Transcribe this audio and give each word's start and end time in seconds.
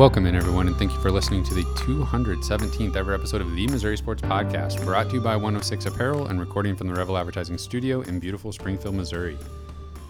Welcome 0.00 0.24
in, 0.24 0.34
everyone, 0.34 0.66
and 0.66 0.74
thank 0.78 0.94
you 0.94 0.98
for 1.00 1.10
listening 1.10 1.44
to 1.44 1.52
the 1.52 1.62
217th 1.74 2.96
ever 2.96 3.12
episode 3.12 3.42
of 3.42 3.54
the 3.54 3.66
Missouri 3.66 3.98
Sports 3.98 4.22
Podcast, 4.22 4.82
brought 4.82 5.10
to 5.10 5.16
you 5.16 5.20
by 5.20 5.36
106 5.36 5.84
Apparel 5.84 6.28
and 6.28 6.40
recording 6.40 6.74
from 6.74 6.86
the 6.86 6.94
Revel 6.94 7.18
Advertising 7.18 7.58
Studio 7.58 8.00
in 8.00 8.18
beautiful 8.18 8.50
Springfield, 8.50 8.94
Missouri. 8.94 9.36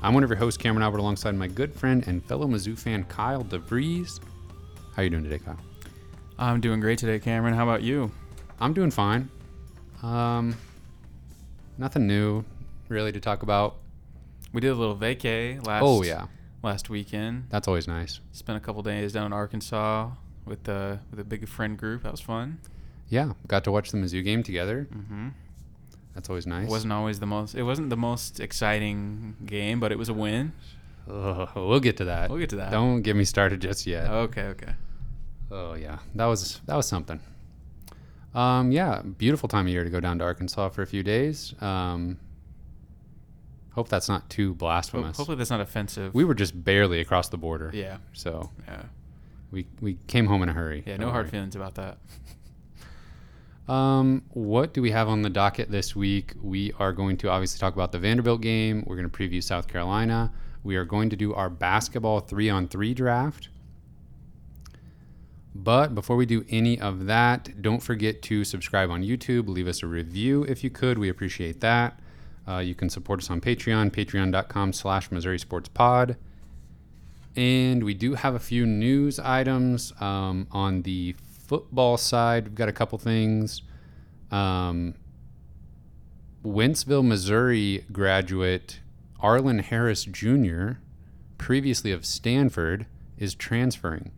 I'm 0.00 0.14
one 0.14 0.22
of 0.22 0.30
your 0.30 0.36
hosts, 0.36 0.56
Cameron 0.62 0.84
Albert, 0.84 0.98
alongside 0.98 1.34
my 1.34 1.48
good 1.48 1.74
friend 1.74 2.04
and 2.06 2.24
fellow 2.24 2.46
Mizzou 2.46 2.78
fan, 2.78 3.02
Kyle 3.02 3.42
DeVries. 3.42 4.20
How 4.94 5.02
are 5.02 5.02
you 5.02 5.10
doing 5.10 5.24
today, 5.24 5.40
Kyle? 5.40 5.58
I'm 6.38 6.60
doing 6.60 6.78
great 6.78 7.00
today, 7.00 7.18
Cameron. 7.18 7.54
How 7.54 7.64
about 7.64 7.82
you? 7.82 8.12
I'm 8.60 8.72
doing 8.72 8.92
fine. 8.92 9.28
Um, 10.04 10.56
nothing 11.78 12.06
new, 12.06 12.44
really, 12.88 13.10
to 13.10 13.18
talk 13.18 13.42
about. 13.42 13.78
We 14.52 14.60
did 14.60 14.70
a 14.70 14.74
little 14.76 14.96
vacay 14.96 15.66
last. 15.66 15.82
Oh 15.84 16.04
yeah, 16.04 16.26
last 16.62 16.90
weekend. 16.90 17.44
that's 17.50 17.68
always 17.68 17.88
nice. 17.88 18.20
Spent 18.32 18.56
a 18.56 18.60
couple 18.60 18.82
days 18.82 19.12
down 19.12 19.26
in 19.26 19.32
Arkansas 19.32 20.10
with 20.44 20.64
the 20.64 20.98
with 21.10 21.20
a 21.20 21.24
big 21.24 21.48
friend 21.48 21.76
group. 21.78 22.02
That 22.02 22.12
was 22.12 22.20
fun. 22.20 22.58
Yeah, 23.08 23.32
got 23.48 23.64
to 23.64 23.72
watch 23.72 23.90
the 23.90 23.98
Mizzou 23.98 24.22
game 24.22 24.42
together. 24.42 24.86
Mm-hmm. 24.94 25.28
That's 26.14 26.28
always 26.28 26.46
nice. 26.46 26.66
It 26.66 26.70
wasn't 26.70 26.92
always 26.92 27.20
the 27.20 27.26
most. 27.26 27.54
It 27.54 27.62
wasn't 27.62 27.90
the 27.90 27.96
most 27.96 28.40
exciting 28.40 29.36
game, 29.46 29.80
but 29.80 29.92
it 29.92 29.98
was 29.98 30.08
a 30.08 30.14
win. 30.14 30.52
Ugh, 31.08 31.48
we'll 31.56 31.80
get 31.80 31.96
to 31.96 32.04
that. 32.04 32.30
We'll 32.30 32.38
get 32.38 32.50
to 32.50 32.56
that. 32.56 32.70
Don't 32.70 33.02
get 33.02 33.16
me 33.16 33.24
started 33.24 33.60
just 33.60 33.86
yet. 33.86 34.08
Okay, 34.10 34.42
okay. 34.44 34.74
Oh 35.50 35.74
yeah, 35.74 35.98
that 36.14 36.26
was 36.26 36.60
that 36.66 36.76
was 36.76 36.86
something. 36.86 37.20
Um, 38.34 38.70
yeah, 38.70 39.02
beautiful 39.02 39.48
time 39.48 39.66
of 39.66 39.72
year 39.72 39.82
to 39.82 39.90
go 39.90 39.98
down 39.98 40.18
to 40.18 40.24
Arkansas 40.24 40.68
for 40.68 40.82
a 40.82 40.86
few 40.86 41.02
days. 41.02 41.54
Um, 41.60 42.18
hope 43.72 43.88
that's 43.88 44.08
not 44.08 44.28
too 44.30 44.54
blasphemous. 44.54 45.16
hopefully 45.16 45.36
that's 45.36 45.50
not 45.50 45.60
offensive. 45.60 46.14
we 46.14 46.24
were 46.24 46.34
just 46.34 46.64
barely 46.64 47.00
across 47.00 47.28
the 47.28 47.38
border, 47.38 47.70
yeah, 47.72 47.98
so 48.12 48.50
yeah, 48.68 48.82
we 49.50 49.66
we 49.80 49.98
came 50.06 50.26
home 50.26 50.42
in 50.42 50.48
a 50.48 50.52
hurry. 50.52 50.82
yeah. 50.86 50.96
Don't 50.96 51.06
No 51.06 51.12
hard 51.12 51.30
feelings 51.30 51.56
about 51.56 51.74
that. 51.76 51.98
Um, 53.68 54.22
what 54.30 54.74
do 54.74 54.82
we 54.82 54.90
have 54.90 55.08
on 55.08 55.22
the 55.22 55.30
docket 55.30 55.70
this 55.70 55.94
week? 55.94 56.32
We 56.42 56.72
are 56.80 56.92
going 56.92 57.16
to 57.18 57.30
obviously 57.30 57.60
talk 57.60 57.72
about 57.74 57.92
the 57.92 58.00
Vanderbilt 58.00 58.40
game. 58.40 58.82
We're 58.84 58.96
going 58.96 59.08
to 59.08 59.16
preview 59.16 59.40
South 59.40 59.68
Carolina. 59.68 60.32
We 60.64 60.74
are 60.74 60.84
going 60.84 61.08
to 61.10 61.16
do 61.16 61.32
our 61.34 61.48
basketball 61.48 62.18
three 62.18 62.50
on 62.50 62.66
three 62.66 62.94
draft. 62.94 63.48
But 65.54 65.94
before 65.94 66.16
we 66.16 66.26
do 66.26 66.44
any 66.48 66.80
of 66.80 67.06
that, 67.06 67.62
don't 67.62 67.80
forget 67.80 68.22
to 68.22 68.44
subscribe 68.44 68.90
on 68.90 69.02
YouTube. 69.04 69.48
Leave 69.48 69.68
us 69.68 69.84
a 69.84 69.86
review 69.86 70.42
if 70.44 70.64
you 70.64 70.70
could. 70.70 70.98
We 70.98 71.08
appreciate 71.08 71.60
that. 71.60 72.00
Uh, 72.50 72.58
you 72.58 72.74
can 72.74 72.90
support 72.90 73.20
us 73.20 73.30
on 73.30 73.40
Patreon, 73.40 73.90
patreon.com 73.90 74.72
slash 74.72 75.10
Missouri 75.12 75.38
Sports 75.38 75.68
Pod. 75.68 76.16
And 77.36 77.84
we 77.84 77.94
do 77.94 78.14
have 78.14 78.34
a 78.34 78.40
few 78.40 78.66
news 78.66 79.20
items 79.20 79.92
um, 80.00 80.48
on 80.50 80.82
the 80.82 81.14
football 81.46 81.96
side. 81.96 82.44
We've 82.46 82.54
got 82.56 82.68
a 82.68 82.72
couple 82.72 82.98
things. 82.98 83.62
Um, 84.32 84.94
Wentzville, 86.44 87.06
Missouri 87.06 87.84
graduate 87.92 88.80
Arlen 89.20 89.60
Harris 89.60 90.04
Jr., 90.04 90.72
previously 91.38 91.92
of 91.92 92.04
Stanford, 92.04 92.86
is 93.16 93.34
transferring. 93.34 94.10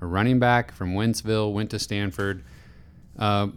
A 0.00 0.06
running 0.06 0.40
back 0.40 0.72
from 0.72 0.94
Wentzville 0.94 1.52
went 1.52 1.70
to 1.70 1.78
Stanford. 1.78 2.42
Uh, 3.16 3.48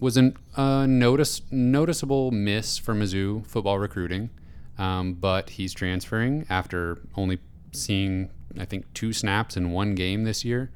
was 0.00 0.16
a 0.16 0.32
uh, 0.56 0.86
notice 0.86 1.42
noticeable 1.50 2.30
miss 2.30 2.78
for 2.78 2.94
Mizzou 2.94 3.46
football 3.46 3.78
recruiting, 3.78 4.30
um, 4.78 5.14
but 5.14 5.50
he's 5.50 5.72
transferring 5.72 6.46
after 6.48 6.98
only 7.16 7.38
seeing 7.72 8.30
I 8.58 8.64
think 8.64 8.92
two 8.94 9.12
snaps 9.12 9.56
in 9.56 9.72
one 9.72 9.94
game 9.94 10.24
this 10.24 10.44
year, 10.44 10.70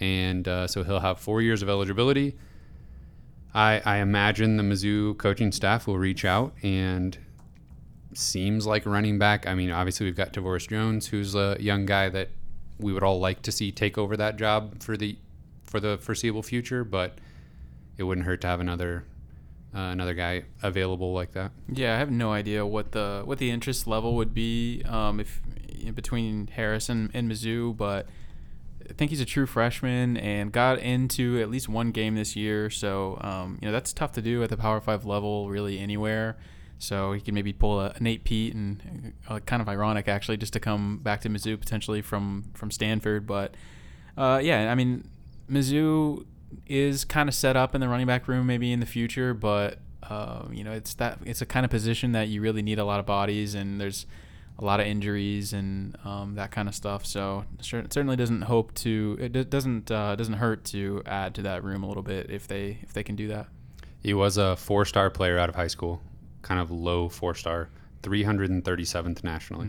and 0.00 0.46
uh, 0.46 0.66
so 0.66 0.82
he'll 0.82 1.00
have 1.00 1.18
four 1.18 1.40
years 1.40 1.62
of 1.62 1.68
eligibility. 1.68 2.36
I, 3.54 3.80
I 3.84 3.96
imagine 3.98 4.56
the 4.56 4.64
Mizzou 4.64 5.16
coaching 5.16 5.52
staff 5.52 5.86
will 5.86 5.98
reach 5.98 6.24
out 6.24 6.52
and 6.62 7.16
seems 8.12 8.66
like 8.66 8.84
running 8.84 9.18
back. 9.18 9.46
I 9.46 9.54
mean, 9.54 9.70
obviously 9.70 10.06
we've 10.06 10.16
got 10.16 10.32
Tavorus 10.32 10.68
Jones, 10.68 11.06
who's 11.06 11.36
a 11.36 11.56
young 11.60 11.86
guy 11.86 12.08
that 12.08 12.30
we 12.78 12.92
would 12.92 13.04
all 13.04 13.20
like 13.20 13.42
to 13.42 13.52
see 13.52 13.70
take 13.70 13.96
over 13.96 14.16
that 14.16 14.36
job 14.36 14.82
for 14.82 14.96
the 14.96 15.16
for 15.62 15.80
the 15.80 15.98
foreseeable 15.98 16.42
future, 16.42 16.84
but 16.84 17.18
it 17.96 18.04
wouldn't 18.04 18.26
hurt 18.26 18.40
to 18.42 18.46
have 18.46 18.60
another 18.60 19.04
uh, 19.74 19.90
another 19.90 20.14
guy 20.14 20.44
available 20.62 21.12
like 21.12 21.32
that. 21.32 21.50
Yeah, 21.68 21.94
I 21.94 21.98
have 21.98 22.10
no 22.10 22.32
idea 22.32 22.64
what 22.64 22.92
the 22.92 23.22
what 23.24 23.38
the 23.38 23.50
interest 23.50 23.86
level 23.86 24.14
would 24.14 24.32
be 24.32 24.82
um, 24.86 25.20
if 25.20 25.42
between 25.94 26.46
Harris 26.46 26.88
and, 26.88 27.10
and 27.12 27.30
Mizzou, 27.30 27.76
but 27.76 28.06
I 28.88 28.92
think 28.92 29.10
he's 29.10 29.20
a 29.20 29.24
true 29.24 29.46
freshman 29.46 30.16
and 30.16 30.52
got 30.52 30.78
into 30.78 31.40
at 31.40 31.50
least 31.50 31.68
one 31.68 31.90
game 31.90 32.14
this 32.14 32.36
year. 32.36 32.70
So 32.70 33.18
um, 33.20 33.58
you 33.60 33.66
know 33.66 33.72
that's 33.72 33.92
tough 33.92 34.12
to 34.12 34.22
do 34.22 34.42
at 34.42 34.50
the 34.50 34.56
Power 34.56 34.80
Five 34.80 35.04
level, 35.04 35.48
really 35.48 35.78
anywhere. 35.78 36.36
So 36.78 37.12
he 37.12 37.20
can 37.20 37.34
maybe 37.34 37.52
pull 37.52 37.80
a 37.80 37.94
Nate 37.98 38.24
Peat 38.24 38.54
and 38.54 39.14
uh, 39.28 39.40
kind 39.40 39.62
of 39.62 39.68
ironic 39.68 40.06
actually, 40.06 40.36
just 40.36 40.52
to 40.52 40.60
come 40.60 40.98
back 40.98 41.20
to 41.22 41.28
Mizzou 41.28 41.58
potentially 41.58 42.02
from 42.02 42.44
from 42.54 42.70
Stanford. 42.70 43.26
But 43.26 43.56
uh, 44.16 44.40
yeah, 44.42 44.70
I 44.70 44.74
mean 44.74 45.08
Mizzou 45.50 46.26
is 46.66 47.04
kind 47.04 47.28
of 47.28 47.34
set 47.34 47.56
up 47.56 47.74
in 47.74 47.80
the 47.80 47.88
running 47.88 48.06
back 48.06 48.28
room 48.28 48.46
maybe 48.46 48.72
in 48.72 48.80
the 48.80 48.86
future, 48.86 49.34
but 49.34 49.78
uh, 50.02 50.44
you 50.50 50.64
know 50.64 50.72
it's 50.72 50.94
that 50.94 51.18
it's 51.24 51.40
a 51.40 51.46
kind 51.46 51.64
of 51.64 51.70
position 51.70 52.12
that 52.12 52.28
you 52.28 52.40
really 52.40 52.62
need 52.62 52.78
a 52.78 52.84
lot 52.84 53.00
of 53.00 53.06
bodies 53.06 53.54
and 53.54 53.80
there's 53.80 54.06
a 54.58 54.64
lot 54.64 54.78
of 54.80 54.86
injuries 54.86 55.52
and 55.52 55.96
um, 56.04 56.34
that 56.36 56.50
kind 56.50 56.68
of 56.68 56.74
stuff. 56.74 57.04
So 57.04 57.44
it 57.58 57.64
certainly 57.64 58.16
doesn't 58.16 58.42
hope 58.42 58.72
to 58.74 59.16
it 59.20 59.32
do- 59.32 59.44
doesn't 59.44 59.90
uh, 59.90 60.16
doesn't 60.16 60.34
hurt 60.34 60.64
to 60.66 61.02
add 61.06 61.34
to 61.36 61.42
that 61.42 61.64
room 61.64 61.82
a 61.82 61.88
little 61.88 62.02
bit 62.02 62.30
if 62.30 62.46
they 62.46 62.78
if 62.82 62.92
they 62.92 63.02
can 63.02 63.16
do 63.16 63.28
that. 63.28 63.48
He 64.00 64.14
was 64.14 64.36
a 64.36 64.56
four 64.56 64.84
star 64.84 65.10
player 65.10 65.38
out 65.38 65.48
of 65.48 65.54
high 65.54 65.66
school, 65.66 66.02
kind 66.42 66.60
of 66.60 66.70
low 66.70 67.08
four 67.08 67.34
star, 67.34 67.70
337th 68.02 69.24
nationally. 69.24 69.68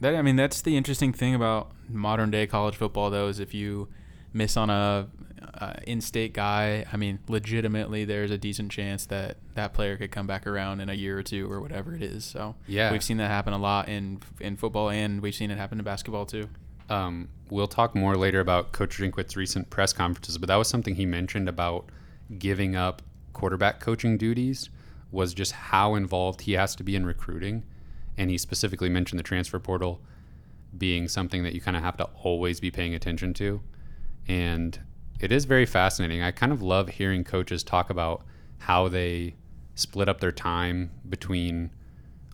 That 0.00 0.16
I 0.16 0.22
mean 0.22 0.36
that's 0.36 0.62
the 0.62 0.76
interesting 0.76 1.12
thing 1.12 1.34
about 1.34 1.70
modern 1.88 2.30
day 2.30 2.46
college 2.46 2.76
football 2.76 3.10
though 3.10 3.28
is 3.28 3.38
if 3.38 3.54
you 3.54 3.88
miss 4.32 4.56
on 4.56 4.70
a 4.70 5.08
uh, 5.54 5.74
in-state 5.86 6.32
guy, 6.32 6.84
I 6.92 6.96
mean 6.96 7.18
legitimately 7.28 8.04
there's 8.04 8.30
a 8.30 8.38
decent 8.38 8.70
chance 8.72 9.06
that 9.06 9.36
that 9.54 9.74
player 9.74 9.96
could 9.96 10.10
come 10.10 10.26
back 10.26 10.46
around 10.46 10.80
in 10.80 10.88
a 10.88 10.94
year 10.94 11.18
or 11.18 11.22
two 11.22 11.50
or 11.50 11.60
whatever 11.60 11.94
it 11.94 12.02
is. 12.02 12.24
So 12.24 12.54
Yeah. 12.66 12.90
we've 12.90 13.02
seen 13.02 13.18
that 13.18 13.28
happen 13.28 13.52
a 13.52 13.58
lot 13.58 13.88
in 13.88 14.20
in 14.40 14.56
football 14.56 14.90
and 14.90 15.20
we've 15.20 15.34
seen 15.34 15.50
it 15.50 15.58
happen 15.58 15.78
in 15.78 15.84
basketball 15.84 16.26
too. 16.26 16.48
Um, 16.88 17.28
we'll 17.50 17.68
talk 17.68 17.94
more 17.94 18.16
later 18.16 18.40
about 18.40 18.72
Coach 18.72 18.98
Drinkwitz' 18.98 19.36
recent 19.36 19.70
press 19.70 19.92
conferences, 19.92 20.36
but 20.38 20.48
that 20.48 20.56
was 20.56 20.68
something 20.68 20.94
he 20.94 21.06
mentioned 21.06 21.48
about 21.48 21.86
giving 22.38 22.74
up 22.76 23.02
quarterback 23.32 23.80
coaching 23.80 24.18
duties 24.18 24.68
was 25.10 25.32
just 25.34 25.52
how 25.52 25.94
involved 25.94 26.42
he 26.42 26.52
has 26.52 26.74
to 26.76 26.82
be 26.82 26.96
in 26.96 27.04
recruiting. 27.06 27.62
And 28.18 28.30
he 28.30 28.38
specifically 28.38 28.88
mentioned 28.88 29.18
the 29.18 29.22
transfer 29.24 29.58
portal 29.58 30.00
being 30.76 31.08
something 31.08 31.42
that 31.44 31.54
you 31.54 31.60
kind 31.60 31.76
of 31.76 31.82
have 31.82 31.96
to 31.98 32.04
always 32.22 32.60
be 32.60 32.70
paying 32.70 32.94
attention 32.94 33.34
to. 33.34 33.60
And 34.28 34.78
it 35.20 35.32
is 35.32 35.44
very 35.44 35.66
fascinating. 35.66 36.22
I 36.22 36.30
kind 36.30 36.52
of 36.52 36.62
love 36.62 36.88
hearing 36.88 37.24
coaches 37.24 37.62
talk 37.62 37.90
about 37.90 38.24
how 38.58 38.88
they 38.88 39.34
split 39.74 40.08
up 40.08 40.20
their 40.20 40.32
time 40.32 40.90
between 41.08 41.70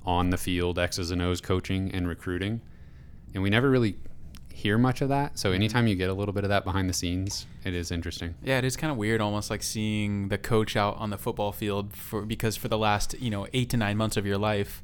on 0.05 0.31
the 0.31 0.39
field 0.39 0.79
X's 0.79 1.11
and 1.11 1.21
O's 1.21 1.41
coaching 1.41 1.91
and 1.93 2.09
recruiting. 2.09 2.61
And 3.35 3.43
we 3.43 3.51
never 3.51 3.69
really 3.69 3.97
hear 4.59 4.77
much 4.77 5.03
of 5.03 5.09
that. 5.09 5.39
So 5.39 5.49
mm-hmm. 5.49 5.55
anytime 5.55 5.87
you 5.87 5.95
get 5.95 6.11
a 6.11 6.15
little 6.15 6.35
bit 6.35 6.45
of 6.45 6.51
that 6.51 6.65
behind 6.65 6.89
the 6.89 6.93
scenes, 6.95 7.47
it 7.65 7.75
is 7.75 7.93
interesting. 7.93 8.35
Yeah, 8.43 8.59
it 8.59 8.65
is 8.65 8.77
kind 8.77 8.91
of 8.91 8.97
weird, 8.97 9.21
almost 9.21 9.51
like 9.51 9.63
seeing 9.63 10.29
the 10.29 10.39
coach 10.39 10.77
out 10.77 10.97
on 10.97 11.11
the 11.11 11.19
football 11.19 11.53
field 11.53 11.95
for 11.95 12.23
because 12.23 12.57
for 12.57 12.67
the 12.67 12.79
last 12.79 13.15
you 13.21 13.31
know 13.31 13.47
eight 13.53 13.71
to 13.71 13.77
nine 13.77 13.97
months 13.97 14.17
of 14.17 14.27
your 14.27 14.39
life, 14.39 14.83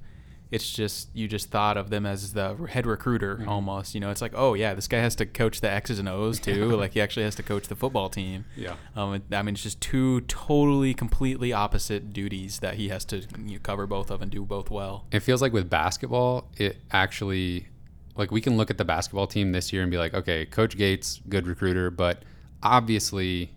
it's 0.54 0.70
just 0.70 1.08
you 1.12 1.26
just 1.26 1.50
thought 1.50 1.76
of 1.76 1.90
them 1.90 2.06
as 2.06 2.32
the 2.32 2.54
head 2.70 2.86
recruiter 2.86 3.44
almost. 3.48 3.92
You 3.92 4.00
know, 4.00 4.10
it's 4.10 4.22
like 4.22 4.34
oh 4.36 4.54
yeah, 4.54 4.72
this 4.72 4.86
guy 4.86 4.98
has 4.98 5.16
to 5.16 5.26
coach 5.26 5.60
the 5.60 5.68
X's 5.68 5.98
and 5.98 6.08
O's 6.08 6.38
too. 6.38 6.76
like 6.76 6.92
he 6.92 7.00
actually 7.00 7.24
has 7.24 7.34
to 7.34 7.42
coach 7.42 7.66
the 7.66 7.74
football 7.74 8.08
team. 8.08 8.44
Yeah. 8.56 8.76
Um, 8.94 9.20
I 9.32 9.42
mean, 9.42 9.54
it's 9.54 9.64
just 9.64 9.80
two 9.80 10.20
totally, 10.22 10.94
completely 10.94 11.52
opposite 11.52 12.12
duties 12.12 12.60
that 12.60 12.74
he 12.74 12.88
has 12.90 13.04
to 13.06 13.26
you 13.44 13.54
know, 13.54 13.58
cover 13.64 13.88
both 13.88 14.12
of 14.12 14.22
and 14.22 14.30
do 14.30 14.44
both 14.44 14.70
well. 14.70 15.06
It 15.10 15.20
feels 15.20 15.42
like 15.42 15.52
with 15.52 15.68
basketball, 15.68 16.48
it 16.56 16.76
actually 16.92 17.66
like 18.14 18.30
we 18.30 18.40
can 18.40 18.56
look 18.56 18.70
at 18.70 18.78
the 18.78 18.84
basketball 18.84 19.26
team 19.26 19.50
this 19.50 19.72
year 19.72 19.82
and 19.82 19.90
be 19.90 19.98
like, 19.98 20.14
okay, 20.14 20.46
Coach 20.46 20.76
Gates, 20.76 21.20
good 21.28 21.48
recruiter, 21.48 21.90
but 21.90 22.22
obviously 22.62 23.50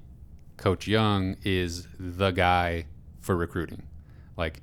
Coach 0.58 0.88
Young 0.88 1.38
is 1.44 1.88
the 2.00 2.32
guy 2.32 2.88
for 3.20 3.36
recruiting. 3.36 3.84
Like 4.36 4.62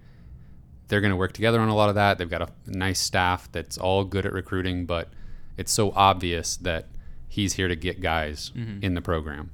they're 0.88 1.00
going 1.00 1.10
to 1.10 1.16
work 1.16 1.32
together 1.32 1.60
on 1.60 1.68
a 1.68 1.74
lot 1.74 1.88
of 1.88 1.94
that. 1.94 2.18
They've 2.18 2.28
got 2.28 2.42
a 2.42 2.48
nice 2.66 3.00
staff 3.00 3.50
that's 3.52 3.78
all 3.78 4.04
good 4.04 4.26
at 4.26 4.32
recruiting, 4.32 4.86
but 4.86 5.08
it's 5.56 5.72
so 5.72 5.92
obvious 5.92 6.56
that 6.58 6.86
he's 7.28 7.54
here 7.54 7.68
to 7.68 7.76
get 7.76 8.00
guys 8.00 8.52
in 8.82 8.94
the 8.94 9.00
program. 9.00 9.50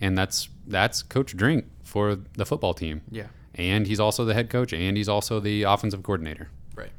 And 0.00 0.16
that's 0.16 0.48
that's 0.66 1.02
Coach 1.02 1.36
Drink 1.36 1.66
for 1.84 2.16
the 2.34 2.46
football 2.46 2.72
team. 2.74 3.02
Yeah. 3.10 3.26
And 3.54 3.86
he's 3.86 4.00
also 4.00 4.24
the 4.24 4.32
head 4.34 4.48
coach 4.48 4.72
and 4.72 4.96
he's 4.96 5.08
also 5.08 5.40
the 5.40 5.64
offensive 5.64 6.02
coordinator. 6.02 6.48
Right. 6.74 6.92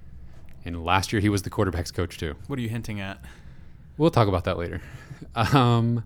And 0.63 0.83
last 0.85 1.11
year 1.11 1.21
he 1.21 1.29
was 1.29 1.41
the 1.41 1.49
quarterbacks 1.49 1.93
coach 1.93 2.17
too. 2.17 2.35
What 2.47 2.59
are 2.59 2.61
you 2.61 2.69
hinting 2.69 2.99
at? 2.99 3.23
We'll 3.97 4.11
talk 4.11 4.27
about 4.27 4.43
that 4.45 4.57
later. 4.57 4.81
Um, 5.35 6.03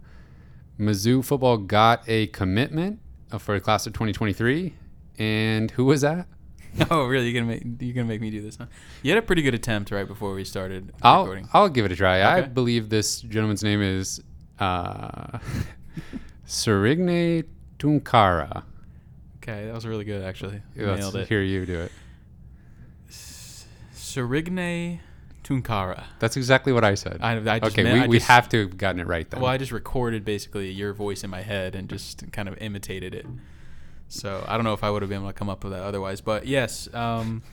Mizzou 0.78 1.24
football 1.24 1.58
got 1.58 2.04
a 2.06 2.28
commitment 2.28 3.00
uh, 3.32 3.38
for 3.38 3.54
the 3.56 3.62
class 3.62 3.88
of 3.88 3.94
2023. 3.94 4.74
And 5.18 5.72
who 5.72 5.86
was 5.86 6.02
that? 6.02 6.28
Oh, 6.92 7.06
really? 7.06 7.30
You're 7.30 7.42
gonna 7.42 7.54
make 7.54 7.64
you're 7.82 7.94
gonna 7.94 8.08
make 8.08 8.22
me 8.22 8.30
do 8.32 8.42
this, 8.42 8.58
huh? 8.58 8.66
You 9.02 9.12
had 9.12 9.18
a 9.18 9.26
pretty 9.26 9.42
good 9.42 9.54
attempt 9.54 9.92
right 9.92 10.08
before 10.08 10.34
we 10.34 10.44
started 10.44 10.94
I'll, 11.02 11.22
recording. 11.22 11.50
I'll 11.54 11.70
give 11.70 11.86
it 11.86 11.92
a 11.92 11.96
try. 11.96 12.24
I 12.24 12.42
believe 12.42 12.90
this 12.90 13.22
gentleman's 13.22 13.64
name 13.64 13.82
is 13.82 14.22
uh, 14.60 15.40
Serigne 16.48 17.46
Tounkara. 17.80 18.64
Okay, 19.38 19.66
that 19.66 19.74
was 19.74 19.86
really 19.86 20.04
good 20.06 20.22
actually. 20.24 20.62
You 20.76 20.88
Let's 20.88 21.00
Nailed 21.02 21.16
it. 21.16 21.28
hear 21.30 21.42
you 21.42 21.66
do 21.66 21.80
it. 21.82 21.92
Serigne 23.94 25.00
Tounkara. 25.44 26.04
That's 26.20 26.38
exactly 26.38 26.74
what 26.74 26.84
I 26.84 26.96
said. 26.96 27.20
I, 27.22 27.38
I 27.56 27.60
just 27.60 27.74
okay, 27.74 27.84
meant- 27.84 27.96
we, 27.96 28.04
I 28.04 28.08
we 28.08 28.18
just- 28.18 28.28
have 28.30 28.50
to 28.50 28.62
have 28.62 28.78
gotten 28.78 29.00
it 29.00 29.08
right 29.08 29.30
then. 29.30 29.42
Well, 29.42 29.52
I 29.52 29.58
just 29.58 29.72
recorded 29.72 30.26
basically 30.26 30.72
your 30.72 30.94
voice 30.94 31.24
in 31.24 31.30
my 31.30 31.42
head 31.42 31.76
and 31.76 31.88
just 31.90 32.32
kind 32.32 32.48
of 32.50 32.58
imitated 32.60 33.14
it. 33.14 33.26
So 34.08 34.44
I 34.48 34.56
don't 34.56 34.64
know 34.64 34.74
if 34.74 34.84
I 34.84 34.90
would 34.90 35.02
have 35.02 35.10
been 35.10 35.20
able 35.20 35.30
to 35.30 35.34
come 35.34 35.50
up 35.50 35.64
with 35.64 35.74
that 35.74 35.84
otherwise. 35.84 36.22
But 36.22 36.48
yes, 36.48 36.88
um, 36.94 37.44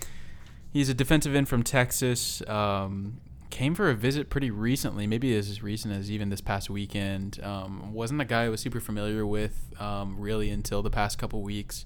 he's 0.72 0.88
a 0.88 0.94
defensive 0.94 1.34
end 1.34 1.48
from 1.48 1.62
Texas. 1.62 2.42
Um, 2.48 3.20
came 3.50 3.74
for 3.74 3.90
a 3.90 3.94
visit 3.94 4.30
pretty 4.30 4.50
recently, 4.50 5.06
maybe 5.06 5.36
as 5.36 5.62
recent 5.62 5.94
as 5.94 6.10
even 6.10 6.30
this 6.30 6.40
past 6.40 6.70
weekend. 6.70 7.38
Um, 7.42 7.92
wasn't 7.92 8.20
a 8.20 8.24
guy 8.24 8.44
I 8.44 8.48
was 8.48 8.60
super 8.60 8.80
familiar 8.80 9.26
with 9.26 9.72
um, 9.78 10.16
really 10.18 10.50
until 10.50 10.82
the 10.82 10.90
past 10.90 11.18
couple 11.18 11.42
weeks. 11.42 11.84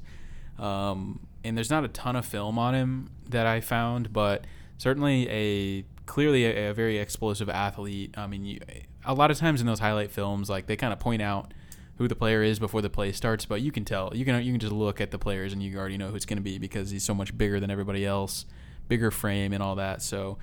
Um, 0.58 1.26
and 1.44 1.56
there's 1.56 1.70
not 1.70 1.84
a 1.84 1.88
ton 1.88 2.16
of 2.16 2.24
film 2.24 2.58
on 2.58 2.74
him 2.74 3.10
that 3.28 3.46
I 3.46 3.60
found, 3.60 4.12
but 4.12 4.46
certainly 4.78 5.28
a 5.28 5.84
clearly 6.06 6.44
a, 6.46 6.70
a 6.70 6.74
very 6.74 6.98
explosive 6.98 7.48
athlete. 7.48 8.14
I 8.16 8.26
mean, 8.26 8.44
you, 8.44 8.60
a 9.04 9.14
lot 9.14 9.30
of 9.30 9.38
times 9.38 9.60
in 9.60 9.66
those 9.66 9.80
highlight 9.80 10.10
films, 10.10 10.48
like 10.48 10.66
they 10.66 10.76
kind 10.76 10.92
of 10.92 10.98
point 10.98 11.20
out 11.20 11.52
who 11.98 12.08
the 12.08 12.14
player 12.14 12.42
is 12.42 12.58
before 12.58 12.82
the 12.82 12.90
play 12.90 13.12
starts, 13.12 13.46
but 13.46 13.62
you 13.62 13.72
can 13.72 13.84
tell. 13.84 14.12
You 14.14 14.24
can 14.24 14.42
you 14.44 14.52
can 14.52 14.60
just 14.60 14.72
look 14.72 15.00
at 15.00 15.10
the 15.10 15.18
players 15.18 15.52
and 15.52 15.62
you 15.62 15.76
already 15.78 15.96
know 15.96 16.08
who 16.08 16.16
it's 16.16 16.26
going 16.26 16.38
to 16.38 16.42
be 16.42 16.58
because 16.58 16.90
he's 16.90 17.04
so 17.04 17.14
much 17.14 17.36
bigger 17.36 17.58
than 17.60 17.70
everybody 17.70 18.04
else, 18.04 18.46
bigger 18.88 19.10
frame 19.10 19.52
and 19.52 19.62
all 19.62 19.76
that. 19.76 20.02
So. 20.02 20.38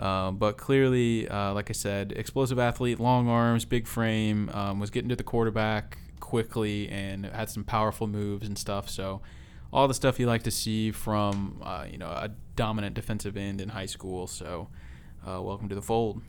Um, 0.00 0.38
but 0.38 0.56
clearly, 0.56 1.28
uh, 1.28 1.54
like 1.54 1.70
I 1.70 1.72
said, 1.72 2.12
explosive 2.16 2.58
athlete, 2.58 2.98
long 2.98 3.28
arms, 3.28 3.64
big 3.64 3.86
frame, 3.86 4.50
um, 4.52 4.80
was 4.80 4.90
getting 4.90 5.08
to 5.10 5.14
the 5.14 5.22
quarterback 5.22 5.98
quickly 6.18 6.88
and 6.88 7.26
had 7.26 7.48
some 7.48 7.62
powerful 7.62 8.08
moves 8.08 8.48
and 8.48 8.58
stuff. 8.58 8.88
So, 8.88 9.22
all 9.72 9.86
the 9.86 9.94
stuff 9.94 10.18
you 10.18 10.26
like 10.26 10.42
to 10.44 10.50
see 10.50 10.90
from 10.90 11.60
uh, 11.62 11.86
you 11.88 11.98
know 11.98 12.08
a 12.08 12.30
dominant 12.56 12.94
defensive 12.94 13.36
end 13.36 13.60
in 13.60 13.68
high 13.68 13.86
school. 13.86 14.26
So, 14.26 14.68
uh, 15.24 15.40
welcome 15.40 15.68
to 15.68 15.76
the 15.76 15.82
fold. 15.82 16.22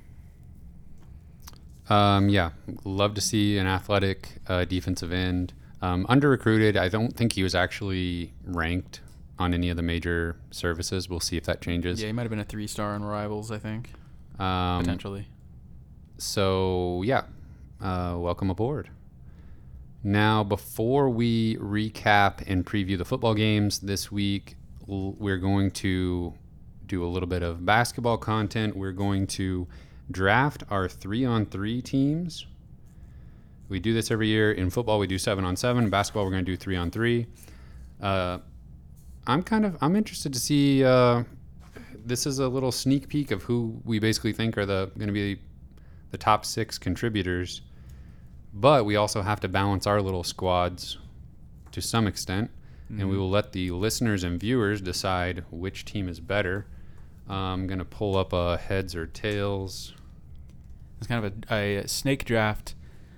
Um, 1.89 2.29
yeah, 2.29 2.51
love 2.83 3.13
to 3.15 3.21
see 3.21 3.57
an 3.57 3.67
athletic 3.67 4.29
uh, 4.47 4.65
defensive 4.65 5.11
end. 5.11 5.53
Um, 5.81 6.05
under 6.09 6.29
recruited, 6.29 6.77
I 6.77 6.89
don't 6.89 7.15
think 7.15 7.33
he 7.33 7.43
was 7.43 7.53
actually 7.53 8.33
ranked 8.45 9.01
on 9.37 9.53
any 9.53 9.69
of 9.69 9.77
the 9.77 9.83
major 9.83 10.37
services. 10.49 11.09
We'll 11.09 11.19
see 11.19 11.37
if 11.37 11.43
that 11.43 11.61
changes. 11.61 12.01
Yeah, 12.01 12.07
he 12.07 12.13
might 12.13 12.23
have 12.23 12.29
been 12.31 12.39
a 12.39 12.43
three 12.45 12.67
star 12.67 12.95
on 12.95 13.03
Rivals, 13.03 13.51
I 13.51 13.59
think, 13.59 13.91
Um, 14.39 14.79
potentially. 14.81 15.27
so 16.17 17.01
yeah, 17.05 17.23
uh, 17.81 18.15
welcome 18.17 18.49
aboard. 18.49 18.89
Now, 20.03 20.43
before 20.43 21.09
we 21.09 21.57
recap 21.57 22.43
and 22.47 22.65
preview 22.65 22.97
the 22.97 23.05
football 23.05 23.33
games 23.33 23.79
this 23.79 24.11
week, 24.11 24.55
l- 24.87 25.15
we're 25.17 25.37
going 25.39 25.71
to 25.71 26.33
do 26.85 27.03
a 27.03 27.07
little 27.07 27.27
bit 27.27 27.41
of 27.41 27.65
basketball 27.65 28.17
content. 28.17 28.75
We're 28.77 28.91
going 28.91 29.25
to 29.27 29.67
draft 30.11 30.63
our 30.69 30.87
three 30.87 31.25
on 31.25 31.45
three 31.45 31.81
teams. 31.81 32.45
We 33.69 33.79
do 33.79 33.93
this 33.93 34.11
every 34.11 34.27
year. 34.27 34.51
In 34.51 34.69
football, 34.69 34.99
we 34.99 35.07
do 35.07 35.17
seven 35.17 35.43
on 35.43 35.55
seven. 35.55 35.89
Basketball, 35.89 36.25
we're 36.25 36.31
going 36.31 36.45
to 36.45 36.51
do 36.51 36.57
three 36.57 36.75
on 36.75 36.91
three. 36.91 37.27
Uh, 38.01 38.39
I'm 39.27 39.41
kind 39.41 39.65
of 39.65 39.77
I'm 39.81 39.95
interested 39.95 40.33
to 40.33 40.39
see. 40.39 40.83
Uh, 40.83 41.23
this 42.05 42.27
is 42.27 42.37
a 42.39 42.47
little 42.47 42.71
sneak 42.71 43.07
peek 43.09 43.31
of 43.31 43.41
who 43.41 43.81
we 43.83 43.97
basically 43.97 44.33
think 44.33 44.57
are 44.57 44.65
the 44.65 44.91
going 44.97 45.07
to 45.07 45.13
be 45.13 45.39
the 46.11 46.17
top 46.17 46.45
six 46.45 46.77
contributors. 46.77 47.61
But 48.53 48.85
we 48.85 48.95
also 48.95 49.21
have 49.21 49.39
to 49.41 49.47
balance 49.47 49.87
our 49.87 50.01
little 50.01 50.23
squads 50.23 50.97
to 51.71 51.81
some 51.81 52.07
extent, 52.07 52.51
and 52.87 53.09
we 53.09 53.17
will 53.17 53.29
let 53.29 53.51
the 53.51 53.71
listeners 53.71 54.23
and 54.23 54.39
viewers 54.39 54.79
decide 54.79 55.43
which 55.51 55.83
team 55.83 56.07
is 56.07 56.19
better. 56.21 56.67
I'm 57.27 57.67
gonna 57.67 57.85
pull 57.85 58.17
up 58.17 58.33
a 58.33 58.57
heads 58.57 58.95
or 58.95 59.05
tails. 59.07 59.93
It's 60.97 61.07
kind 61.07 61.25
of 61.25 61.33
a, 61.51 61.77
a 61.77 61.87
snake 61.87 62.25
draft 62.25 62.75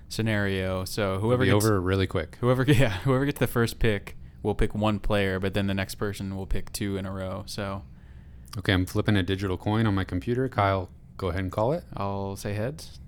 scenario. 0.08 0.84
So 0.84 1.18
whoever 1.18 1.44
gets, 1.44 1.54
over 1.54 1.80
really 1.80 2.06
quick. 2.06 2.36
whoever 2.40 2.64
yeah 2.68 2.90
whoever 3.00 3.24
gets 3.24 3.38
the 3.38 3.46
first 3.46 3.78
pick 3.78 4.16
will 4.42 4.54
pick 4.54 4.74
one 4.74 4.98
player, 4.98 5.38
but 5.38 5.54
then 5.54 5.66
the 5.66 5.74
next 5.74 5.96
person 5.96 6.36
will 6.36 6.46
pick 6.46 6.72
two 6.72 6.96
in 6.96 7.06
a 7.06 7.12
row. 7.12 7.44
So 7.46 7.82
Okay, 8.56 8.72
I'm 8.72 8.86
flipping 8.86 9.16
a 9.16 9.22
digital 9.22 9.56
coin 9.56 9.86
on 9.86 9.94
my 9.94 10.04
computer. 10.04 10.48
Kyle, 10.48 10.88
go 11.16 11.28
ahead 11.28 11.42
and 11.42 11.52
call 11.52 11.72
it. 11.72 11.84
I'll 11.96 12.34
say 12.36 12.54
heads. 12.54 12.98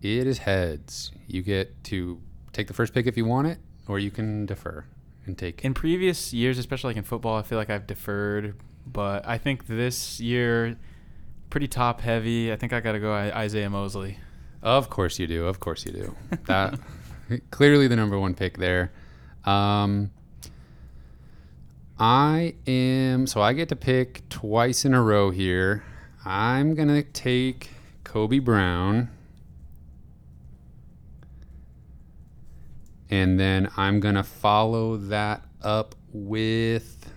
It 0.00 0.26
is 0.26 0.38
heads. 0.38 1.10
You 1.26 1.42
get 1.42 1.82
to 1.84 2.20
take 2.52 2.66
the 2.68 2.74
first 2.74 2.94
pick 2.94 3.06
if 3.06 3.16
you 3.16 3.24
want 3.24 3.48
it, 3.48 3.58
or 3.88 3.98
you 3.98 4.10
can 4.10 4.46
defer 4.46 4.84
and 5.26 5.36
take. 5.36 5.64
In 5.64 5.74
previous 5.74 6.32
years, 6.32 6.58
especially 6.58 6.90
like 6.90 6.96
in 6.96 7.04
football, 7.04 7.36
I 7.36 7.42
feel 7.42 7.58
like 7.58 7.70
I've 7.70 7.86
deferred, 7.86 8.56
but 8.86 9.26
I 9.26 9.38
think 9.38 9.66
this 9.66 10.20
year, 10.20 10.76
pretty 11.50 11.68
top 11.68 12.00
heavy. 12.00 12.52
I 12.52 12.56
think 12.56 12.72
I 12.72 12.80
got 12.80 12.92
to 12.92 13.00
go 13.00 13.08
Isiaih 13.08 13.70
Mosley. 13.70 14.18
Of 14.62 14.90
course 14.90 15.18
you 15.18 15.26
do. 15.26 15.46
Of 15.46 15.60
course 15.60 15.84
you 15.84 15.92
do. 15.92 16.16
That 16.46 16.78
clearly 17.50 17.88
the 17.88 17.96
number 17.96 18.18
one 18.18 18.34
pick 18.34 18.58
there. 18.58 18.92
Um, 19.44 20.10
I 21.98 22.54
am 22.66 23.26
so 23.26 23.40
I 23.40 23.52
get 23.52 23.68
to 23.68 23.76
pick 23.76 24.28
twice 24.28 24.84
in 24.84 24.94
a 24.94 25.02
row 25.02 25.30
here. 25.30 25.84
I'm 26.24 26.74
gonna 26.74 27.02
take 27.02 27.70
Kobe 28.04 28.38
Brown, 28.38 29.10
and 33.10 33.38
then 33.38 33.68
I'm 33.76 34.00
gonna 34.00 34.22
follow 34.22 34.96
that 34.96 35.44
up 35.60 35.94
with 36.12 37.11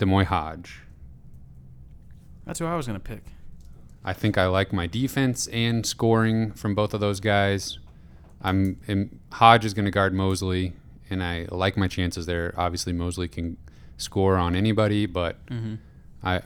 D'Moi 0.00 0.24
Hodge. 0.24 0.80
That's 2.46 2.58
who 2.58 2.66
I 2.66 2.74
was 2.74 2.86
gonna 2.86 2.98
pick. 2.98 3.22
I 4.04 4.12
think 4.14 4.38
I 4.38 4.46
like 4.46 4.72
my 4.72 4.86
defense 4.86 5.46
and 5.48 5.84
scoring 5.84 6.52
from 6.52 6.74
both 6.74 6.94
of 6.94 7.00
those 7.00 7.20
guys. 7.20 7.78
I'm 8.40 8.80
and 8.88 9.20
Hodge 9.32 9.66
is 9.66 9.74
going 9.74 9.84
to 9.84 9.90
guard 9.90 10.14
Mosley, 10.14 10.72
and 11.10 11.22
I 11.22 11.46
like 11.50 11.76
my 11.76 11.86
chances 11.86 12.24
there. 12.24 12.54
Obviously, 12.56 12.94
Mosley 12.94 13.28
can 13.28 13.58
score 13.98 14.36
on 14.38 14.56
anybody, 14.56 15.04
but 15.04 15.44
Mm-hmm. 15.48 15.74
I 16.22 16.40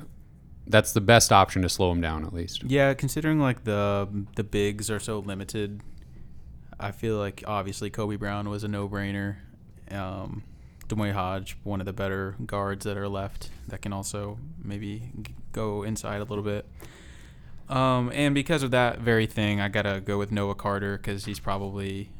that's 0.66 0.92
the 0.92 1.00
best 1.00 1.30
option 1.30 1.62
to 1.62 1.68
slow 1.68 1.92
him 1.92 2.00
down 2.00 2.24
at 2.24 2.32
least. 2.32 2.64
Yeah, 2.64 2.92
considering 2.94 3.38
like 3.38 3.62
the 3.62 4.08
the 4.34 4.42
bigs 4.42 4.90
are 4.90 4.98
so 4.98 5.20
limited, 5.20 5.80
I 6.80 6.90
feel 6.90 7.18
like 7.18 7.44
obviously 7.46 7.88
Kobe 7.90 8.16
Brown 8.16 8.48
was 8.48 8.64
a 8.64 8.68
no 8.68 8.88
brainer. 8.88 9.36
Um, 9.92 10.42
D'Moi 10.88 11.12
Hodge, 11.12 11.56
one 11.62 11.80
of 11.80 11.86
the 11.86 11.92
better 11.92 12.36
guards 12.46 12.84
that 12.84 12.96
are 12.96 13.08
left, 13.08 13.50
that 13.68 13.82
can 13.82 13.92
also 13.92 14.38
maybe 14.62 15.10
go 15.52 15.82
inside 15.82 16.20
a 16.20 16.24
little 16.24 16.44
bit. 16.44 16.66
Um, 17.68 18.10
and 18.14 18.34
because 18.34 18.62
of 18.62 18.70
that 18.72 19.00
very 19.00 19.26
thing, 19.26 19.60
I 19.60 19.68
gotta 19.68 20.00
go 20.00 20.18
with 20.18 20.30
Noah 20.30 20.54
Carter 20.54 20.96
because 20.96 21.24
he's 21.24 21.40
probably 21.40 22.10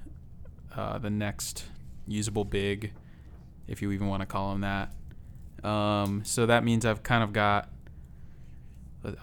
uh, 0.75 0.99
the 0.99 1.11
next 1.11 1.67
usable 2.07 2.45
big, 2.45 2.93
if 3.69 3.83
you 3.83 3.93
even 3.93 4.09
want 4.09 4.21
to 4.21 4.27
call 4.27 4.53
him 4.53 4.63
that. 4.63 4.93
Um, 5.63 6.23
so 6.25 6.47
that 6.47 6.65
means 6.65 6.85
I've 6.85 7.03
kind 7.03 7.23
of 7.23 7.33
got 7.33 7.71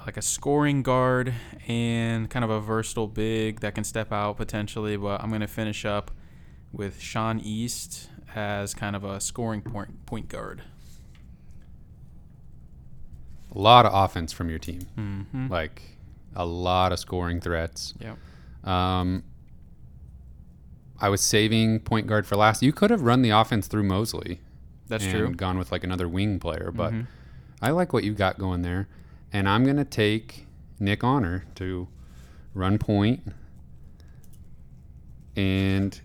like 0.05 0.17
a 0.17 0.21
scoring 0.21 0.83
guard 0.83 1.33
and 1.67 2.29
kind 2.29 2.45
of 2.45 2.51
a 2.51 2.60
versatile 2.60 3.07
big 3.07 3.62
that 3.62 3.74
can 3.74 3.83
step 3.83 4.12
out 4.12 4.38
potentially. 4.38 4.95
But 4.95 5.21
I'm 5.21 5.31
to 5.39 5.48
finish 5.48 5.86
up 5.86 6.12
with 6.71 7.01
Sean 7.01 7.39
East 7.39 8.10
as 8.35 8.73
kind 8.73 8.95
of 8.95 9.03
a 9.03 9.19
scoring 9.19 9.61
point 9.61 10.05
point 10.05 10.29
guard. 10.29 10.61
A 13.53 13.59
lot 13.59 13.85
of 13.85 13.93
offense 13.93 14.31
from 14.31 14.50
your 14.50 14.59
team, 14.59 14.88
Mm-hmm. 14.97 15.47
like 15.50 15.81
a 16.35 16.45
lot 16.45 16.91
of 16.93 17.00
scoring 17.00 17.41
threats. 17.41 17.93
Yep. 18.00 18.17
Um, 18.67 19.23
I 21.00 21.09
was 21.09 21.19
saving 21.21 21.79
point 21.81 22.07
guard 22.07 22.25
for 22.25 22.35
last. 22.38 22.61
You 22.63 22.71
could 22.71 22.89
have 22.91 23.01
run 23.01 23.21
the 23.23 23.31
offense 23.31 23.67
through 23.67 23.83
Mosley. 23.83 24.39
That's 24.88 25.03
and 25.03 25.13
true. 25.13 25.33
Gone 25.33 25.57
with 25.57 25.71
like 25.71 25.83
another 25.83 26.07
wing 26.07 26.39
player, 26.39 26.71
but 26.73 26.93
Mhm. 26.93 27.07
I 27.61 27.71
like 27.71 27.91
what 27.91 28.03
you 28.03 28.13
got 28.13 28.38
going 28.38 28.61
there, 28.61 28.88
and 29.33 29.50
I'm 29.50 29.65
gonna 29.65 29.83
take 29.85 30.47
Nick 30.79 31.03
Honor 31.03 31.45
to 31.55 31.88
run 32.53 32.77
point 32.77 33.21
and 35.35 36.00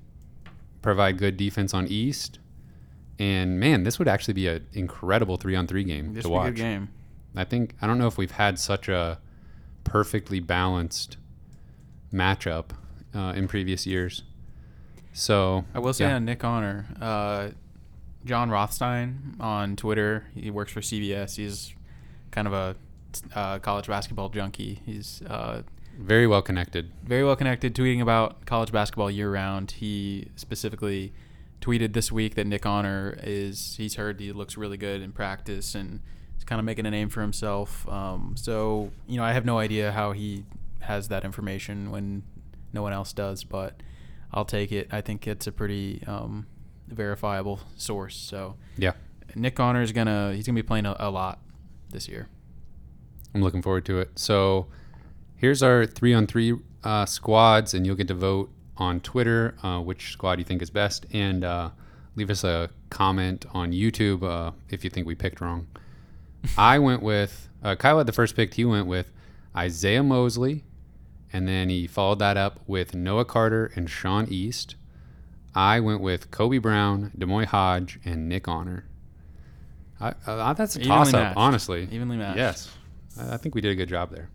provide 0.86 1.18
good 1.18 1.36
defense 1.36 1.74
on 1.74 1.84
East. 1.88 2.38
And 3.18 3.58
man, 3.58 3.82
this 3.82 3.98
would 3.98 4.06
actually 4.06 4.34
be 4.34 4.46
an 4.46 4.64
incredible 4.72 5.36
three 5.36 5.56
on 5.56 5.66
three 5.66 5.82
game 5.82 6.14
This 6.14 6.22
to 6.22 6.28
would 6.28 6.34
be 6.34 6.36
a 6.36 6.38
watch. 6.38 6.54
good 6.54 6.60
game. 6.60 6.88
I 7.34 7.42
think 7.42 7.74
I 7.82 7.88
don't 7.88 7.98
know 7.98 8.06
if 8.06 8.16
we've 8.16 8.30
had 8.30 8.56
such 8.60 8.88
a 8.88 9.18
perfectly 9.82 10.38
balanced 10.38 11.16
matchup 12.14 12.66
uh, 13.12 13.32
in 13.34 13.48
previous 13.48 13.84
years. 13.84 14.22
So 15.12 15.64
I 15.74 15.80
will 15.80 15.92
say 15.92 16.04
yeah. 16.04 16.14
on 16.14 16.24
Nick 16.24 16.44
Honor, 16.44 16.86
uh, 17.00 17.48
Jon 18.24 18.48
Rothstein 18.48 19.34
on 19.40 19.74
Twitter. 19.74 20.28
He 20.36 20.52
works 20.52 20.70
for 20.70 20.82
CBS. 20.82 21.34
He's 21.34 21.74
kind 22.30 22.46
of 22.46 22.52
a 22.52 22.76
uh, 23.34 23.58
college 23.58 23.88
basketball 23.88 24.28
junkie. 24.28 24.82
He's 24.86 25.20
uh, 25.22 25.62
very 25.98 26.26
well 26.26 26.42
connected. 26.42 26.90
very 27.04 27.24
well 27.24 27.36
connected, 27.36 27.74
tweeting 27.74 28.00
about 28.00 28.46
college 28.46 28.72
basketball 28.72 29.10
year 29.10 29.30
round. 29.30 29.72
He 29.72 30.28
specifically 30.36 31.12
tweeted 31.60 31.92
this 31.94 32.12
week 32.12 32.34
that 32.34 32.46
Nick 32.46 32.66
Honor 32.66 33.18
is 33.22 33.74
he's 33.76 33.94
heard 33.96 34.20
he 34.20 34.32
looks 34.32 34.56
really 34.56 34.76
good 34.76 35.00
in 35.00 35.12
practice 35.12 35.74
and 35.74 36.00
he's 36.34 36.44
kind 36.44 36.58
of 36.58 36.64
making 36.64 36.86
a 36.86 36.90
name 36.90 37.08
for 37.08 37.22
himself. 37.22 37.88
Um, 37.88 38.34
so 38.36 38.90
you 39.06 39.16
know, 39.16 39.24
I 39.24 39.32
have 39.32 39.44
no 39.44 39.58
idea 39.58 39.92
how 39.92 40.12
he 40.12 40.44
has 40.80 41.08
that 41.08 41.24
information 41.24 41.90
when 41.90 42.22
no 42.72 42.82
one 42.82 42.92
else 42.92 43.12
does, 43.12 43.42
but 43.42 43.80
I'll 44.32 44.44
take 44.44 44.72
it. 44.72 44.88
I 44.92 45.00
think 45.00 45.26
it's 45.26 45.46
a 45.46 45.52
pretty 45.52 46.02
um, 46.06 46.46
verifiable 46.88 47.60
source. 47.76 48.16
So 48.16 48.56
Yeah, 48.76 48.92
Nick 49.34 49.58
Honor 49.58 49.82
is 49.82 49.92
gonna 49.92 50.32
he's 50.34 50.46
gonna 50.46 50.56
be 50.56 50.62
playing 50.62 50.86
a, 50.86 50.94
a 50.98 51.10
lot 51.10 51.40
this 51.90 52.08
year. 52.08 52.28
I'm 53.34 53.42
looking 53.42 53.62
forward 53.62 53.84
to 53.86 53.98
it. 54.00 54.18
So 54.18 54.66
here's 55.36 55.62
our 55.62 55.86
three 55.86 56.14
on 56.14 56.26
three 56.26 56.54
uh, 56.84 57.06
squads, 57.06 57.74
and 57.74 57.86
you'll 57.86 57.96
get 57.96 58.08
to 58.08 58.14
vote 58.14 58.50
on 58.76 59.00
Twitter 59.00 59.54
uh, 59.62 59.80
which 59.80 60.12
squad 60.12 60.38
you 60.38 60.44
think 60.44 60.62
is 60.62 60.70
best, 60.70 61.06
and 61.12 61.44
uh, 61.44 61.70
leave 62.14 62.30
us 62.30 62.44
a 62.44 62.70
comment 62.90 63.46
on 63.52 63.72
YouTube 63.72 64.22
uh, 64.22 64.52
if 64.68 64.84
you 64.84 64.90
think 64.90 65.06
we 65.06 65.14
picked 65.14 65.40
wrong. 65.40 65.66
I 66.58 66.78
went 66.78 67.02
with 67.02 67.48
uh, 67.62 67.74
Kyle 67.74 67.98
had 67.98 68.06
the 68.06 68.12
first 68.12 68.36
pick. 68.36 68.54
He 68.54 68.64
went 68.64 68.86
with 68.86 69.10
Isiaih 69.54 70.04
Mosley, 70.04 70.64
and 71.32 71.48
then 71.48 71.68
he 71.68 71.86
followed 71.86 72.18
that 72.20 72.36
up 72.36 72.60
with 72.66 72.94
Noah 72.94 73.24
Carter 73.24 73.72
and 73.74 73.90
Sean 73.90 74.26
East. 74.28 74.76
I 75.54 75.80
went 75.80 76.00
with 76.00 76.30
Kobe 76.30 76.58
Brown, 76.58 77.12
D'Moi 77.18 77.46
Hodge, 77.46 77.98
and 78.04 78.28
Nick 78.28 78.46
Honor. 78.46 78.84
I, 79.98 80.12
uh, 80.26 80.52
that's 80.52 80.76
a 80.76 80.84
toss 80.84 81.14
up, 81.14 81.36
honestly. 81.36 81.88
Evenly 81.90 82.18
matched. 82.18 82.36
Yes, 82.36 82.70
I 83.18 83.34
I 83.34 83.36
think 83.38 83.54
we 83.54 83.62
did 83.62 83.72
a 83.72 83.74
good 83.74 83.88
job 83.88 84.10
there. 84.10 84.28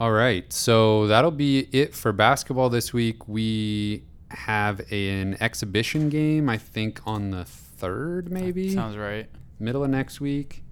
All 0.00 0.12
right, 0.12 0.52
so 0.52 1.08
that'll 1.08 1.32
be 1.32 1.68
it 1.72 1.92
for 1.92 2.12
basketball 2.12 2.70
this 2.70 2.92
week. 2.92 3.26
We 3.26 4.04
have 4.30 4.80
an 4.92 5.36
exhibition 5.40 6.08
game, 6.08 6.48
I 6.48 6.56
think, 6.56 7.00
on 7.04 7.32
the 7.32 7.44
third, 7.44 8.30
maybe 8.30 8.72
Sounds 8.72 8.96
right. 8.96 9.28
middle 9.58 9.82
of 9.82 9.90
next 9.90 10.20
week. 10.20 10.62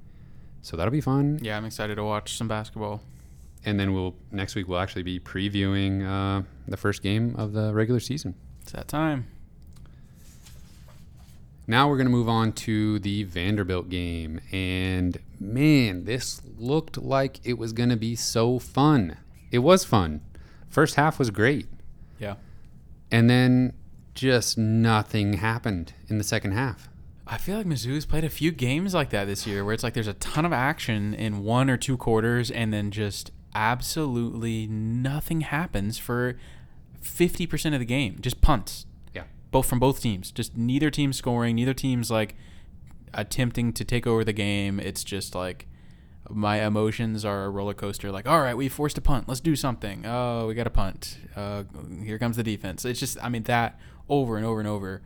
So 0.63 0.77
that'll 0.77 0.93
be 0.93 1.01
fun. 1.01 1.41
Yeah, 1.43 1.57
I'm 1.57 1.65
excited 1.65 1.97
to 1.97 2.05
watch 2.05 2.37
some 2.37 2.47
basketball. 2.47 3.03
And 3.65 3.81
then 3.81 3.95
we'll 3.95 4.15
next 4.31 4.55
week 4.55 4.69
we'll 4.69 4.79
actually 4.79 5.03
be 5.03 5.19
previewing 5.19 6.07
uh, 6.07 6.43
the 6.69 6.77
first 6.77 7.03
game 7.03 7.35
of 7.37 7.53
the 7.53 7.75
regular 7.75 7.99
season. 7.99 8.37
It's 8.63 8.71
that 8.73 8.87
time. 8.87 9.27
Now 11.67 11.89
we're 11.89 11.97
going 11.97 12.07
to 12.07 12.13
move 12.13 12.29
on 12.29 12.53
to 12.53 12.99
the 13.01 13.25
Vanderbilt 13.25 13.89
game. 13.89 14.41
And 14.53 15.19
man, 15.41 16.05
this 16.05 16.41
looked 16.57 16.97
like 16.97 17.41
it 17.45 17.59
was 17.59 17.73
going 17.73 17.89
to 17.89 17.97
be 17.97 18.15
so 18.15 18.59
fun. 18.59 19.17
It 19.51 19.59
was 19.59 19.85
fun. 19.85 20.21
First 20.69 20.95
half 20.95 21.19
was 21.19 21.31
great. 21.31 21.67
Yeah. 22.19 22.35
And 23.11 23.29
then 23.29 23.73
just 24.15 24.57
nothing 24.57 25.35
happened 25.35 25.93
in 26.09 26.19
the 26.19 26.25
second 26.25 26.53
half. 26.53 26.89
I 27.27 27.39
feel 27.39 27.57
like 27.57 27.67
Mizzou's 27.67 28.07
played 28.07 28.23
a 28.23 28.31
few 28.31 28.53
games 28.53 28.95
like 28.95 29.11
that 29.11 29.25
this 29.25 29.47
year 29.47 29.65
where 29.65 29.75
it's 29.75 29.83
like 29.83 29.95
there's 29.95 30.07
a 30.07 30.15
ton 30.15 30.45
of 30.45 30.53
action 30.53 31.13
in 31.13 31.43
one 31.43 31.69
or 31.69 31.77
two 31.77 31.97
quarters 31.97 32.53
and 32.53 32.73
then 32.73 32.93
just 32.93 33.33
absolutely 33.55 34.69
nothing 34.69 35.41
happens 35.41 35.99
for 35.99 36.37
50% 37.03 37.73
of 37.75 37.81
the 37.81 37.85
game. 37.85 38.19
Just 38.21 38.41
punts. 38.41 38.87
Both 39.57 39.71
from 39.71 39.79
both 39.79 40.03
teams. 40.03 40.31
Just 40.33 40.55
neither 40.55 40.91
team 40.91 41.15
scoring, 41.15 41.57
neither 41.57 41.73
team's 41.73 42.11
like 42.11 42.35
attempting 43.15 43.73
to 43.73 43.87
take 43.87 44.07
over 44.07 44.23
the 44.23 44.35
game. 44.35 44.79
It's 44.79 45.03
just 45.03 45.35
like 45.35 45.67
my 46.29 46.63
emotions 46.63 47.25
are 47.25 47.45
a 47.45 47.49
roller 47.49 47.73
coaster. 47.73 48.13
Like, 48.13 48.29
all 48.29 48.43
right, 48.43 48.55
we 48.55 48.69
forced 48.69 48.99
a 48.99 49.01
punt. 49.01 49.31
Let's 49.31 49.41
do 49.41 49.57
something. 49.57 50.05
Oh, 50.05 50.47
we 50.47 50.53
got 50.53 50.67
a 50.67 50.71
punt. 50.71 51.17
Uh, 51.35 51.63
here 52.05 52.19
comes 52.19 52.37
the 52.37 52.43
defense. 52.43 52.85
It's 52.85 53.01
just, 53.01 53.17
I 53.25 53.31
mean, 53.31 53.45
that 53.45 53.81
over 54.11 54.37
and 54.37 54.45
over 54.45 54.61
and 54.61 54.69
over. 54.69 55.01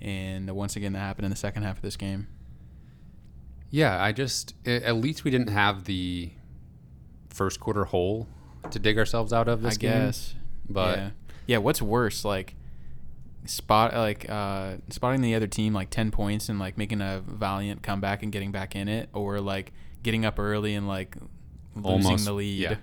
And 0.00 0.48
once 0.52 0.76
again, 0.76 0.92
that 0.92 1.00
happened 1.00 1.24
in 1.24 1.30
the 1.30 1.36
second 1.36 1.64
half 1.64 1.74
of 1.74 1.82
this 1.82 1.96
game. 1.96 2.28
Yeah, 3.70 4.00
I 4.00 4.12
just, 4.12 4.54
at 4.64 4.94
least 4.94 5.24
we 5.24 5.32
didn't 5.32 5.50
have 5.50 5.82
the 5.82 6.30
first 7.30 7.58
quarter 7.58 7.86
hole 7.86 8.28
to 8.70 8.78
dig 8.78 8.98
ourselves 8.98 9.32
out 9.32 9.48
of 9.48 9.62
this 9.62 9.74
I 9.74 9.78
game. 9.78 9.90
guess. 9.90 10.36
But 10.68 10.96
yeah. 10.96 11.10
yeah, 11.48 11.58
what's 11.58 11.82
worse, 11.82 12.24
like 12.24 12.54
spot 13.46 13.94
like 13.94 14.28
uh 14.28 14.74
spotting 14.90 15.20
the 15.22 15.34
other 15.34 15.46
team 15.46 15.72
like 15.72 15.88
10 15.90 16.10
points 16.10 16.48
and 16.48 16.58
like 16.58 16.76
making 16.76 17.00
a 17.00 17.22
valiant 17.26 17.82
comeback 17.82 18.22
and 18.22 18.32
getting 18.32 18.52
back 18.52 18.74
in 18.76 18.88
it 18.88 19.08
or 19.12 19.40
like 19.40 19.72
getting 20.02 20.24
up 20.24 20.38
early 20.38 20.74
and 20.74 20.86
like 20.88 21.16
losing 21.74 22.06
Almost, 22.06 22.24
the 22.24 22.32
lead. 22.32 22.60
yeah. 22.60 22.76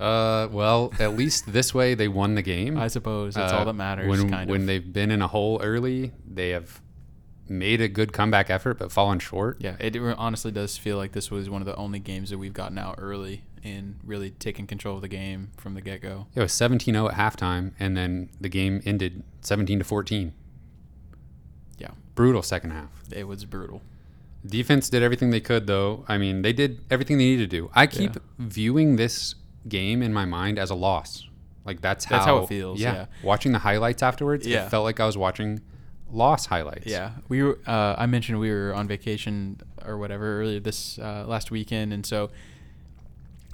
Uh, 0.00 0.48
well, 0.52 0.92
at 1.00 1.16
least 1.16 1.52
this 1.52 1.74
way 1.74 1.94
they 1.94 2.06
won 2.06 2.36
the 2.36 2.42
game. 2.42 2.78
I 2.78 2.86
suppose 2.86 3.34
that's 3.34 3.52
all 3.52 3.62
Uh, 3.62 3.64
that 3.64 3.72
matters 3.72 4.08
When 4.08 4.30
kind 4.30 4.48
when 4.48 4.60
of. 4.60 4.66
they've 4.68 4.92
been 4.92 5.10
in 5.10 5.20
a 5.22 5.26
hole 5.26 5.60
early, 5.62 6.12
they 6.24 6.50
have 6.50 6.80
made 7.50 7.80
a 7.80 7.88
good 7.88 8.12
comeback 8.12 8.50
effort, 8.50 8.78
but 8.78 8.90
fallen 8.92 9.18
short. 9.18 9.56
yeah, 9.60 9.76
it 9.80 9.96
honestly 9.96 10.50
does 10.50 10.76
feel 10.76 10.96
like 10.96 11.12
this 11.12 11.30
was 11.30 11.48
one 11.50 11.62
of 11.62 11.66
the 11.66 11.76
only 11.76 11.98
games 11.98 12.30
that 12.30 12.38
we've 12.38 12.52
gotten 12.52 12.78
out 12.78 12.96
early 12.98 13.44
and 13.64 13.96
really 14.04 14.30
taken 14.30 14.66
control 14.66 14.96
of 14.96 15.02
the 15.02 15.08
game 15.08 15.50
from 15.56 15.74
the 15.74 15.80
get-go. 15.80 16.26
It 16.34 16.40
was 16.40 16.52
17-0 16.52 17.10
at 17.12 17.16
halftime, 17.16 17.72
and 17.80 17.96
then 17.96 18.30
the 18.40 18.48
game 18.48 18.80
ended 18.84 19.22
17 19.42 19.78
to 19.80 19.84
14. 19.84 20.32
Yeah. 21.78 21.88
Brutal 22.14 22.42
second 22.42 22.70
half. 22.70 22.90
It 23.12 23.24
was 23.26 23.44
brutal. 23.44 23.82
Defense 24.46 24.88
did 24.88 25.02
everything 25.02 25.30
they 25.30 25.40
could, 25.40 25.66
though. 25.66 26.04
I 26.08 26.18
mean, 26.18 26.42
they 26.42 26.52
did 26.52 26.84
everything 26.90 27.18
they 27.18 27.24
needed 27.24 27.50
to 27.50 27.56
do. 27.56 27.70
I 27.74 27.86
keep 27.86 28.14
Yeah. 28.14 28.20
viewing 28.38 28.96
this 28.96 29.34
game 29.68 30.02
in 30.02 30.12
my 30.12 30.24
mind 30.24 30.58
as 30.58 30.70
a 30.70 30.74
loss. 30.74 31.24
Like 31.64 31.80
that's 31.82 32.04
how 32.06 32.16
That's 32.16 32.26
how 32.26 32.38
it 32.38 32.48
feels, 32.48 32.80
yeah. 32.80 33.06
Watching 33.22 33.52
the 33.52 33.58
highlights 33.58 34.02
afterwards, 34.02 34.46
Yeah. 34.46 34.64
it 34.66 34.70
felt 34.70 34.84
like 34.84 35.00
I 35.00 35.06
was 35.06 35.18
watching 35.18 35.60
loss 36.10 36.46
highlights. 36.46 36.86
Yeah, 36.86 37.12
we 37.28 37.42
were. 37.42 37.58
Uh, 37.66 37.94
I 37.98 38.06
mentioned 38.06 38.38
we 38.40 38.50
were 38.50 38.74
on 38.74 38.88
vacation 38.88 39.60
or 39.84 39.98
whatever 39.98 40.40
earlier 40.40 40.60
this 40.60 40.98
uh, 40.98 41.24
last 41.26 41.50
weekend, 41.50 41.92
and 41.92 42.04
so 42.04 42.30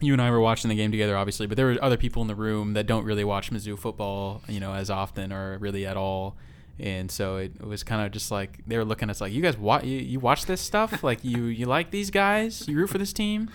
you 0.00 0.12
and 0.12 0.20
I 0.20 0.30
were 0.30 0.40
watching 0.40 0.68
the 0.68 0.74
game 0.74 0.90
together, 0.90 1.16
obviously. 1.16 1.46
But 1.46 1.56
there 1.56 1.66
were 1.66 1.78
other 1.82 1.96
people 1.96 2.20
in 2.22 2.28
the 2.28 2.34
room 2.34 2.74
that 2.74 2.86
don't 2.86 3.04
really 3.04 3.24
watch 3.24 3.50
Mizzou 3.50 3.78
football, 3.78 4.42
you 4.48 4.60
know, 4.60 4.72
as 4.74 4.90
often 4.90 5.32
or 5.32 5.58
really 5.58 5.86
at 5.86 5.96
all. 5.96 6.36
And 6.78 7.08
so 7.10 7.36
it, 7.36 7.64
was 7.64 7.84
kind 7.84 8.04
of 8.04 8.10
just 8.10 8.30
like 8.32 8.58
they 8.66 8.76
were 8.76 8.84
looking 8.84 9.08
at 9.08 9.12
us 9.12 9.20
like, 9.20 9.32
"You 9.32 9.40
guys, 9.42 9.56
wa- 9.56 9.80
you, 9.84 9.98
you 9.98 10.18
watch 10.20 10.46
this 10.46 10.60
stuff? 10.60 11.02
like 11.04 11.22
you 11.24 11.44
you 11.44 11.66
like 11.66 11.90
these 11.90 12.10
guys? 12.10 12.66
You 12.66 12.76
root 12.76 12.88
for 12.90 12.98
this 12.98 13.12
team?" 13.12 13.48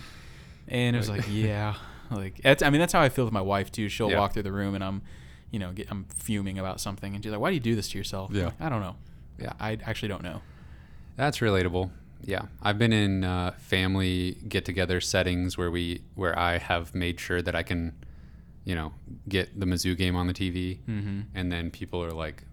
And 0.68 0.96
it 0.96 1.00
was 1.00 1.10
like, 1.10 1.26
"Yeah." 1.30 1.76
Like 2.12 2.40
it's, 2.44 2.64
I 2.64 2.70
mean, 2.72 2.80
that's 2.80 2.94
how 2.94 3.02
I 3.02 3.10
feel 3.10 3.26
with 3.26 3.34
my 3.34 3.42
wife 3.42 3.72
too. 3.72 3.88
She'll 3.90 4.10
Yeah. 4.10 4.18
walk 4.20 4.34
through 4.34 4.44
the 4.44 4.52
room 4.52 4.74
and 4.74 4.84
I'm, 4.84 5.02
you 5.52 5.60
know, 5.60 5.72
get, 5.72 5.88
I'm 5.92 6.06
fuming 6.16 6.60
about 6.60 6.80
something, 6.80 7.16
and 7.16 7.24
she's 7.24 7.32
like, 7.32 7.42
"Why 7.42 7.50
do 7.50 7.56
you 7.56 7.60
do 7.60 7.76
this 7.76 7.90
to 7.90 7.98
yourself?" 7.98 8.32
Yeah. 8.34 8.46
like, 8.46 8.62
I 8.62 8.70
don't 8.70 8.82
know. 8.82 8.96
Yeah. 9.40 9.54
I 9.60 9.78
actually 9.86 10.10
don't 10.10 10.24
know. 10.24 10.42
That's 11.16 11.40
relatable. 11.40 11.90
Yeah, 12.24 12.42
I've 12.62 12.78
been 12.78 12.92
in 12.92 13.24
uh, 13.24 13.52
family 13.60 14.38
get-together 14.48 15.00
settings 15.00 15.58
where 15.58 15.72
we 15.72 16.02
where 16.16 16.38
I 16.38 16.58
have 16.58 16.94
made 16.94 17.18
sure 17.20 17.42
that 17.42 17.56
I 17.56 17.64
can, 17.64 17.94
you 18.66 18.76
know, 18.76 18.92
get 19.30 19.58
the 19.58 19.66
Mizzou 19.66 19.98
game 19.98 20.16
on 20.18 20.28
the 20.28 20.34
TV, 20.34 20.80
Mm-hmm. 20.88 21.22
and 21.34 21.50
then 21.52 21.72
people 21.72 22.04
are 22.04 22.12
like, 22.12 22.44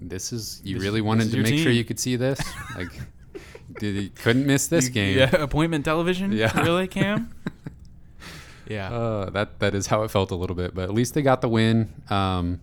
"This 0.00 0.32
is 0.34 0.60
you 0.64 0.74
This- 0.74 0.82
really 0.84 1.00
wanted 1.00 1.30
to 1.30 1.42
make 1.42 1.58
sure 1.58 1.72
you 1.72 1.84
could 1.84 1.98
see 1.98 2.16
this, 2.16 2.38
like, 2.76 2.88
did 3.80 4.14
couldn't 4.16 4.46
miss 4.46 4.66
this 4.68 4.86
You- 4.88 4.90
game." 4.92 5.16
Yeah, 5.18 5.34
appointment 5.36 5.84
television. 5.86 6.32
Yeah. 6.32 6.52
really, 6.60 6.86
Cam? 6.86 7.32
yeah. 8.68 8.90
Uh, 8.92 9.30
that 9.30 9.58
that 9.60 9.74
is 9.74 9.86
how 9.86 10.02
it 10.02 10.10
felt 10.10 10.30
a 10.30 10.34
little 10.36 10.56
bit, 10.56 10.74
but 10.74 10.84
at 10.84 10.94
least 10.94 11.14
they 11.14 11.22
got 11.22 11.40
the 11.40 11.48
win. 11.48 11.92
Um, 12.10 12.60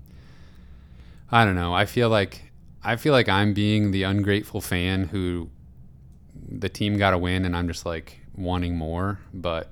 I 1.32 1.46
don't 1.46 1.56
know. 1.56 1.74
I 1.74 1.86
feel 1.86 2.10
like 2.10 2.52
I 2.84 2.96
feel 2.96 3.14
like 3.14 3.30
I'm 3.30 3.54
being 3.54 3.92
the 3.92 4.04
ungrateful 4.04 4.62
fan 4.62 5.06
who 5.06 5.50
the 6.50 6.70
team 6.70 6.98
got 6.98 7.14
a 7.14 7.18
win, 7.18 7.46
and 7.46 7.56
I'm 7.56 7.68
just 7.68 7.86
like 7.86 8.20
wanting 8.36 8.76
more. 8.76 9.20
But 9.34 9.72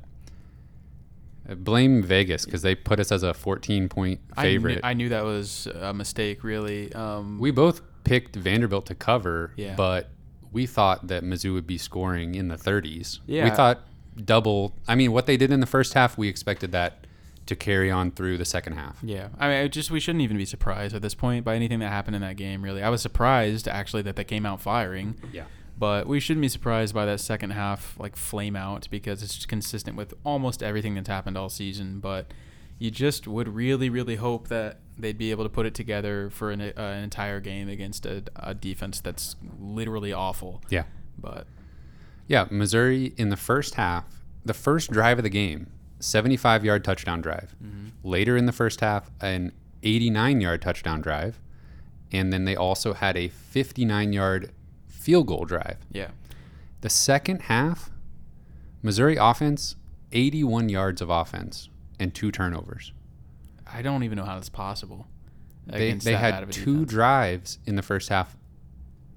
uh, 1.49 1.55
blame 1.55 2.03
Vegas 2.03 2.45
because 2.45 2.61
they 2.61 2.75
put 2.75 2.99
us 2.99 3.11
as 3.11 3.23
a 3.23 3.33
14 3.33 3.89
point 3.89 4.19
I 4.35 4.43
knew, 4.43 4.49
favorite. 4.49 4.79
I 4.83 4.93
knew 4.93 5.09
that 5.09 5.23
was 5.23 5.67
a 5.67 5.93
mistake. 5.93 6.43
Really. 6.43 6.93
Um, 6.93 7.39
we 7.39 7.51
both 7.51 7.81
picked 8.03 8.35
Vanderbilt 8.35 8.85
to 8.87 8.95
cover, 8.95 9.53
Yeah. 9.57 9.75
but 9.75 10.09
we 10.51 10.65
thought 10.65 11.07
that 11.07 11.23
Mizzou 11.23 11.53
would 11.53 11.67
be 11.67 11.77
scoring 11.77 12.35
in 12.35 12.47
the 12.47 12.57
30s. 12.57 13.19
Yeah. 13.27 13.43
We 13.45 13.51
thought 13.51 13.81
double. 14.15 14.75
I 14.87 14.95
mean, 14.95 15.11
what 15.11 15.25
they 15.25 15.37
did 15.37 15.51
in 15.51 15.59
the 15.59 15.65
first 15.65 15.93
half, 15.93 16.17
we 16.17 16.27
expected 16.27 16.71
that 16.71 17.05
to 17.47 17.55
carry 17.55 17.89
on 17.89 18.11
through 18.11 18.37
the 18.37 18.45
second 18.45 18.73
half. 18.73 18.97
Yeah, 19.01 19.29
I 19.39 19.47
mean, 19.47 19.57
it 19.65 19.69
just 19.69 19.89
we 19.91 19.99
shouldn't 19.99 20.21
even 20.21 20.37
be 20.37 20.45
surprised 20.45 20.95
at 20.95 21.01
this 21.01 21.15
point 21.15 21.43
by 21.43 21.55
anything 21.55 21.79
that 21.79 21.89
happened 21.89 22.15
in 22.15 22.21
that 22.21 22.37
game. 22.37 22.61
Really, 22.63 22.83
I 22.83 22.89
was 22.89 23.01
surprised 23.01 23.67
actually 23.67 24.03
that 24.03 24.15
they 24.15 24.23
came 24.23 24.45
out 24.45 24.61
firing, 24.61 25.15
Yeah. 25.33 25.45
but 25.77 26.07
we 26.07 26.19
shouldn't 26.19 26.41
be 26.41 26.49
surprised 26.49 26.93
by 26.93 27.05
that 27.05 27.19
second 27.19 27.49
half 27.51 27.95
like 27.99 28.15
flame 28.15 28.55
out 28.55 28.87
because 28.91 29.23
it's 29.23 29.45
consistent 29.45 29.97
with 29.97 30.13
almost 30.23 30.61
everything 30.61 30.93
that's 30.95 31.09
happened 31.09 31.37
all 31.37 31.49
season. 31.49 31.99
But 31.99 32.31
you 32.77 32.91
just 32.91 33.27
would 33.27 33.47
really, 33.47 33.89
really 33.89 34.15
hope 34.17 34.47
that 34.49 34.79
they'd 34.97 35.17
be 35.17 35.31
able 35.31 35.43
to 35.43 35.49
put 35.49 35.65
it 35.65 35.73
together 35.73 36.29
for 36.29 36.51
an, 36.51 36.61
uh, 36.61 36.71
an 36.77 37.03
entire 37.03 37.39
game 37.39 37.69
against 37.69 38.05
a, 38.05 38.23
a 38.35 38.53
defense 38.53 38.99
that's 39.01 39.35
literally 39.59 40.13
awful. 40.13 40.61
Yeah. 40.69 40.83
But 41.17 41.47
Yeah, 42.31 42.47
Missouri 42.49 43.13
in 43.17 43.27
the 43.27 43.35
first 43.35 43.75
half, 43.75 44.05
the 44.45 44.53
first 44.53 44.89
drive 44.89 45.19
of 45.19 45.23
the 45.23 45.29
game, 45.29 45.69
75 45.99 46.63
yard 46.63 46.81
touchdown 46.81 47.19
drive. 47.19 47.53
Mm-hmm. 47.61 47.89
Later 48.03 48.37
in 48.37 48.45
the 48.45 48.53
first 48.53 48.79
half, 48.79 49.11
an 49.19 49.51
89 49.83 50.39
yard 50.39 50.61
touchdown 50.61 51.01
drive. 51.01 51.41
And 52.13 52.31
then 52.31 52.45
they 52.45 52.55
also 52.55 52.93
had 52.93 53.17
a 53.17 53.27
59 53.27 54.13
yard 54.13 54.53
field 54.87 55.27
goal 55.27 55.43
drive. 55.43 55.75
yeah, 55.91 56.11
The 56.79 56.89
second 56.89 57.41
half, 57.43 57.89
Missouri 58.81 59.17
offense, 59.17 59.75
81 60.13 60.69
yards 60.69 61.01
of 61.01 61.09
offense 61.09 61.67
and 61.99 62.13
two 62.13 62.31
turnovers. 62.31 62.93
I 63.67 63.81
don't 63.81 64.03
even 64.03 64.17
know 64.17 64.23
how 64.23 64.35
that's 64.35 64.47
possible. 64.47 65.05
They, 65.67 65.91
they 65.91 66.13
had 66.15 66.49
two 66.49 66.71
defense. 66.79 66.89
drives 66.91 67.59
in 67.65 67.75
the 67.75 67.81
first 67.81 68.07
half 68.07 68.37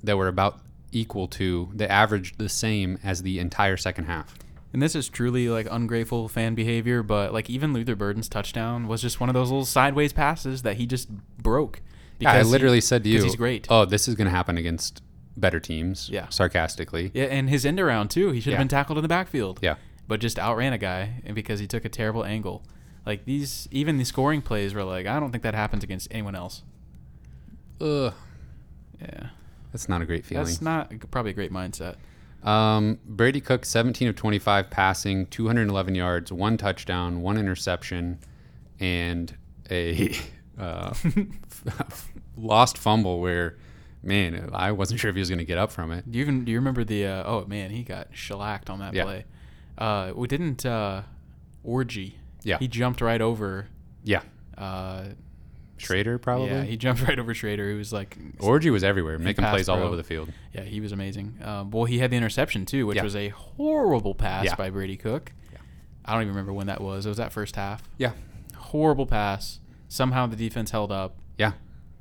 that 0.02 0.16
were 0.16 0.26
about 0.26 0.63
equal 0.94 1.28
to, 1.28 1.70
the 1.74 1.90
average 1.90 2.36
the 2.36 2.48
same 2.48 2.98
as 3.02 3.22
the 3.22 3.38
entire 3.38 3.76
second 3.76 4.04
half. 4.04 4.34
And 4.72 4.82
this 4.82 4.94
is 4.96 5.08
truly 5.08 5.48
like 5.48 5.68
ungrateful 5.70 6.28
fan 6.28 6.54
behavior, 6.54 7.02
but 7.02 7.32
like 7.32 7.48
even 7.48 7.72
Luther 7.72 7.94
Burden's 7.94 8.28
touchdown 8.28 8.88
was 8.88 9.00
just 9.00 9.20
one 9.20 9.28
of 9.28 9.34
those 9.34 9.48
little 9.50 9.64
sideways 9.64 10.12
passes 10.12 10.62
that 10.62 10.76
he 10.78 10.86
just 10.86 11.08
broke. 11.38 11.80
Yeah, 12.18 12.30
I 12.30 12.34
because 12.34 12.48
he- 12.48 12.52
literally 12.52 12.80
said 12.80 13.04
to 13.04 13.08
you, 13.10 13.18
because 13.18 13.32
he's 13.32 13.36
great. 13.36 13.66
Oh, 13.70 13.84
this 13.84 14.08
is 14.08 14.14
going 14.16 14.26
to 14.26 14.30
happen 14.32 14.58
against 14.58 15.02
better 15.36 15.60
teams. 15.60 16.08
Yeah. 16.10 16.28
Sarcastically. 16.28 17.10
Yeah, 17.14 17.24
and 17.24 17.48
his 17.50 17.64
end 17.64 17.78
around 17.78 18.08
too. 18.10 18.30
He 18.32 18.40
should 18.40 18.52
have 18.52 18.58
Yeah. 18.58 18.62
been 18.62 18.68
tackled 18.68 18.98
in 18.98 19.02
the 19.02 19.08
backfield. 19.08 19.60
Yeah. 19.62 19.76
But 20.08 20.20
just 20.20 20.38
outran 20.38 20.72
a 20.72 20.78
guy 20.78 21.22
and 21.24 21.34
because 21.34 21.60
he 21.60 21.66
took 21.66 21.84
a 21.84 21.88
terrible 21.88 22.24
angle. 22.24 22.64
Like 23.06 23.26
these 23.26 23.68
even 23.70 23.96
the 23.98 24.04
scoring 24.04 24.42
plays 24.42 24.74
were 24.74 24.82
like, 24.84 25.06
I 25.06 25.20
don't 25.20 25.30
think 25.30 25.42
that 25.44 25.54
happens 25.54 25.84
against 25.84 26.08
anyone 26.10 26.34
else. 26.34 26.62
Ugh. 27.80 28.12
Yeah. 29.00 29.28
That's 29.74 29.88
not 29.88 30.00
a 30.02 30.04
great 30.06 30.24
feeling. 30.24 30.44
That's 30.46 30.62
not 30.62 30.92
probably 31.10 31.32
a 31.32 31.34
great 31.34 31.50
mindset. 31.52 31.96
Um, 32.44 33.00
Brady 33.04 33.40
Cook, 33.40 33.64
17 33.64 34.06
of 34.06 34.14
25 34.14 34.70
passing, 34.70 35.26
211 35.26 35.96
yards, 35.96 36.30
one 36.30 36.56
touchdown, 36.56 37.22
one 37.22 37.36
interception, 37.36 38.20
and 38.78 39.36
a 39.68 40.14
uh, 40.60 40.94
lost 42.36 42.78
fumble 42.78 43.20
where, 43.20 43.56
man, 44.02 44.50
I 44.52 44.70
wasn't 44.70 45.00
sure 45.00 45.08
if 45.08 45.16
he 45.16 45.20
was 45.20 45.28
going 45.28 45.38
to 45.40 45.44
get 45.44 45.58
up 45.58 45.72
from 45.72 45.90
it. 45.90 46.08
Do 46.08 46.18
you 46.18 46.22
even 46.24 46.44
do 46.44 46.52
you 46.52 46.58
remember 46.58 46.84
the 46.84 47.06
uh, 47.06 47.24
oh 47.26 47.44
man, 47.46 47.70
he 47.70 47.82
got 47.82 48.08
shellacked 48.12 48.70
on 48.70 48.78
that 48.78 48.94
Yeah. 48.94 49.04
play. 49.04 49.24
Uh 49.76 50.12
we 50.14 50.28
didn't 50.28 50.64
uh 50.64 51.02
Orji. 51.66 52.14
Yeah. 52.44 52.58
He 52.58 52.68
jumped 52.68 53.00
right 53.00 53.20
over 53.20 53.66
Yeah. 54.04 54.22
uh 54.56 55.06
Schrader, 55.76 56.18
probably. 56.18 56.48
Yeah, 56.48 56.62
he 56.62 56.76
jumped 56.76 57.02
right 57.08 57.18
over 57.18 57.34
Schrader, 57.34 57.70
He 57.70 57.76
was 57.76 57.92
like, 57.92 58.16
Orji 58.38 58.70
was 58.70 58.84
everywhere, 58.84 59.18
making 59.18 59.44
plays 59.44 59.68
all 59.68 59.78
over 59.82 59.96
the 59.96 60.04
field. 60.04 60.32
yeah, 60.52 60.62
he 60.62 60.80
was 60.80 60.92
amazing. 60.92 61.38
Um, 61.42 61.70
well, 61.70 61.84
he 61.84 61.98
had 61.98 62.10
the 62.10 62.16
interception 62.16 62.64
too, 62.66 62.86
which 62.86 62.96
Yeah. 62.96 63.02
was 63.02 63.16
a 63.16 63.28
horrible 63.30 64.14
pass 64.14 64.44
Yeah. 64.44 64.54
by 64.56 64.70
Brady 64.70 64.96
Cook. 64.96 65.32
Yeah. 65.52 65.58
I 66.04 66.12
don't 66.12 66.22
even 66.22 66.32
remember 66.34 66.52
when 66.52 66.66
that 66.68 66.80
was. 66.80 67.06
It 67.06 67.08
was 67.08 67.18
that 67.18 67.32
first 67.32 67.56
half. 67.56 67.82
Yeah. 67.98 68.12
Horrible 68.56 69.06
pass. 69.06 69.60
Somehow 69.88 70.26
the 70.26 70.36
defense 70.36 70.70
held 70.70 70.90
up. 70.92 71.16
Yeah. 71.38 71.52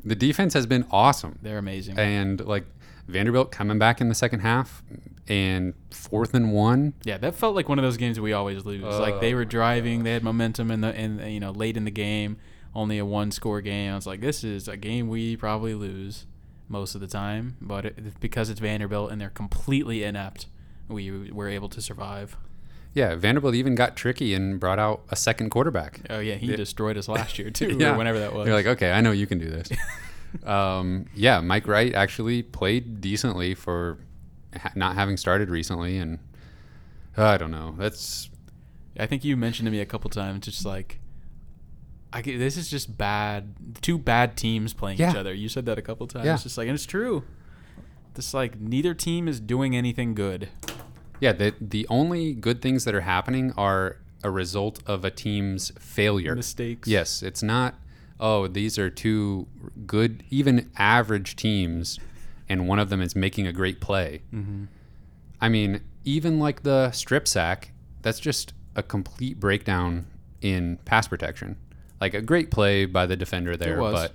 The 0.03 0.15
defense 0.15 0.53
has 0.53 0.65
been 0.65 0.85
awesome. 0.91 1.39
They're 1.41 1.57
amazing. 1.57 1.97
And 1.97 2.43
like 2.45 2.65
Vanderbilt 3.07 3.51
coming 3.51 3.79
back 3.79 4.01
in 4.01 4.09
the 4.09 4.15
second 4.15 4.41
half 4.41 4.83
and 5.27 5.73
fourth 5.89 6.33
and 6.33 6.51
one. 6.51 6.93
yeah, 7.05 7.17
that 7.17 7.35
felt 7.35 7.55
like 7.55 7.69
one 7.69 7.79
of 7.79 7.83
those 7.83 7.97
games 7.97 8.19
we 8.19 8.33
always 8.33 8.65
lose. 8.65 8.83
like 8.83 9.19
they 9.21 9.33
Oh 9.33 9.37
were 9.37 9.43
my 9.45 9.49
driving, 9.49 10.03
they 10.03 10.11
had 10.13 10.23
momentum 10.23 10.69
in 10.71 10.81
the 10.81 10.93
in 10.99 11.19
you 11.27 11.39
know 11.39 11.51
late 11.51 11.77
in 11.77 11.85
the 11.85 11.91
game, 11.91 12.37
only 12.75 12.97
a 12.97 13.05
one 13.05 13.31
score 13.31 13.61
game. 13.61 13.91
I 13.91 13.95
was 13.95 14.07
like, 14.07 14.21
this 14.21 14.43
is 14.43 14.67
a 14.67 14.77
game 14.77 15.07
we 15.09 15.35
probably 15.35 15.73
lose 15.75 16.25
most 16.67 16.95
of 16.95 17.01
the 17.01 17.07
time, 17.07 17.57
but 17.61 17.85
it, 17.85 18.19
because 18.19 18.49
it's 18.49 18.59
Vanderbilt 18.59 19.11
and 19.11 19.19
they're 19.21 19.29
completely 19.29 20.03
inept, 20.03 20.47
we 20.87 21.31
were 21.31 21.47
able 21.49 21.69
to 21.69 21.81
survive. 21.81 22.35
Yeah, 22.93 23.15
Vanderbilt 23.15 23.55
even 23.55 23.75
got 23.75 23.95
tricky 23.95 24.33
and 24.33 24.59
brought 24.59 24.79
out 24.79 25.01
a 25.09 25.15
second 25.15 25.49
quarterback. 25.49 26.01
Oh 26.09 26.19
yeah, 26.19 26.35
he 26.35 26.47
Yeah. 26.51 26.55
destroyed 26.57 26.97
us 26.97 27.07
last 27.07 27.37
year 27.39 27.49
too, 27.51 27.77
Yeah. 27.79 27.93
or 27.93 27.97
whenever 27.97 28.19
that 28.19 28.33
was. 28.33 28.45
They're 28.45 28.53
like, 28.55 28.65
okay, 28.67 28.91
I 28.91 29.01
know 29.01 29.11
you 29.11 29.27
can 29.27 29.39
do 29.39 29.49
this. 29.49 29.69
um, 30.45 31.05
yeah, 31.15 31.41
Mike 31.41 31.67
Wright 31.67 31.93
actually 31.93 32.43
played 32.43 33.01
decently 33.01 33.53
for 33.55 33.97
ha- 34.55 34.71
not 34.75 34.95
having 34.95 35.17
started 35.17 35.49
recently, 35.49 35.97
and 35.97 36.19
uh, 37.17 37.25
I 37.25 37.37
don't 37.37 37.51
know. 37.51 37.75
That's 37.77 38.29
I 38.99 39.05
think 39.07 39.23
you 39.23 39.35
mentioned 39.37 39.65
to 39.67 39.71
me 39.71 39.79
a 39.79 39.85
couple 39.85 40.09
times, 40.09 40.45
just 40.45 40.65
like, 40.65 40.99
I 42.13 42.21
this 42.21 42.57
is 42.57 42.69
just 42.69 42.95
bad. 42.97 43.55
Two 43.81 43.97
bad 43.97 44.37
teams 44.37 44.73
playing 44.73 45.01
each 45.01 45.15
other. 45.15 45.33
You 45.33 45.49
said 45.49 45.65
that 45.65 45.77
a 45.79 45.81
couple 45.81 46.05
times. 46.07 46.25
Yeah. 46.25 46.37
Just 46.37 46.57
like, 46.57 46.67
and 46.67 46.75
it's 46.75 46.85
true. 46.85 47.23
Just 48.15 48.33
like 48.33 48.59
neither 48.59 48.93
team 48.93 49.27
is 49.27 49.39
doing 49.39 49.75
anything 49.75 50.13
good. 50.13 50.49
yeah. 51.19 51.33
The 51.33 51.55
the 51.59 51.87
only 51.89 52.33
good 52.33 52.61
things 52.61 52.85
that 52.85 52.93
are 52.93 53.01
happening 53.01 53.51
are 53.57 53.97
a 54.23 54.29
result 54.29 54.79
of 54.85 55.03
a 55.03 55.09
team's 55.11 55.71
failure. 55.79 56.35
Mistakes. 56.35 56.87
Yes, 56.87 57.23
it's 57.23 57.41
not. 57.41 57.75
Oh, 58.19 58.47
these 58.47 58.77
are 58.77 58.89
two 58.91 59.47
good, 59.87 60.23
even 60.29 60.69
average 60.77 61.35
teams, 61.35 61.99
and 62.47 62.67
one 62.67 62.77
of 62.79 62.89
them 62.89 63.01
is 63.01 63.15
making 63.15 63.47
a 63.47 63.51
great 63.51 63.81
play. 63.81 64.21
Mm-hmm. 64.33 64.65
I 65.41 65.49
mean, 65.49 65.81
even 66.05 66.39
like 66.39 66.63
the 66.63 66.91
strip 66.91 67.27
sack, 67.27 67.71
that's 68.01 68.19
just 68.19 68.53
a 68.75 68.83
complete 68.83 69.39
breakdown 69.39 70.05
in 70.41 70.77
pass 70.85 71.07
protection. 71.07 71.57
Like 72.03 72.13
a 72.13 72.21
great 72.21 72.51
play 72.51 72.85
by 72.85 73.05
the 73.05 73.15
defender 73.15 73.55
there, 73.55 73.77
but 73.77 74.13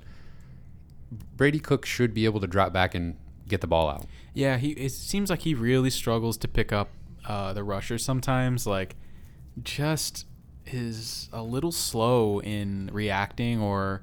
Brady 1.38 1.58
Cook 1.58 1.86
should 1.86 2.12
be 2.12 2.26
able 2.26 2.38
to 2.40 2.46
drop 2.46 2.70
back 2.70 2.94
and 2.94 3.16
get 3.48 3.62
the 3.62 3.66
ball 3.66 3.88
out. 3.88 4.04
Yeah, 4.34 4.58
he. 4.58 4.72
It 4.72 4.92
seems 4.92 5.30
like 5.30 5.40
he 5.40 5.54
really 5.54 5.88
struggles 5.88 6.36
to 6.36 6.48
pick 6.48 6.70
up 6.70 6.90
uh, 7.26 7.54
the 7.54 7.64
rusher 7.64 7.96
sometimes. 7.96 8.66
Like, 8.66 8.94
just 9.62 10.26
is 10.66 11.30
a 11.32 11.42
little 11.42 11.72
slow 11.72 12.42
in 12.42 12.90
reacting, 12.92 13.58
or 13.58 14.02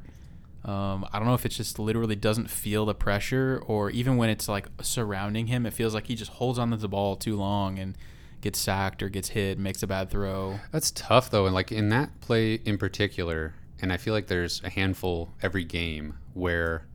um, 0.64 1.06
I 1.14 1.20
don't 1.20 1.28
know 1.28 1.36
if 1.36 1.46
it 1.46 1.50
just 1.50 1.78
literally 1.78 2.16
doesn't 2.16 2.50
feel 2.50 2.88
the 2.88 2.96
pressure, 2.96 3.62
or 3.68 3.92
even 3.92 4.18
when 4.18 4.32
it's 4.32 4.50
like 4.50 4.68
surrounding 4.82 5.46
him, 5.46 5.68
it 5.68 5.74
feels 5.74 5.94
like 5.94 6.08
he 6.08 6.16
just 6.16 6.32
holds 6.32 6.58
on 6.58 6.72
to 6.72 6.78
the 6.78 6.88
ball 6.88 7.16
too 7.16 7.36
long 7.36 7.78
and 7.78 7.96
gets 8.42 8.58
sacked 8.58 9.04
or 9.04 9.10
gets 9.10 9.30
hit, 9.30 9.60
makes 9.60 9.84
a 9.84 9.88
bad 9.88 10.10
throw. 10.10 10.60
That's 10.72 10.90
tough 10.90 11.30
though, 11.30 11.46
and 11.46 11.54
like 11.54 11.72
in 11.72 11.90
that 11.90 12.20
play 12.22 12.56
in 12.56 12.80
particular, 12.80 13.54
and 13.82 13.92
I 13.92 13.98
feel 13.98 14.14
like 14.14 14.28
there's 14.28 14.62
a 14.64 14.70
handful 14.70 15.30
every 15.42 15.64
game 15.64 16.16
where 16.34 16.86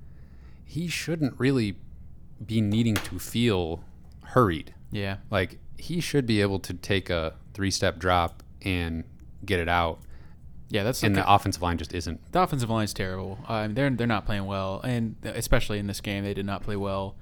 he 0.64 0.88
shouldn't 0.88 1.38
really 1.38 1.76
be 2.44 2.60
needing 2.60 2.94
to 2.94 3.18
feel 3.18 3.84
hurried. 4.22 4.74
Yeah, 4.90 5.18
Like 5.30 5.58
he 5.76 6.00
should 6.00 6.26
be 6.26 6.40
able 6.40 6.58
to 6.60 6.74
take 6.74 7.10
a 7.10 7.34
three-step 7.54 7.98
drop 7.98 8.42
and 8.62 9.04
get 9.44 9.60
it 9.60 9.68
out, 9.68 10.00
yeah, 10.70 10.84
that's 10.84 11.02
and 11.02 11.16
like 11.16 11.24
the 11.24 11.32
offensive 11.32 11.62
line 11.62 11.78
just 11.78 11.92
isn't. 11.92 12.32
The 12.32 12.42
offensive 12.42 12.70
line's 12.70 12.94
terrible. 12.94 13.38
Um, 13.48 13.74
they're 13.74 13.90
they're 13.90 14.06
not 14.06 14.24
playing 14.24 14.46
well, 14.46 14.80
and 14.82 15.16
especially 15.24 15.80
in 15.80 15.88
this 15.88 16.00
game, 16.00 16.22
they 16.22 16.34
did 16.34 16.46
not 16.46 16.62
play 16.62 16.76
well. 16.76 17.16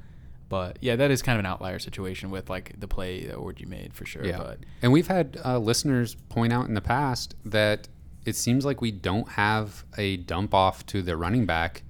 But 0.50 0.78
yeah, 0.80 0.96
that 0.96 1.10
is 1.10 1.22
kind 1.22 1.36
of 1.36 1.40
an 1.40 1.46
outlier 1.46 1.78
situation 1.78 2.30
with 2.30 2.48
like 2.50 2.78
the 2.78 2.88
play 2.88 3.24
that 3.26 3.36
Orji 3.36 3.66
made 3.66 3.94
for 3.94 4.04
sure. 4.04 4.24
Yeah. 4.24 4.38
But 4.38 4.60
And 4.82 4.92
we've 4.92 5.06
had 5.06 5.38
uh, 5.44 5.58
listeners 5.58 6.14
point 6.28 6.52
out 6.52 6.68
in 6.68 6.74
the 6.74 6.80
past 6.80 7.34
that 7.46 7.88
it 8.28 8.36
seems 8.36 8.64
like 8.64 8.80
we 8.80 8.90
don't 8.90 9.30
have 9.30 9.84
a 9.96 10.16
dump 10.18 10.54
off 10.54 10.84
to 10.86 11.02
the 11.02 11.16
running 11.16 11.46
back 11.46 11.82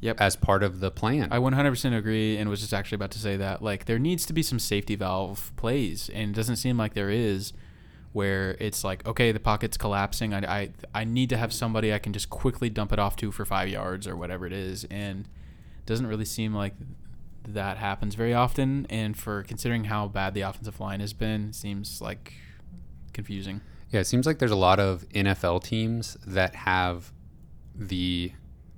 Yep. 0.00 0.20
as 0.20 0.36
part 0.36 0.62
of 0.62 0.80
the 0.80 0.90
plan. 0.90 1.28
I 1.32 1.38
100% 1.38 1.96
agree, 1.96 2.36
and 2.36 2.50
was 2.50 2.60
just 2.60 2.74
actually 2.74 2.96
about 2.96 3.10
to 3.12 3.18
say 3.18 3.36
that 3.38 3.62
like 3.62 3.86
there 3.86 3.98
needs 3.98 4.26
to 4.26 4.32
be 4.32 4.42
some 4.42 4.58
safety 4.58 4.94
valve 4.94 5.52
plays, 5.56 6.10
and 6.12 6.30
it 6.30 6.34
doesn't 6.36 6.56
seem 6.56 6.76
like 6.76 6.94
there 6.94 7.10
is. 7.10 7.52
Where 8.12 8.56
it's 8.60 8.82
like, 8.82 9.06
okay, 9.06 9.30
the 9.30 9.40
pocket's 9.40 9.76
collapsing. 9.76 10.32
I, 10.32 10.38
I 10.60 10.70
I 10.94 11.04
need 11.04 11.28
to 11.30 11.36
have 11.36 11.52
somebody 11.52 11.92
I 11.92 11.98
can 11.98 12.14
just 12.14 12.30
quickly 12.30 12.70
dump 12.70 12.90
it 12.94 12.98
off 12.98 13.14
to 13.16 13.30
for 13.30 13.44
five 13.44 13.68
yards 13.68 14.06
or 14.06 14.16
whatever 14.16 14.46
it 14.46 14.54
is, 14.54 14.84
and 14.90 15.26
it 15.26 15.84
doesn't 15.86 16.06
really 16.06 16.24
seem 16.24 16.54
like 16.54 16.72
that 17.46 17.76
happens 17.76 18.14
very 18.14 18.32
often. 18.32 18.86
And 18.88 19.18
for 19.18 19.42
considering 19.42 19.84
how 19.84 20.08
bad 20.08 20.32
the 20.32 20.40
offensive 20.42 20.80
line 20.80 21.00
has 21.00 21.12
been, 21.12 21.48
it 21.50 21.54
seems 21.56 22.00
like 22.00 22.32
confusing. 23.12 23.60
Yeah, 23.96 24.00
it 24.02 24.06
seems 24.06 24.26
like 24.26 24.38
there's 24.38 24.50
a 24.50 24.56
lot 24.56 24.78
of 24.78 25.08
NFL 25.14 25.62
teams 25.64 26.18
that 26.26 26.54
have 26.54 27.12
the 27.74 28.30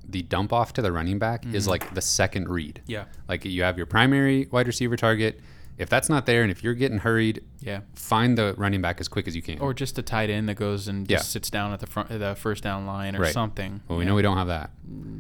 the 0.08 0.22
dump 0.22 0.52
off 0.52 0.72
to 0.74 0.80
the 0.80 0.92
running 0.92 1.18
back 1.18 1.44
is 1.52 1.66
Mhm. 1.66 1.70
like 1.70 1.92
the 1.94 2.00
second 2.00 2.48
read. 2.48 2.80
Yeah, 2.86 3.06
Like 3.28 3.44
you 3.44 3.64
have 3.64 3.76
your 3.76 3.84
primary 3.86 4.46
wide 4.52 4.68
receiver 4.68 4.96
target. 4.96 5.40
If 5.76 5.88
that's 5.90 6.08
not 6.08 6.24
there, 6.24 6.42
and 6.42 6.52
if 6.52 6.62
you're 6.62 6.74
getting 6.74 6.98
hurried, 6.98 7.42
yeah. 7.60 7.80
find 7.96 8.38
the 8.38 8.54
running 8.56 8.80
back 8.80 9.00
as 9.00 9.08
quick 9.08 9.26
as 9.26 9.34
you 9.34 9.42
can. 9.42 9.58
Or 9.58 9.74
just 9.74 9.98
a 9.98 10.02
tight 10.02 10.30
end 10.30 10.48
that 10.48 10.54
goes 10.54 10.86
and 10.88 11.10
Yeah. 11.10 11.18
sits 11.18 11.50
down 11.50 11.72
at 11.72 11.80
the 11.80 11.86
front, 11.88 12.08
the 12.10 12.36
first 12.36 12.62
down 12.62 12.86
line 12.86 13.16
or 13.16 13.22
Right. 13.22 13.32
something. 13.34 13.80
well, 13.88 13.98
we 13.98 14.04
Yeah. 14.04 14.10
know 14.10 14.14
we 14.14 14.22
don't 14.22 14.36
have 14.38 14.46
that. 14.46 14.70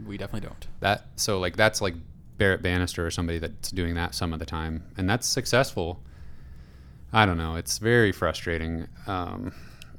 We 0.06 0.16
definitely 0.16 0.48
don't. 0.48 0.66
That 0.78 1.08
so 1.16 1.40
like 1.40 1.56
that's 1.56 1.80
like 1.82 1.96
Barrett 2.38 2.62
Bannister 2.62 3.04
or 3.04 3.10
somebody 3.10 3.40
that's 3.40 3.72
doing 3.72 3.94
that 3.96 4.14
some 4.14 4.32
of 4.32 4.38
the 4.38 4.46
time, 4.46 4.84
and 4.96 5.10
that's 5.10 5.26
successful. 5.26 6.00
I 7.12 7.26
don't 7.26 7.36
know. 7.38 7.56
It's 7.56 7.78
very 7.78 8.12
frustrating. 8.12 8.86
Um, 9.06 9.52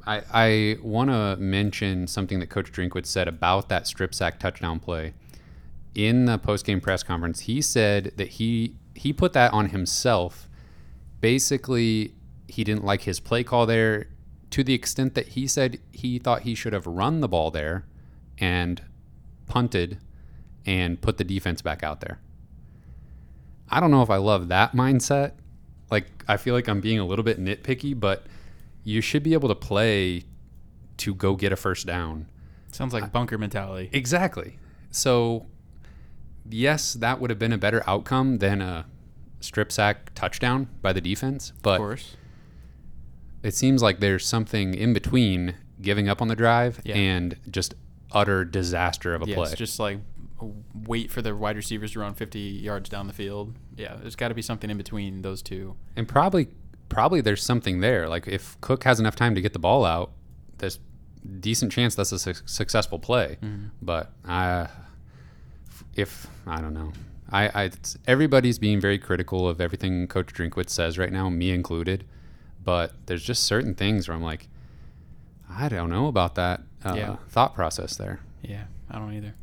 I, 0.09 0.23
I 0.33 0.77
want 0.81 1.11
to 1.11 1.35
mention 1.37 2.07
something 2.07 2.39
that 2.39 2.47
Coach 2.47 2.71
Drinkwitz 2.71 3.05
said 3.05 3.27
about 3.27 3.69
that 3.69 3.85
strip 3.85 4.15
sack 4.15 4.39
touchdown 4.39 4.79
play. 4.79 5.13
In 5.93 6.25
the 6.25 6.39
post-game 6.39 6.81
press 6.81 7.03
conference, 7.03 7.41
he 7.41 7.61
said 7.61 8.13
that 8.17 8.29
he 8.29 8.73
he 8.95 9.13
put 9.13 9.33
that 9.33 9.53
on 9.53 9.69
himself. 9.69 10.49
Basically, 11.21 12.15
he 12.47 12.63
didn't 12.63 12.83
like 12.83 13.03
his 13.03 13.19
play 13.19 13.43
call 13.43 13.67
there 13.67 14.07
to 14.49 14.63
the 14.63 14.73
extent 14.73 15.13
that 15.13 15.29
he 15.29 15.45
said 15.45 15.79
he 15.91 16.17
thought 16.17 16.41
he 16.41 16.55
should 16.55 16.73
have 16.73 16.87
run 16.87 17.21
the 17.21 17.27
ball 17.27 17.51
there 17.51 17.85
and 18.39 18.81
punted 19.45 19.99
and 20.65 20.99
put 21.01 21.17
the 21.17 21.23
defense 21.23 21.61
back 21.61 21.83
out 21.83 22.01
there. 22.01 22.19
I 23.69 23.79
don't 23.79 23.91
know 23.91 24.01
if 24.01 24.09
I 24.09 24.17
love 24.17 24.47
that 24.47 24.73
mindset. 24.73 25.33
Like 25.91 26.07
I 26.27 26.37
feel 26.37 26.55
like 26.55 26.67
I'm 26.67 26.81
being 26.81 26.97
a 26.97 27.05
little 27.05 27.23
bit 27.23 27.39
nitpicky, 27.39 27.99
but 27.99 28.23
you 28.83 29.01
should 29.01 29.23
be 29.23 29.33
able 29.33 29.49
to 29.49 29.55
play 29.55 30.23
to 30.97 31.13
go 31.15 31.35
get 31.35 31.51
a 31.51 31.55
first 31.55 31.85
down. 31.87 32.27
Sounds 32.71 32.93
like 32.93 33.11
bunker 33.11 33.37
mentality. 33.37 33.89
Exactly. 33.93 34.57
So, 34.91 35.47
yes, 36.49 36.93
that 36.93 37.19
would 37.19 37.29
have 37.29 37.39
been 37.39 37.53
a 37.53 37.57
better 37.57 37.83
outcome 37.87 38.37
than 38.39 38.61
a 38.61 38.85
strip 39.39 39.71
sack 39.71 40.13
touchdown 40.15 40.67
by 40.81 40.93
the 40.93 41.01
defense, 41.01 41.51
Of 41.51 41.61
but 41.61 41.77
course. 41.77 42.15
it 43.43 43.53
seems 43.53 43.81
like 43.81 43.99
there's 43.99 44.25
something 44.25 44.73
in 44.73 44.93
between 44.93 45.55
giving 45.81 46.09
up 46.09 46.21
on 46.21 46.27
the 46.27 46.35
drive 46.35 46.81
Yeah. 46.83 46.95
and 46.95 47.37
just 47.49 47.73
utter 48.11 48.43
disaster 48.43 49.13
of 49.15 49.21
a 49.21 49.27
Yeah, 49.27 49.35
play. 49.35 49.49
it's 49.49 49.55
just 49.57 49.79
like 49.79 49.99
wait 50.85 51.11
for 51.11 51.21
the 51.21 51.35
wide 51.35 51.55
receivers 51.57 51.91
to 51.91 51.99
run 51.99 52.13
50 52.13 52.39
yards 52.39 52.89
down 52.89 53.07
the 53.07 53.13
field. 53.13 53.55
Yeah, 53.77 53.95
there's 53.95 54.15
got 54.15 54.29
to 54.29 54.33
be 54.33 54.41
something 54.41 54.69
in 54.69 54.77
between 54.77 55.21
those 55.21 55.41
two. 55.41 55.75
and 55.95 56.07
probably 56.07 56.47
probably 56.89 57.21
there's 57.21 57.43
something 57.43 57.79
there. 57.79 58.09
Like 58.09 58.27
if 58.27 58.59
Cook 58.61 58.83
has 58.83 58.99
enough 58.99 59.15
time 59.15 59.35
to 59.35 59.41
get 59.41 59.53
the 59.53 59.59
ball 59.59 59.85
out, 59.85 60.11
there's 60.57 60.79
decent 61.39 61.71
chance 61.71 61.95
that's 61.95 62.11
a 62.11 62.19
su- 62.19 62.33
successful 62.45 62.99
play. 62.99 63.37
But 63.81 64.11
I, 64.25 64.67
if 65.95 66.27
I 66.47 66.61
don't 66.61 66.73
know, 66.73 66.91
I, 67.31 67.65
I 67.65 67.71
everybody's 68.07 68.57
being 68.59 68.79
very 68.81 68.97
critical 68.97 69.47
of 69.47 69.61
everything 69.61 70.07
Coach 70.07 70.33
Drinkwitz 70.33 70.69
says 70.71 70.97
right 70.97 71.11
now, 71.11 71.29
me 71.29 71.51
included. 71.51 72.05
But 72.63 72.93
there's 73.05 73.23
just 73.23 73.43
certain 73.43 73.73
things 73.75 74.07
where 74.07 74.15
I'm 74.17 74.23
like, 74.23 74.47
I 75.49 75.69
don't 75.69 75.89
know 75.89 76.07
about 76.07 76.35
that 76.35 76.61
uh, 76.83 76.93
Yeah. 76.95 77.15
thought 77.29 77.55
process 77.55 77.95
there. 77.97 78.19
Yeah, 78.41 78.65
I 78.89 78.99
don't 78.99 79.13
either. 79.13 79.33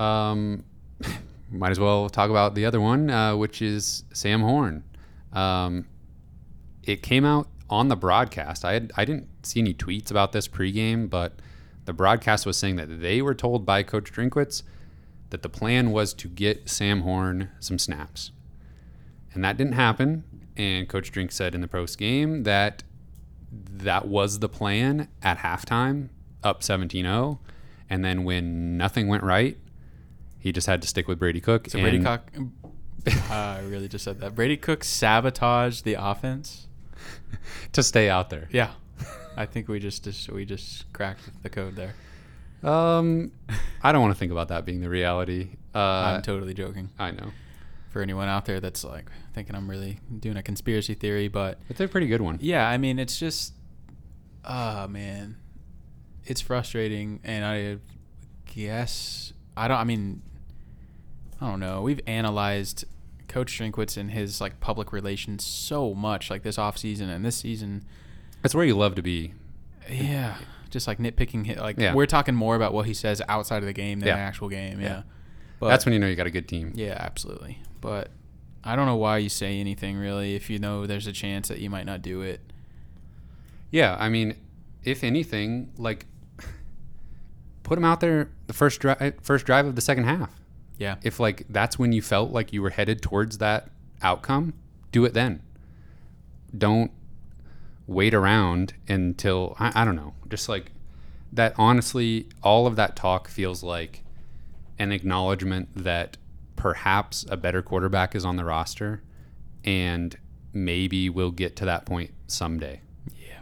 Um, 0.00 0.64
might 1.50 1.70
as 1.70 1.80
well 1.80 2.08
talk 2.08 2.30
about 2.30 2.54
the 2.54 2.64
other 2.66 2.80
one, 2.80 3.10
uh, 3.10 3.36
which 3.36 3.62
is 3.62 4.04
Sam 4.12 4.40
Horn. 4.40 4.82
Um, 5.32 5.86
it 6.84 7.02
came 7.02 7.24
out 7.24 7.48
on 7.70 7.88
the 7.88 7.96
broadcast. 7.96 8.64
I 8.64 8.74
had, 8.74 8.92
I 8.96 9.04
didn't 9.04 9.28
see 9.46 9.60
any 9.60 9.74
tweets 9.74 10.10
about 10.10 10.32
this 10.32 10.48
pregame, 10.48 11.08
but 11.08 11.34
the 11.84 11.92
broadcast 11.92 12.46
was 12.46 12.56
saying 12.56 12.76
that 12.76 13.00
they 13.00 13.22
were 13.22 13.34
told 13.34 13.64
by 13.64 13.82
Coach 13.82 14.12
Drinkwitz 14.12 14.62
that 15.30 15.42
the 15.42 15.48
plan 15.48 15.90
was 15.90 16.12
to 16.14 16.28
get 16.28 16.68
Sam 16.68 17.00
Horn 17.00 17.50
some 17.60 17.78
snaps, 17.78 18.30
and 19.32 19.42
that 19.44 19.56
didn't 19.56 19.72
happen. 19.72 20.24
And 20.56 20.88
Coach 20.88 21.10
Drink 21.10 21.32
said 21.32 21.54
in 21.54 21.62
the 21.62 21.68
post 21.68 21.98
game 21.98 22.42
that 22.42 22.82
that 23.50 24.06
was 24.06 24.40
the 24.40 24.48
plan 24.48 25.08
at 25.22 25.38
halftime, 25.38 26.10
up 26.42 26.60
17-0. 26.60 27.38
And 27.88 28.04
then 28.04 28.24
when 28.24 28.76
nothing 28.76 29.08
went 29.08 29.22
right, 29.22 29.56
he 30.38 30.52
just 30.52 30.66
had 30.66 30.82
to 30.82 30.88
stick 30.88 31.08
with 31.08 31.18
Brady 31.18 31.40
Cook. 31.40 31.68
So 31.70 31.80
Brady 31.80 32.00
Cook. 32.00 32.30
I 33.30 33.60
really 33.60 33.88
just 33.88 34.04
said 34.04 34.20
that. 34.20 34.34
Brady 34.34 34.56
Cook 34.56 34.84
sabotaged 34.84 35.84
the 35.84 35.94
offense. 35.94 36.68
to 37.72 37.82
stay 37.82 38.08
out 38.08 38.30
there. 38.30 38.48
Yeah, 38.52 38.70
I 39.36 39.46
think 39.46 39.68
we 39.68 39.78
just, 39.78 40.04
just 40.04 40.30
we 40.30 40.44
just 40.44 40.92
cracked 40.92 41.20
the 41.42 41.48
code 41.50 41.76
there. 41.76 41.94
Um, 42.62 43.32
I 43.82 43.90
don't 43.92 44.02
want 44.02 44.14
to 44.14 44.18
think 44.18 44.30
about 44.32 44.48
that 44.48 44.64
being 44.64 44.80
the 44.80 44.88
reality. 44.88 45.50
Uh, 45.74 45.78
I'm 46.16 46.22
totally 46.22 46.54
joking. 46.54 46.90
I 46.98 47.10
know, 47.10 47.32
For 47.90 48.02
anyone 48.02 48.28
out 48.28 48.44
there 48.44 48.60
that's 48.60 48.84
like 48.84 49.06
thinking 49.34 49.56
I'm 49.56 49.68
really 49.68 49.98
doing 50.20 50.36
a 50.36 50.42
conspiracy 50.42 50.94
theory, 50.94 51.28
but 51.28 51.58
it's 51.68 51.80
a 51.80 51.88
pretty 51.88 52.06
good 52.06 52.20
one. 52.20 52.38
yeah, 52.40 52.68
I 52.68 52.76
mean 52.78 52.98
it's 52.98 53.18
just, 53.18 53.54
ah 54.44 54.86
man, 54.88 55.36
it's 56.24 56.40
frustrating, 56.40 57.18
and 57.24 57.44
I 57.44 57.78
guess 58.54 59.32
I 59.56 59.66
don't. 59.66 59.78
I 59.78 59.84
mean, 59.84 60.22
I 61.40 61.48
don't 61.50 61.58
know. 61.60 61.82
We've 61.82 62.00
analyzed 62.06 62.84
Coach 63.32 63.58
Drinkwitz 63.58 63.96
and 63.96 64.10
his 64.10 64.40
like 64.42 64.60
public 64.60 64.92
relations 64.92 65.42
so 65.42 65.94
much, 65.94 66.28
like 66.30 66.42
this 66.42 66.58
off 66.58 66.76
season 66.76 67.08
and 67.08 67.24
this 67.24 67.36
season. 67.36 67.82
That's 68.42 68.54
where 68.54 68.64
you 68.64 68.76
love 68.76 68.94
to 68.96 69.02
be. 69.02 69.32
Yeah, 69.90 70.36
just 70.68 70.86
like 70.86 70.98
nitpicking. 70.98 71.58
Like 71.58 71.78
Yeah. 71.78 71.94
we're 71.94 72.04
talking 72.06 72.34
more 72.34 72.56
about 72.56 72.74
what 72.74 72.84
he 72.86 72.92
says 72.92 73.22
outside 73.28 73.58
of 73.62 73.66
the 73.66 73.72
game 73.72 74.00
than 74.00 74.08
Yeah. 74.08 74.16
the 74.16 74.20
actual 74.20 74.50
game. 74.50 74.80
Yeah, 74.80 74.86
Yeah. 74.88 75.02
but 75.60 75.68
That's 75.68 75.86
when 75.86 75.94
you 75.94 75.98
know 75.98 76.06
you 76.08 76.14
got 76.14 76.26
a 76.26 76.30
good 76.30 76.46
team. 76.46 76.72
yeah, 76.74 76.96
absolutely. 77.00 77.58
But 77.80 78.10
I 78.62 78.76
don't 78.76 78.84
know 78.86 78.96
why 78.96 79.16
you 79.18 79.28
say 79.30 79.58
anything 79.58 79.96
really 79.96 80.34
if 80.36 80.50
you 80.50 80.58
know 80.58 80.86
there's 80.86 81.06
a 81.06 81.12
chance 81.12 81.48
that 81.48 81.58
you 81.58 81.70
might 81.70 81.86
not 81.86 82.02
do 82.02 82.20
it. 82.20 82.40
Yeah, 83.70 83.96
I 83.98 84.10
mean, 84.10 84.36
if 84.84 85.02
anything, 85.02 85.70
like 85.78 86.04
put 87.62 87.78
him 87.78 87.84
out 87.84 88.00
there 88.00 88.28
the 88.46 88.52
first 88.52 88.80
drive, 88.80 89.00
eh, 89.00 89.12
first 89.22 89.46
drive 89.46 89.66
of 89.66 89.74
the 89.74 89.80
second 89.80 90.04
half. 90.04 90.30
Yeah. 90.82 90.96
If 91.04 91.20
like 91.20 91.46
that's 91.48 91.78
when 91.78 91.92
you 91.92 92.02
felt 92.02 92.32
like 92.32 92.52
you 92.52 92.60
were 92.60 92.70
headed 92.70 93.02
towards 93.02 93.38
that 93.38 93.70
outcome, 94.02 94.52
do 94.90 95.04
it 95.04 95.14
then. 95.14 95.40
Don't 96.56 96.90
wait 97.86 98.12
around 98.12 98.74
until 98.88 99.56
I, 99.60 99.82
I 99.82 99.84
don't 99.84 99.94
know. 99.94 100.14
Just 100.28 100.48
like 100.48 100.72
that. 101.32 101.54
Honestly, 101.56 102.28
all 102.42 102.66
of 102.66 102.74
that 102.74 102.96
talk 102.96 103.28
feels 103.28 103.62
like 103.62 104.02
an 104.76 104.90
acknowledgement 104.90 105.68
that 105.76 106.16
perhaps 106.56 107.24
a 107.28 107.36
better 107.36 107.62
quarterback 107.62 108.16
is 108.16 108.24
on 108.24 108.34
the 108.34 108.44
roster, 108.44 109.04
and 109.62 110.18
maybe 110.52 111.08
we'll 111.08 111.30
get 111.30 111.54
to 111.56 111.64
that 111.64 111.86
point 111.86 112.10
someday. 112.26 112.80
Yeah. 113.16 113.38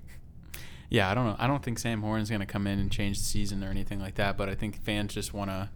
yeah, 0.90 1.10
I 1.10 1.14
don't 1.14 1.26
know. 1.26 1.36
I 1.38 1.46
don't 1.46 1.62
think 1.62 1.78
Sam 1.78 2.02
Horn's 2.02 2.28
going 2.28 2.40
to 2.40 2.46
come 2.46 2.66
in 2.66 2.80
and 2.80 2.90
change 2.90 3.18
the 3.18 3.24
season 3.24 3.62
or 3.62 3.68
anything 3.68 4.00
like 4.00 4.16
that, 4.16 4.36
but 4.36 4.48
I 4.48 4.56
think 4.56 4.82
fans 4.82 5.14
just 5.14 5.32
want 5.32 5.50
to 5.50 5.70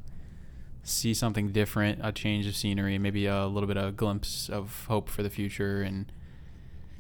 see 0.91 1.15
something 1.15 1.53
different, 1.53 2.01
a 2.03 2.13
change 2.13 2.47
of 2.47 2.57
scenery, 2.57 2.99
maybe 2.99 3.27
a 3.27 3.47
little 3.47 3.67
bit 3.67 3.77
of 3.77 3.85
a 3.85 3.93
glimpse 3.93 4.49
of 4.49 4.87
hope 4.89 5.09
for 5.09 5.23
the 5.23 5.31
future 5.31 5.83
and 5.83 6.13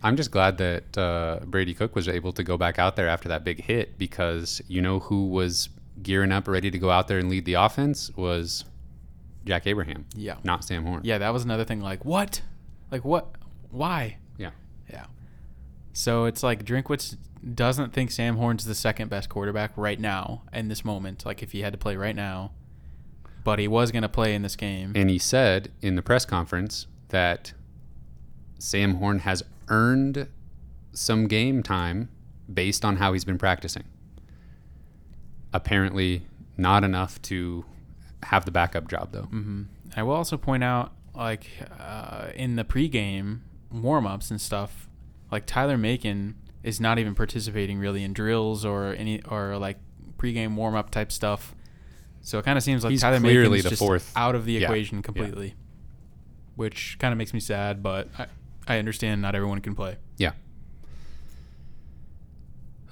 I'm 0.02 0.16
just 0.16 0.30
glad 0.30 0.58
that 0.58 0.96
uh, 0.96 1.40
Brady 1.44 1.74
Cook 1.74 1.94
was 1.94 2.08
able 2.08 2.32
to 2.32 2.42
go 2.42 2.56
back 2.56 2.78
out 2.78 2.96
there 2.96 3.08
after 3.08 3.28
that 3.28 3.44
big 3.44 3.62
hit 3.62 3.98
because 3.98 4.62
you 4.66 4.80
know 4.80 5.00
who 5.00 5.26
was 5.26 5.68
gearing 6.02 6.32
up, 6.32 6.48
ready 6.48 6.70
to 6.70 6.78
go 6.78 6.90
out 6.90 7.08
there 7.08 7.18
and 7.18 7.28
lead 7.28 7.44
the 7.44 7.54
offense 7.54 8.10
was 8.16 8.64
Jack 9.44 9.66
Abraham, 9.66 10.06
yeah. 10.14 10.36
not 10.42 10.64
Sam 10.64 10.84
Horn. 10.84 11.02
Yeah, 11.04 11.18
that 11.18 11.32
was 11.32 11.44
another 11.44 11.64
thing 11.64 11.80
like 11.80 12.04
what? 12.04 12.40
Like 12.90 13.04
what? 13.04 13.26
Why? 13.70 14.16
Yeah. 14.38 14.50
Yeah. 14.90 15.06
So 15.92 16.24
it's 16.24 16.42
like 16.42 16.64
Drinkwitz 16.64 17.16
doesn't 17.54 17.92
think 17.92 18.10
Sam 18.10 18.36
Horn's 18.36 18.64
the 18.64 18.74
second 18.74 19.08
best 19.08 19.28
quarterback 19.28 19.72
right 19.76 20.00
now 20.00 20.42
in 20.52 20.68
this 20.68 20.84
moment. 20.84 21.26
Like 21.26 21.42
if 21.42 21.52
he 21.52 21.60
had 21.60 21.72
to 21.72 21.78
play 21.78 21.96
right 21.96 22.16
now, 22.16 22.52
but 23.44 23.58
he 23.58 23.68
was 23.68 23.90
going 23.90 24.02
to 24.02 24.08
play 24.08 24.34
in 24.34 24.42
this 24.42 24.56
game. 24.56 24.92
And 24.94 25.10
he 25.10 25.18
said 25.18 25.70
in 25.80 25.96
the 25.96 26.02
press 26.02 26.24
conference 26.24 26.86
that 27.08 27.52
Sam 28.58 28.96
Horn 28.96 29.20
has 29.20 29.42
earned 29.68 30.28
some 30.92 31.26
game 31.26 31.62
time 31.62 32.08
based 32.52 32.84
on 32.84 32.96
how 32.96 33.12
he's 33.12 33.24
been 33.24 33.38
practicing. 33.38 33.84
Apparently, 35.52 36.22
not 36.56 36.84
enough 36.84 37.20
to 37.22 37.64
have 38.24 38.44
the 38.44 38.50
backup 38.50 38.88
job, 38.88 39.12
though. 39.12 39.22
hmm 39.22 39.62
I 39.96 40.04
will 40.04 40.14
also 40.14 40.36
point 40.36 40.62
out, 40.62 40.92
like 41.16 41.46
uh, 41.78 42.28
in 42.34 42.54
the 42.54 42.64
pregame 42.64 43.40
warm-ups 43.72 44.30
and 44.30 44.40
stuff, 44.40 44.88
like 45.32 45.46
Tyler 45.46 45.76
Macon 45.76 46.36
is 46.62 46.80
not 46.80 46.98
even 46.98 47.14
participating 47.14 47.78
really 47.78 48.04
in 48.04 48.12
drills 48.12 48.64
or 48.64 48.92
any 48.94 49.22
or 49.24 49.56
like 49.58 49.78
pregame 50.16 50.54
warm-up 50.54 50.90
type 50.90 51.10
stuff. 51.10 51.54
So 52.22 52.38
it 52.38 52.44
kind 52.44 52.56
of 52.58 52.62
seems 52.64 52.84
like 52.84 52.90
He's 52.90 53.00
Tyler 53.00 53.18
clearly 53.18 53.58
Macon's 53.58 53.70
the 53.70 53.76
fourth- 53.76 54.12
out 54.16 54.34
of 54.34 54.44
the 54.44 54.52
yeah, 54.54 54.60
equation 54.66 54.98
yeah. 54.98 55.02
completely, 55.02 55.54
which 56.56 56.96
kind 56.98 57.12
of 57.12 57.18
makes 57.18 57.32
me 57.32 57.40
sad. 57.40 57.82
But 57.82 58.08
I, 58.18 58.26
I 58.68 58.78
understand 58.78 59.22
not 59.22 59.34
everyone 59.34 59.60
can 59.60 59.74
play. 59.74 59.96
Yeah. 60.18 60.32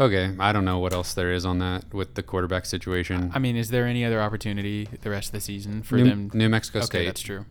Okay, 0.01 0.33
I 0.39 0.53
don't 0.53 0.65
know 0.65 0.79
what 0.79 0.93
else 0.93 1.13
there 1.15 1.33
is 1.33 1.45
on 1.45 1.59
that 1.59 1.93
with 1.93 2.15
the 2.15 2.23
quarterback 2.23 2.67
situation. 2.67 3.33
I 3.35 3.41
mean, 3.41 3.57
is 3.57 3.71
there 3.71 3.85
any 3.85 4.05
other 4.05 4.21
opportunity 4.23 4.89
the 5.03 5.11
rest 5.11 5.29
of 5.29 5.33
the 5.33 5.41
season 5.41 5.83
for 5.83 5.97
New, 5.97 6.05
them? 6.05 6.31
New 6.33 6.49
Mexico 6.49 6.79
okay, 6.79 6.87
State. 6.87 7.07
that's 7.07 7.21
true. 7.21 7.45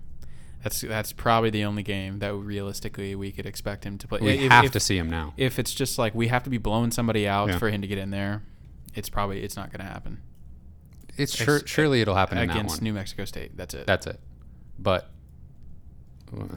That's 0.63 0.81
that's 0.81 1.11
probably 1.13 1.49
the 1.49 1.65
only 1.65 1.83
game 1.83 2.19
that 2.19 2.33
realistically 2.33 3.15
we 3.15 3.31
could 3.31 3.45
expect 3.45 3.83
him 3.83 3.97
to 3.97 4.07
play. 4.07 4.19
We 4.21 4.29
If- 4.31 4.51
have 4.51 4.65
if- 4.65 4.71
to 4.71 4.79
see 4.79 4.97
him 4.97 5.09
now. 5.09 5.33
if 5.37 5.59
it's 5.59 5.73
just 5.73 5.97
like 5.99 6.15
we 6.15 6.29
have 6.29 6.43
to 6.45 6.49
be 6.49 6.57
blowing 6.57 6.91
somebody 6.91 7.27
out 7.27 7.49
Yeah. 7.49 7.57
for 7.59 7.69
him 7.69 7.81
to 7.81 7.87
get 7.87 7.97
in 7.97 8.11
there, 8.11 8.43
it's 8.95 9.09
probably 9.09 9.43
it's 9.43 9.55
not 9.57 9.69
going 9.71 9.85
to 9.85 9.91
happen 9.91 10.21
It's 11.17 11.35
sure, 11.35 11.65
surely 11.65 12.01
it'll 12.01 12.15
happen 12.15 12.37
against 12.37 12.77
one. 12.77 12.83
New 12.83 12.93
Mexico 12.93 13.25
State. 13.25 13.57
That's 13.57 13.73
it. 13.73 13.87
That's 13.87 14.07
it. 14.07 14.19
But 14.79 15.09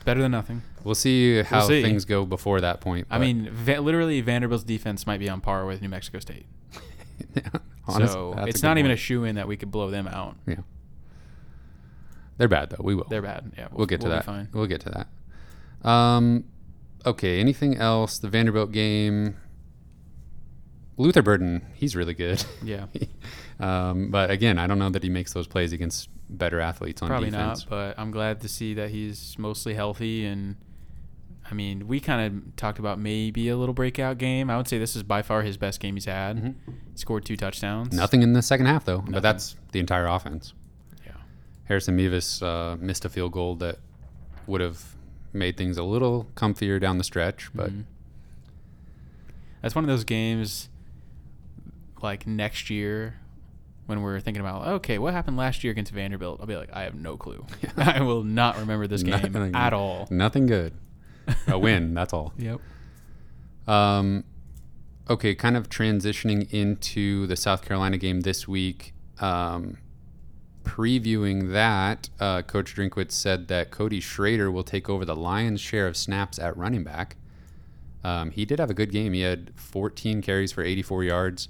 better 0.05 0.21
than 0.21 0.33
nothing. 0.33 0.63
We'll 0.85 0.95
see 0.95 1.43
how 1.43 1.67
see. 1.67 1.83
things 1.83 2.05
go 2.05 2.25
before 2.27 2.61
that 2.61 2.81
point. 2.81 3.07
I 3.11 3.19
mean, 3.19 3.49
va- 3.51 3.81
literally, 3.81 4.21
Vanderbilt's 4.21 4.65
defense 4.65 5.07
might 5.07 5.19
be 5.19 5.29
on 5.29 5.41
par 5.41 5.67
with 5.67 5.81
New 5.81 5.89
Mexico 5.89 6.19
State. 6.19 6.47
yeah, 7.35 7.43
honest- 7.87 8.13
so 8.13 8.35
it's 8.39 8.63
not 8.63 8.79
even 8.79 8.91
a 8.91 8.97
shoe 8.97 9.25
in 9.25 9.37
that 9.37 9.49
we 9.49 9.57
could 9.57 9.71
blow 9.71 9.91
them 9.91 10.07
out. 10.09 10.37
yeah. 10.47 10.57
They're 12.37 12.49
bad 12.49 12.71
though. 12.71 12.83
We 12.83 12.95
will. 12.95 13.05
They're 13.05 13.21
bad. 13.21 13.53
Yeah, 13.59 13.69
We'll 13.71 13.87
get 13.87 14.01
to 14.01 14.07
be 14.07 14.13
that. 14.13 14.25
Fine. 14.25 14.49
We'll 14.55 14.67
get 14.67 14.81
to 14.83 15.07
that. 15.85 15.89
Um, 15.89 16.45
okay. 17.05 17.39
Anything 17.39 17.77
else? 17.77 18.19
The 18.19 18.29
Vanderbilt 18.29 18.73
game. 18.73 19.37
Luther 21.01 21.23
Burden, 21.23 21.63
he's 21.75 21.97
really 21.97 22.15
good. 22.15 22.45
Yeah, 22.63 22.87
um, 23.59 24.11
but 24.11 24.31
again, 24.31 24.59
I 24.59 24.67
don't 24.67 24.79
know 24.79 24.91
that 24.91 25.03
he 25.03 25.09
makes 25.09 25.33
those 25.33 25.47
plays 25.47 25.73
against 25.73 26.09
better 26.29 26.61
athletes 26.61 27.01
on 27.03 27.09
probably 27.09 27.31
defense. 27.31 27.65
Probably 27.65 27.87
not. 27.87 27.95
But 27.95 28.01
I'm 28.01 28.11
glad 28.11 28.41
to 28.43 28.49
see 28.49 28.75
that 28.75 28.91
he's 28.91 29.37
mostly 29.39 29.75
healthy. 29.75 30.27
And 30.27 30.57
I 31.51 31.55
mean, 31.55 31.89
we 31.89 32.01
kind 32.01 32.21
of 32.47 32.57
talked 32.57 32.79
about 32.79 32.99
maybe 32.99 33.49
a 33.49 33.57
little 33.57 33.75
breakout 33.75 34.19
game. 34.19 34.51
I 34.51 34.57
would 34.57 34.69
say 34.69 34.79
this 34.79 34.95
is 34.95 35.03
by 35.03 35.23
far 35.23 35.43
his 35.43 35.57
best 35.57 35.81
game 35.81 35.95
he's 35.97 36.05
had. 36.05 36.37
Mhm. 36.37 36.55
He 36.93 36.99
scored 36.99 37.25
two 37.25 37.37
touchdowns. 37.37 37.93
Nothing 37.95 38.23
in 38.23 38.33
the 38.35 38.43
second 38.43 38.67
half 38.67 38.85
though. 38.85 38.99
Nothing. 38.99 39.13
But 39.13 39.23
that's 39.23 39.57
the 39.73 39.81
entire 39.81 40.07
offense. 40.07 40.53
Yeah. 41.05 41.13
Harrison 41.65 41.97
Mevis 41.97 42.43
uh, 42.43 42.77
missed 42.79 43.05
a 43.05 43.09
field 43.09 43.33
goal 43.33 43.57
that 43.57 43.79
would 44.47 44.61
have 44.61 44.97
made 45.33 45.57
things 45.57 45.77
a 45.79 45.83
little 45.85 46.27
comfier 46.35 46.81
down 46.81 46.99
the 46.99 47.05
stretch, 47.05 47.49
but 47.55 47.71
Mhm. 47.71 47.85
That's 49.63 49.75
one 49.75 49.85
of 49.85 49.89
those 49.89 50.05
games 50.05 50.70
like 52.03 52.27
next 52.27 52.71
year 52.71 53.17
when 53.87 54.03
we're 54.03 54.21
thinking 54.21 54.41
about 54.41 54.67
okay, 54.69 54.99
what 54.99 55.13
happened 55.15 55.37
last 55.37 55.65
year 55.65 55.71
against 55.73 55.93
Vanderbilt? 55.93 56.41
I'll 56.41 56.47
be 56.47 56.57
like, 56.57 56.73
I 56.73 56.83
have 56.83 56.95
no 56.95 57.17
clue. 57.17 57.45
I 57.77 58.01
will 58.03 58.23
not 58.23 58.59
remember 58.59 58.87
this 58.87 59.03
game 59.03 59.13
Nothing- 59.21 59.55
at 59.55 59.73
all. 59.73 60.07
nothing 60.11 60.47
good. 60.47 60.73
a 61.49 61.59
win, 61.67 61.95
that's 61.95 62.13
all. 62.13 62.33
Yep. 62.39 62.61
Um, 63.67 64.25
okay, 65.09 65.35
kind 65.35 65.57
of 65.57 65.69
transitioning 65.69 66.51
into 66.53 67.27
the 67.27 67.37
South 67.37 67.63
Carolina 67.63 67.99
game 67.99 68.21
this 68.23 68.47
week. 68.49 68.95
Um, 69.21 69.79
previewing 70.65 71.53
that, 71.53 72.09
uh, 72.21 72.43
Coach 72.43 72.75
Drinkwitz 72.75 73.13
said 73.13 73.49
that 73.49 73.71
Cody 73.71 74.01
Schrader 74.01 74.51
will 74.51 74.63
take 74.63 74.89
over 74.89 75.05
the 75.05 75.17
lion's 75.17 75.61
share 75.61 75.87
of 75.87 75.97
snaps 75.97 76.39
at 76.39 76.57
running 76.57 76.85
back. 76.85 77.17
Um, 78.05 78.31
he 78.31 78.45
did 78.45 78.59
have 78.59 78.71
a 78.71 78.75
good 78.75 78.93
game. 78.93 79.13
He 79.13 79.21
had 79.21 79.53
14 79.57 80.23
carries 80.23 80.53
for 80.53 80.63
84 80.63 81.05
yards, 81.05 81.49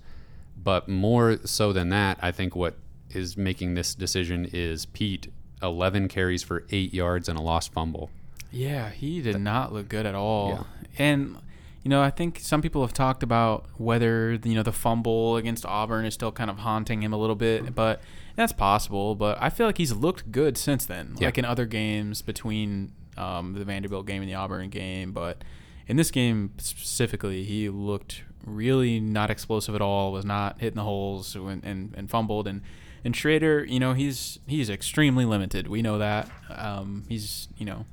but 0.63 0.89
more 0.89 1.39
so 1.45 1.73
than 1.73 1.89
that, 1.91 2.19
I 2.21 2.31
think 2.33 2.55
what 2.57 2.77
is 3.11 3.37
making 3.37 3.75
this 3.75 3.95
decision 3.95 4.49
is 4.53 4.87
Peat 4.87 5.29
11 5.63 6.09
carries 6.09 6.43
for 6.43 6.65
eight 6.71 6.95
yards 6.95 7.29
and 7.29 7.39
a 7.39 7.43
lost 7.43 7.73
fumble. 7.73 8.11
Yeah, 8.53 8.91
he 8.91 9.21
did 9.21 9.41
not 9.41 9.73
look 9.73 9.89
good 9.89 10.07
at 10.07 10.15
all. 10.15 10.51
Yeah. 10.51 10.63
And 10.99 11.37
you 11.83 11.89
know, 11.89 12.03
I 12.03 12.11
think 12.11 12.39
some 12.41 12.61
people 12.61 12.83
have 12.83 12.93
talked 12.93 13.23
about 13.23 13.65
whether 13.79 14.33
you 14.45 14.55
know 14.55 14.63
the 14.63 14.73
fumble 14.73 15.37
against 15.37 15.65
Auburn 15.65 16.05
is 16.05 16.13
still 16.15 16.31
kind 16.33 16.51
of 16.51 16.59
haunting 16.59 17.03
him 17.03 17.13
a 17.13 17.17
little 17.17 17.37
bit, 17.37 17.75
but 17.75 18.03
that's 18.37 18.53
possible. 18.53 19.15
But 19.15 19.39
I 19.41 19.49
feel 19.51 19.67
like 19.67 19.79
he's 19.79 19.93
looked 19.93 20.31
good 20.31 20.59
since 20.59 20.85
then, 20.85 21.15
Yeah. 21.19 21.29
like 21.29 21.39
in 21.39 21.45
other 21.47 21.65
games 21.67 22.21
between 22.23 22.93
um, 23.17 23.55
the 23.55 23.65
Vanderbilt 23.65 24.07
game 24.07 24.21
and 24.21 24.31
the 24.31 24.35
Auburn 24.35 24.69
game. 24.69 25.13
But 25.13 25.43
in 25.87 25.97
this 25.97 26.11
game 26.11 26.53
specifically, 26.59 27.45
he 27.45 27.69
looked 27.71 28.25
really 28.45 29.01
not 29.01 29.31
explosive 29.31 29.75
at 29.75 29.81
all. 29.81 30.13
Was 30.13 30.25
not 30.25 30.61
hitting 30.61 30.77
the 30.77 30.85
holes 30.85 31.35
and, 31.35 31.65
and, 31.65 31.95
and 31.97 32.11
fumbled 32.11 32.47
and. 32.47 32.63
And 33.03 33.17
Schrader, 33.17 33.65
you 33.65 33.81
know, 33.81 33.95
he's 33.95 34.41
he's 34.47 34.69
extremely 34.69 35.25
limited. 35.25 35.69
We 35.69 35.81
know 35.81 35.97
that. 35.97 36.31
Um, 36.51 37.05
he's 37.09 37.49
you 37.57 37.65
know, 37.65 37.87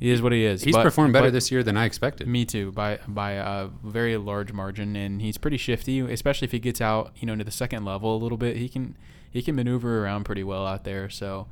he 0.00 0.10
is 0.10 0.20
what 0.20 0.32
he 0.32 0.44
is. 0.44 0.64
He's 0.64 0.74
But- 0.74 0.82
performed 0.82 1.12
better 1.12 1.30
this 1.30 1.52
year 1.52 1.62
than 1.62 1.76
I 1.76 1.84
expected. 1.84 2.26
me 2.26 2.44
too, 2.44 2.72
by 2.72 2.98
by 3.06 3.34
a 3.34 3.68
very 3.84 4.16
large 4.16 4.52
margin, 4.52 4.96
and 4.96 5.22
he's 5.22 5.38
pretty 5.38 5.56
shifty, 5.56 6.00
especially 6.00 6.46
if 6.46 6.50
he 6.50 6.58
gets 6.58 6.80
out, 6.80 7.12
you 7.20 7.26
know, 7.28 7.34
into 7.34 7.44
the 7.44 7.52
second 7.52 7.84
level 7.84 8.16
a 8.16 8.18
little 8.18 8.36
bit. 8.36 8.56
He 8.56 8.68
can 8.68 8.96
he 9.30 9.40
can 9.40 9.54
maneuver 9.54 10.04
around 10.04 10.24
pretty 10.24 10.42
well 10.42 10.66
out 10.66 10.82
there. 10.82 11.08
So, 11.08 11.46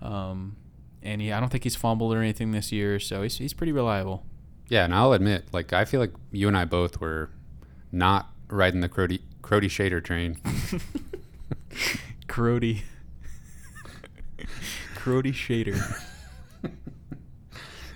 um, 0.00 0.56
and 1.02 1.20
he, 1.20 1.30
I 1.32 1.38
don't 1.38 1.50
think 1.50 1.64
he's 1.64 1.76
fumbled 1.76 2.14
or 2.14 2.18
anything 2.22 2.52
this 2.52 2.72
year, 2.72 2.98
so 2.98 3.20
he's 3.22 3.36
he's 3.36 3.52
pretty 3.52 3.72
reliable. 3.72 4.24
Yeah, 4.70 4.84
and 4.84 4.94
I'll 4.94 5.12
admit, 5.12 5.44
like 5.52 5.72
I 5.74 5.84
feel 5.84 6.00
like 6.00 6.12
you 6.32 6.48
and 6.48 6.56
I 6.56 6.64
both 6.64 7.00
were 7.00 7.28
not 7.92 8.30
riding 8.48 8.80
the 8.80 8.88
Crody 8.88 9.20
Crody 9.42 9.66
Shader 9.68 10.02
train. 10.02 10.36
Crody, 12.28 12.82
Crody 14.94 15.32
Shader. 15.32 16.02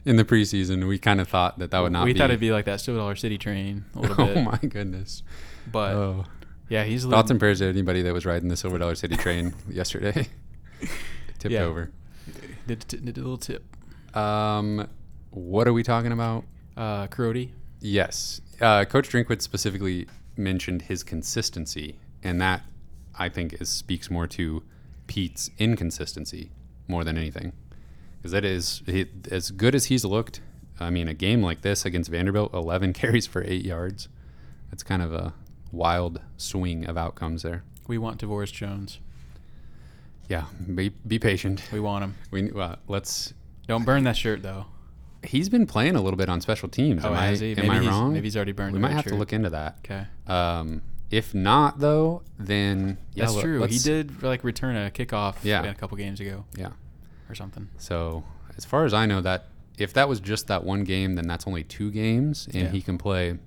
In 0.04 0.16
the 0.16 0.24
preseason, 0.24 0.86
we 0.86 0.98
kind 0.98 1.18
of 1.20 1.28
thought 1.28 1.58
that 1.60 1.70
that 1.70 1.78
would 1.80 1.92
not 1.92 2.04
we 2.04 2.12
be. 2.12 2.18
thought 2.18 2.28
it'd 2.28 2.38
be 2.40 2.52
like 2.52 2.66
that 2.66 2.80
Silver 2.80 2.98
Dollar 3.00 3.16
City 3.16 3.38
train 3.38 3.86
a 3.94 4.00
little 4.00 4.16
bit, 4.16 4.36
oh 4.36 4.42
my 4.42 4.58
goodness! 4.58 5.22
but 5.72 5.94
oh, 5.94 6.24
yeah, 6.68 6.84
he's 6.84 7.06
thoughts 7.06 7.30
and 7.30 7.40
prayers 7.40 7.60
to 7.60 7.66
anybody 7.66 8.02
that 8.02 8.12
was 8.12 8.26
riding 8.26 8.48
the 8.48 8.56
Silver 8.56 8.76
Dollar 8.78 8.96
City 8.96 9.16
train 9.16 9.54
yesterday. 9.70 10.28
Tipped 11.38 11.52
Yeah. 11.54 11.62
over. 11.62 11.90
did, 12.66 12.86
did, 12.86 13.04
did 13.06 13.16
a 13.16 13.20
little 13.20 13.38
tip. 13.38 13.64
Um, 14.14 14.88
what 15.30 15.66
are 15.66 15.72
we 15.72 15.82
talking 15.82 16.12
about? 16.12 16.44
Uh, 16.76 17.06
Crody. 17.06 17.52
Yes, 17.80 18.40
uh, 18.60 18.84
Coach 18.84 19.10
Drinkwitz 19.10 19.42
specifically 19.42 20.06
mentioned 20.36 20.82
his 20.82 21.02
consistency, 21.02 21.98
and 22.22 22.40
that 22.40 22.62
I 23.18 23.28
think 23.28 23.60
is 23.60 23.68
speaks 23.68 24.10
more 24.10 24.26
to 24.28 24.62
Peat's 25.06 25.50
inconsistency 25.58 26.50
more 26.88 27.04
than 27.04 27.16
anything, 27.16 27.52
because 28.16 28.32
that 28.32 28.44
is 28.44 28.82
he, 28.86 29.06
as 29.30 29.50
good 29.50 29.74
as 29.74 29.86
he's 29.86 30.04
looked. 30.04 30.40
I 30.80 30.90
mean, 30.90 31.06
a 31.06 31.14
game 31.14 31.42
like 31.42 31.62
this 31.62 31.84
against 31.84 32.10
Vanderbilt, 32.10 32.52
11 32.52 32.92
carries 32.94 33.26
for 33.26 33.44
eight 33.44 33.64
yards. 33.64 34.08
That's 34.70 34.82
kind 34.82 35.02
of 35.02 35.12
a 35.12 35.34
wild 35.70 36.20
swing 36.36 36.86
of 36.86 36.96
outcomes 36.96 37.42
there. 37.42 37.62
We 37.86 37.98
want 37.98 38.20
Tavorus 38.20 38.50
Jones. 38.50 38.98
Yeah, 40.28 40.46
be, 40.74 40.88
be 41.06 41.18
patient. 41.18 41.62
We 41.72 41.80
want 41.80 42.04
him. 42.04 42.14
We 42.30 42.50
uh, 42.50 42.76
let's. 42.88 43.34
Don't 43.66 43.84
burn 43.84 44.04
that 44.04 44.16
shirt 44.16 44.42
though. 44.42 44.66
He's 45.24 45.48
been 45.48 45.66
playing 45.66 45.96
a 45.96 46.00
little 46.02 46.16
bit 46.16 46.28
on 46.28 46.40
special 46.40 46.68
teams. 46.68 47.04
Oh, 47.04 47.08
am 47.08 47.14
I, 47.14 47.26
am 47.28 47.38
Maybe 47.40 47.68
I 47.68 47.78
wrong? 47.80 48.12
maybe 48.12 48.26
he's 48.26 48.36
already 48.36 48.52
burned 48.52 48.72
We 48.72 48.78
might 48.78 48.92
have 48.92 49.06
to 49.06 49.14
look 49.14 49.32
into 49.32 49.50
that. 49.50 49.78
Okay. 49.84 50.06
Um, 50.26 50.82
if 51.10 51.34
not, 51.34 51.78
though, 51.78 52.22
then 52.38 52.98
yeah, 53.14 53.26
That's 53.26 53.40
true. 53.40 53.62
He 53.66 53.78
did 53.78 54.22
like 54.22 54.42
return 54.44 54.76
a 54.76 54.90
kickoff 54.90 55.36
Yeah. 55.42 55.62
a 55.64 55.74
couple 55.74 55.96
games 55.96 56.20
ago 56.20 56.44
Yeah. 56.56 56.70
or 57.28 57.34
something. 57.34 57.68
So 57.78 58.24
as 58.56 58.64
far 58.64 58.84
as 58.84 58.92
I 58.94 59.06
know, 59.06 59.20
that 59.20 59.46
if 59.78 59.92
that 59.94 60.08
was 60.08 60.20
just 60.20 60.46
that 60.48 60.64
one 60.64 60.84
game, 60.84 61.14
then 61.14 61.26
that's 61.26 61.46
only 61.46 61.64
two 61.64 61.90
games, 61.90 62.46
and 62.46 62.64
Yeah. 62.64 62.68
he 62.70 62.80
can 62.80 62.98
play 62.98 63.38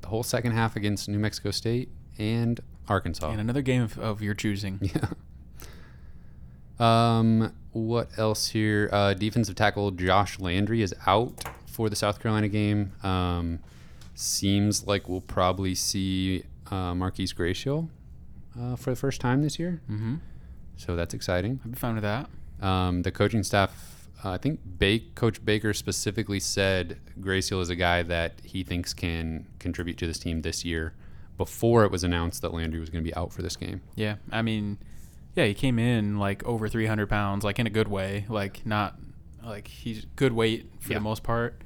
the 0.00 0.08
whole 0.08 0.22
second 0.22 0.52
half 0.52 0.74
against 0.76 1.08
New 1.08 1.18
Mexico 1.18 1.50
State 1.50 1.90
and 2.18 2.60
Arkansas. 2.88 3.30
And 3.30 3.40
another 3.40 3.62
game 3.62 3.82
of, 3.82 3.98
of 3.98 4.20
your 4.22 4.34
choosing. 4.34 4.78
yeah. 4.94 5.08
Um, 6.78 7.52
what 7.72 8.10
else 8.18 8.48
here? 8.48 8.88
Uh, 8.92 9.14
defensive 9.14 9.54
tackle 9.54 9.90
Josh 9.90 10.38
Landry 10.38 10.82
is 10.82 10.94
out 11.06 11.44
for 11.66 11.88
the 11.88 11.96
South 11.96 12.20
Carolina 12.20 12.48
game. 12.48 12.92
Um, 13.02 13.60
seems 14.14 14.86
like 14.86 15.08
we'll 15.08 15.22
probably 15.22 15.74
see 15.74 16.44
uh, 16.70 16.94
Marquise 16.94 17.32
Graciel 17.32 17.88
uh, 18.58 18.76
for 18.76 18.90
the 18.90 18.96
first 18.96 19.20
time 19.20 19.42
this 19.42 19.58
year. 19.58 19.80
Mm-hmm. 19.90 20.16
So 20.76 20.96
that's 20.96 21.14
exciting. 21.14 21.60
I'd 21.64 21.72
be 21.72 21.78
fine 21.78 21.94
with 21.94 22.04
that. 22.04 22.28
Um, 22.60 23.02
the 23.02 23.10
coaching 23.10 23.42
staff, 23.42 24.08
uh, 24.24 24.30
I 24.30 24.38
think 24.38 24.60
Coach 25.14 25.44
Baker 25.44 25.72
specifically 25.72 26.40
said 26.40 26.98
Graciel 27.20 27.60
is 27.60 27.70
a 27.70 27.76
guy 27.76 28.02
that 28.02 28.40
he 28.44 28.62
thinks 28.62 28.92
can 28.94 29.46
contribute 29.58 29.98
to 29.98 30.06
this 30.06 30.18
team 30.18 30.42
this 30.42 30.64
year 30.64 30.94
before 31.38 31.84
it 31.84 31.90
was 31.90 32.04
announced 32.04 32.42
that 32.42 32.52
Landry 32.52 32.78
was 32.78 32.90
going 32.90 33.02
to 33.02 33.08
be 33.08 33.14
out 33.14 33.32
for 33.32 33.42
this 33.42 33.56
game. 33.56 33.80
Yeah. 33.94 34.16
I 34.30 34.42
mean, 34.42 34.78
yeah, 35.34 35.44
he 35.44 35.54
came 35.54 35.78
in 35.78 36.18
like 36.18 36.44
over 36.44 36.68
300 36.68 37.08
pounds, 37.08 37.44
like 37.44 37.58
in 37.58 37.66
a 37.66 37.70
good 37.70 37.88
way. 37.88 38.24
Like 38.28 38.64
not 38.66 38.96
like 39.44 39.66
he's 39.68 40.04
good 40.16 40.32
weight 40.32 40.70
for 40.80 40.92
Yeah. 40.92 40.98
the 40.98 41.02
most 41.02 41.22
part. 41.22 41.60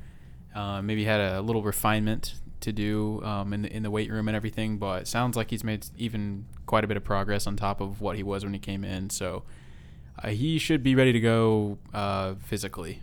Uh, 0.55 0.81
maybe 0.81 1.05
had 1.05 1.21
a 1.21 1.41
little 1.43 1.63
refinement 1.63 2.35
to 2.61 2.73
do 2.73 3.23
um, 3.23 3.53
in 3.53 3.63
the 3.63 3.73
in 3.77 3.83
the 3.83 3.91
weight 3.91 4.11
room 4.11 4.29
and 4.29 4.37
everything, 4.37 4.79
but 4.79 5.03
it 5.03 5.09
sounds 5.09 5.37
like 5.37 5.51
he's 5.51 5.63
made 5.65 5.87
even 5.99 6.47
quite 6.65 6.83
a 6.85 6.87
bit 6.87 6.97
of 6.97 7.05
progress 7.05 7.47
on 7.47 7.57
top 7.57 7.81
of 7.81 8.01
what 8.01 8.17
he 8.17 8.23
was 8.23 8.43
when 8.45 8.53
he 8.55 8.59
came 8.59 8.83
in. 8.85 9.11
So 9.11 9.43
uh, 10.23 10.29
he 10.29 10.59
should 10.59 10.83
be 10.83 10.95
ready 10.95 11.13
to 11.13 11.21
go 11.21 11.79
uh, 11.93 12.35
physically. 12.45 13.03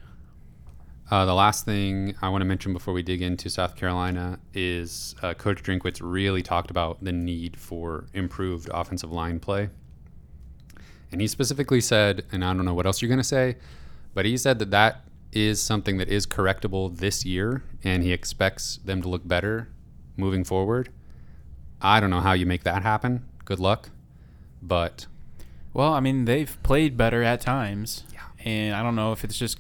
Uh, 1.12 1.26
the 1.26 1.34
last 1.36 1.66
thing 1.66 2.16
I 2.22 2.30
want 2.30 2.42
to 2.42 2.46
mention 2.46 2.74
before 2.74 2.94
we 2.94 3.04
dig 3.04 3.22
into 3.22 3.50
South 3.50 3.76
Carolina 3.76 4.40
is 4.54 5.14
uh, 5.22 5.34
Coach 5.36 5.62
Drinkwitz 5.62 6.00
really 6.02 6.42
talked 6.42 6.72
about 6.72 7.04
the 7.04 7.12
need 7.12 7.56
for 7.58 8.06
improved 8.14 8.70
offensive 8.74 9.12
line 9.12 9.40
play. 9.40 9.70
And 11.14 11.22
he 11.22 11.28
specifically 11.28 11.80
said, 11.80 12.26
and 12.32 12.44
I 12.44 12.54
don't 12.54 12.66
know 12.66 12.74
what 12.74 12.88
else 12.88 13.00
you're 13.00 13.08
going 13.08 13.20
to 13.20 13.24
say, 13.24 13.58
but 14.16 14.26
he 14.26 14.36
said 14.36 14.58
that 14.58 14.72
that 14.72 15.06
is 15.32 15.62
something 15.62 15.98
that 16.00 16.10
is 16.10 16.26
correctable 16.26 16.98
this 16.98 17.24
year, 17.24 17.64
and 17.84 18.02
he 18.02 18.12
expects 18.12 18.78
them 18.78 19.00
to 19.04 19.08
look 19.08 19.28
better 19.28 19.70
moving 20.18 20.44
forward. 20.44 20.90
I 21.80 22.00
don't 22.00 22.10
know 22.10 22.20
how 22.20 22.34
you 22.34 22.48
make 22.48 22.64
that 22.64 22.82
happen. 22.82 23.26
Good 23.46 23.60
luck. 23.60 23.92
But 24.60 25.06
Well, 25.72 25.94
I 25.94 26.00
mean, 26.00 26.26
they've 26.26 26.58
played 26.64 26.98
better 26.98 27.22
at 27.22 27.42
times. 27.42 28.06
Yeah. 28.12 28.22
And 28.44 28.76
I 28.76 28.82
don't 28.82 28.96
know 28.96 29.12
if 29.12 29.24
it's 29.24 29.38
just 29.38 29.60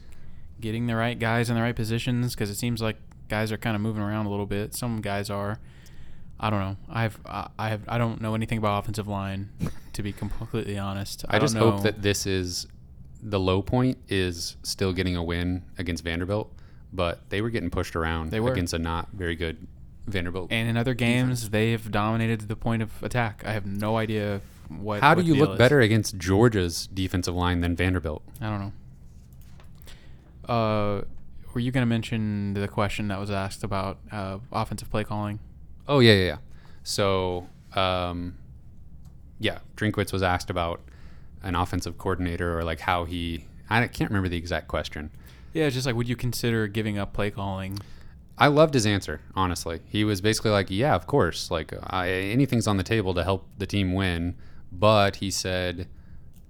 getting 0.60 0.88
the 0.88 0.96
right 0.96 1.20
guys 1.20 1.52
in 1.52 1.56
the 1.56 1.62
right 1.62 1.76
positions 1.76 2.34
because 2.34 2.50
it 2.50 2.56
seems 2.56 2.82
like 2.82 2.98
guys 3.30 3.52
are 3.52 3.58
kind 3.58 3.76
of 3.76 3.82
moving 3.82 4.02
around 4.02 4.26
a 4.26 4.32
little 4.32 4.48
bit. 4.48 4.74
Some 4.74 5.02
guys 5.02 5.30
are. 5.30 5.60
I 6.44 6.50
don't 6.50 6.60
know. 6.60 6.78
I've 6.90 7.18
I 7.26 7.48
I 7.58 7.70
have 7.70 7.84
I 7.88 7.98
don't 7.98 8.20
know 8.20 8.36
anything 8.36 8.58
about 8.58 8.84
offensive 8.84 9.08
line, 9.08 9.50
to 9.94 10.04
be 10.04 10.12
completely 10.12 10.78
honest. 10.78 11.24
I, 11.30 11.40
just 11.40 11.54
don't 11.54 11.72
hope 11.72 11.84
that 11.84 12.02
this 12.02 12.26
is 12.26 12.68
the 13.22 13.40
low 13.40 13.62
point 13.62 13.98
is 14.10 14.58
still 14.62 14.92
getting 14.92 15.16
a 15.16 15.24
win 15.24 15.64
against 15.78 16.04
Vanderbilt, 16.04 16.52
but 16.92 17.30
they 17.30 17.42
were 17.42 17.50
getting 17.50 17.70
pushed 17.70 17.96
around 17.96 18.32
They 18.32 18.42
were. 18.42 18.52
against 18.52 18.74
a 18.74 18.78
not 18.78 19.08
very 19.14 19.38
good 19.38 19.66
Vanderbilt. 20.06 20.52
And 20.52 20.68
in 20.68 20.76
other 20.76 20.94
games, 20.94 21.52
they 21.52 21.72
have 21.72 21.90
dominated 21.92 22.42
the 22.50 22.58
point 22.58 22.82
of 22.82 23.02
attack. 23.02 23.44
I 23.46 23.54
have 23.54 23.66
no 23.66 23.96
idea 23.96 24.42
what. 24.68 25.00
How 25.00 25.14
do 25.14 25.20
what 25.20 25.26
you 25.26 25.36
look 25.36 25.52
is. 25.52 25.58
better 25.58 25.80
against 25.80 26.18
Georgia's 26.18 26.88
defensive 26.88 27.36
line 27.36 27.62
than 27.62 27.78
Vanderbilt? 27.78 28.22
I 28.42 28.50
don't 28.50 28.74
know. 30.50 30.54
Uh, 30.54 31.02
were 31.54 31.62
you 31.62 31.72
going 31.72 31.84
to 31.84 31.90
mention 31.90 32.54
the 32.54 32.68
question 32.68 33.08
that 33.08 33.18
was 33.18 33.32
asked 33.32 33.64
about 33.64 34.00
uh, 34.12 34.40
offensive 34.52 34.92
play 34.92 35.06
calling? 35.06 35.40
Oh 35.88 36.00
yeah, 36.00 36.14
yeah, 36.14 36.26
yeah. 36.26 36.38
So, 36.84 37.48
um, 37.76 38.38
yeah, 39.40 39.60
Drinkwitz 39.76 40.14
was 40.14 40.24
asked 40.24 40.50
about 40.50 40.82
an 41.42 41.56
offensive 41.56 41.98
coordinator 41.98 42.58
or 42.58 42.64
like 42.64 42.80
how 42.80 43.06
he. 43.06 43.46
I 43.70 43.88
can't 43.88 44.10
remember 44.10 44.30
the 44.30 44.38
exact 44.38 44.68
question. 44.68 45.12
Yeah, 45.54 45.70
just 45.70 45.86
like, 45.86 45.96
would 45.96 46.10
you 46.10 46.16
consider 46.16 46.68
giving 46.68 46.98
up 46.98 47.14
play 47.14 47.32
calling? 47.32 47.80
I 48.38 48.48
loved 48.48 48.74
his 48.74 48.86
answer. 48.86 49.22
Honestly, 49.36 49.82
he 49.88 50.04
was 50.04 50.22
basically 50.22 50.52
like, 50.52 50.68
"Yeah, 50.70 50.96
of 50.96 51.06
course. 51.08 51.52
Like 51.52 51.74
I, 51.88 52.10
anything's 52.10 52.68
on 52.68 52.78
the 52.78 52.84
table 52.84 53.14
to 53.14 53.24
help 53.24 53.48
the 53.58 53.68
team 53.68 53.94
win." 53.94 54.36
But 54.72 55.18
he 55.18 55.30
said 55.30 55.88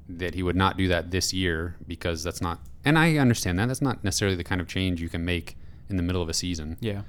that 0.08 0.34
he 0.36 0.44
would 0.44 0.56
not 0.56 0.78
do 0.78 0.88
that 0.88 1.12
this 1.12 1.34
year 1.34 1.76
because 1.88 2.24
that's 2.24 2.42
not. 2.42 2.60
And 2.86 2.98
I 2.98 3.18
understand 3.18 3.60
that 3.60 3.68
that's 3.68 3.82
not 3.82 4.04
necessarily 4.04 4.38
the 4.38 4.44
kind 4.44 4.62
of 4.62 4.68
change 4.68 5.02
you 5.02 5.10
can 5.10 5.26
make 5.26 5.58
in 5.90 5.98
the 5.98 6.04
middle 6.04 6.22
of 6.22 6.30
a 6.30 6.34
season. 6.34 6.78
Yeah. 6.80 7.02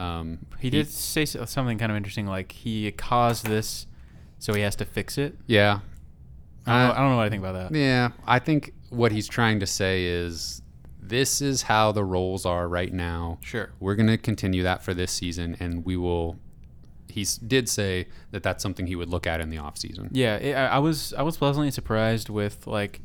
Um, 0.00 0.38
He 0.58 0.70
did 0.70 0.88
say 0.88 1.24
something 1.24 1.78
kind 1.78 1.92
of 1.92 1.96
interesting, 1.96 2.26
like 2.26 2.52
he 2.52 2.90
caused 2.92 3.46
this, 3.46 3.86
so 4.38 4.54
he 4.54 4.62
has 4.62 4.76
to 4.76 4.84
fix 4.84 5.18
it. 5.18 5.36
Yeah. 5.46 5.80
I 6.66 6.72
don't, 6.72 6.88
know, 6.88 6.92
Uh, 6.92 6.92
I 6.94 7.00
don't 7.00 7.10
know 7.10 7.16
what 7.16 7.26
I 7.26 7.30
think 7.30 7.42
about 7.42 7.70
that. 7.70 7.76
Yeah, 7.78 8.10
I 8.26 8.38
think 8.38 8.72
what 8.90 9.12
he's 9.12 9.28
trying 9.28 9.60
to 9.60 9.66
say 9.66 10.04
is 10.04 10.62
this 11.00 11.40
is 11.40 11.62
how 11.62 11.92
the 11.92 12.04
roles 12.04 12.46
are 12.46 12.68
right 12.68 12.92
now. 12.92 13.38
Sure. 13.42 13.70
We're 13.80 13.94
going 13.94 14.08
to 14.08 14.18
continue 14.18 14.62
that 14.62 14.82
for 14.82 14.94
this 14.94 15.12
season, 15.12 15.56
and 15.60 15.84
we 15.84 15.96
will. 15.96 16.38
He 17.08 17.26
did 17.44 17.68
say 17.68 18.06
that 18.30 18.44
that's 18.44 18.62
something 18.62 18.86
he 18.86 18.94
would 18.94 19.08
look 19.08 19.26
at 19.26 19.40
in 19.40 19.50
the 19.50 19.56
offseason. 19.56 20.10
Yeah, 20.12 20.36
it, 20.36 20.54
I 20.54 20.78
was 20.78 21.12
I 21.14 21.22
was 21.22 21.36
pleasantly 21.36 21.72
surprised 21.72 22.28
with 22.28 22.68
like 22.68 23.00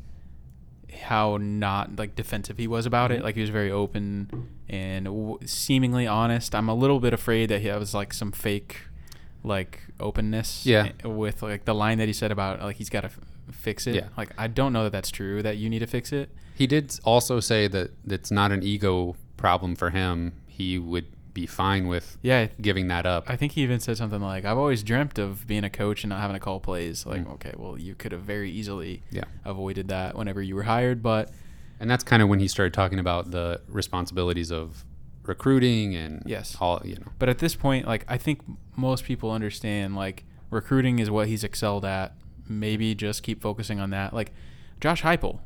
how 0.96 1.38
not 1.40 1.96
like 1.98 2.14
defensive 2.16 2.58
he 2.58 2.66
was 2.66 2.86
about 2.86 3.10
Mm-hmm. 3.10 3.20
it. 3.20 3.24
Like 3.24 3.34
he 3.36 3.40
was 3.40 3.50
very 3.50 3.70
open 3.70 4.48
and 4.68 5.04
w- 5.06 5.38
seemingly 5.46 6.06
honest. 6.06 6.54
I'm 6.54 6.68
a 6.68 6.74
little 6.74 7.00
bit 7.00 7.12
afraid 7.14 7.50
that 7.50 7.60
he 7.62 7.70
was 7.70 7.94
like 7.94 8.12
some 8.12 8.32
fake 8.32 8.80
like 9.44 9.80
openness. 10.00 10.66
Yeah. 10.66 10.90
eh, 11.04 11.08
With 11.08 11.42
like 11.42 11.64
the 11.64 11.74
line 11.74 11.98
that 11.98 12.06
he 12.08 12.12
said 12.12 12.32
about 12.32 12.60
like 12.60 12.76
he's 12.76 12.90
got 12.90 13.02
to 13.02 13.06
f- 13.08 13.20
fix 13.52 13.86
it. 13.86 13.94
Yeah. 13.94 14.08
Like 14.16 14.30
I 14.36 14.46
don't 14.48 14.72
know 14.72 14.82
that 14.84 14.92
that's 14.92 15.10
true. 15.10 15.42
That 15.42 15.56
you 15.56 15.68
need 15.70 15.80
to 15.80 15.86
fix 15.86 16.12
it. 16.12 16.30
He 16.54 16.66
did 16.66 16.98
also 17.04 17.38
say 17.40 17.68
that 17.68 17.90
it's 18.06 18.30
not 18.30 18.50
an 18.50 18.62
ego 18.62 19.14
problem 19.36 19.76
for 19.76 19.90
him. 19.90 20.32
He 20.46 20.78
would 20.78 21.06
be 21.36 21.46
fine 21.46 21.86
with 21.86 22.16
Yeah. 22.22 22.48
giving 22.60 22.88
that 22.88 23.04
up. 23.06 23.24
I 23.28 23.36
think 23.36 23.52
he 23.52 23.62
even 23.62 23.78
said 23.78 23.96
something 23.98 24.20
like, 24.22 24.44
"I've 24.46 24.56
always 24.58 24.82
dreamt 24.82 25.18
of 25.18 25.46
being 25.46 25.64
a 25.64 25.70
coach 25.70 26.02
and 26.02 26.08
not 26.08 26.20
having 26.20 26.34
to 26.34 26.40
call 26.40 26.58
plays." 26.60 27.04
Like, 27.06 27.24
Mm. 27.26 27.32
okay, 27.34 27.52
well, 27.56 27.78
you 27.78 27.94
could 27.94 28.12
have 28.12 28.22
very 28.22 28.50
easily 28.50 29.02
Yeah. 29.10 29.24
avoided 29.44 29.88
that 29.88 30.16
whenever 30.16 30.40
you 30.42 30.54
were 30.56 30.62
hired, 30.64 31.02
but 31.02 31.30
And 31.78 31.90
that's 31.90 32.02
kind 32.02 32.22
of 32.22 32.30
when 32.30 32.38
he 32.40 32.48
started 32.48 32.72
talking 32.72 32.98
about 32.98 33.30
the 33.32 33.60
responsibilities 33.68 34.50
of 34.50 34.82
recruiting 35.24 35.94
and 35.94 36.22
Yes. 36.24 36.56
all, 36.58 36.80
you 36.84 36.94
know. 36.94 37.12
But 37.18 37.28
at 37.28 37.38
this 37.38 37.54
point, 37.54 37.86
like 37.86 38.04
I 38.08 38.16
think 38.16 38.40
most 38.76 39.04
people 39.04 39.30
understand 39.30 39.94
like 39.94 40.24
recruiting 40.50 40.98
is 41.00 41.10
what 41.10 41.28
he's 41.28 41.44
excelled 41.44 41.84
at. 41.84 42.14
Maybe 42.48 42.94
just 42.94 43.22
keep 43.22 43.42
focusing 43.42 43.78
on 43.78 43.90
that. 43.90 44.14
Like 44.14 44.32
Josh 44.80 45.02
Heupel, 45.02 45.40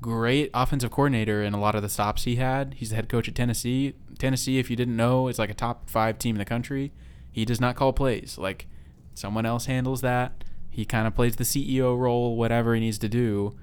great 0.00 0.50
offensive 0.54 0.90
coordinator 0.90 1.42
in 1.42 1.54
a 1.54 1.58
lot 1.60 1.74
of 1.74 1.82
the 1.82 1.88
stops 1.88 2.24
he 2.24 2.36
had. 2.36 2.74
He's 2.76 2.90
the 2.90 2.96
head 2.96 3.08
coach 3.08 3.26
at 3.28 3.34
Tennessee. 3.34 3.94
Tennessee, 4.18 4.58
if 4.58 4.70
you 4.70 4.76
didn't 4.76 4.96
know, 4.96 5.28
is 5.28 5.38
like 5.38 5.50
a 5.50 5.54
top 5.54 5.90
five 5.90 6.18
team 6.18 6.36
in 6.36 6.38
the 6.38 6.44
country. 6.44 6.92
He 7.30 7.44
does 7.44 7.60
not 7.60 7.76
call 7.76 7.92
plays. 7.92 8.38
Like 8.38 8.66
someone 9.14 9.46
else 9.46 9.66
handles 9.66 10.00
that. 10.02 10.44
He 10.70 10.84
kind 10.84 11.06
of 11.06 11.14
plays 11.14 11.36
the 11.36 11.44
CEO 11.44 11.96
role, 11.98 12.36
whatever 12.36 12.74
he 12.74 12.80
needs 12.80 12.98
to 12.98 13.08
do. 13.08 13.56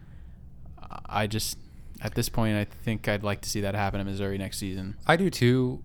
I 1.06 1.28
just, 1.28 1.58
at 2.02 2.16
this 2.16 2.30
point, 2.30 2.56
I 2.58 2.66
think 2.66 3.08
I'd 3.08 3.24
like 3.24 3.42
to 3.42 3.50
see 3.50 3.62
that 3.62 3.76
happen 3.76 4.00
in 4.00 4.08
Missouri 4.08 4.38
next 4.38 4.58
season. 4.58 4.96
I 5.06 5.16
do 5.18 5.30
too, 5.30 5.84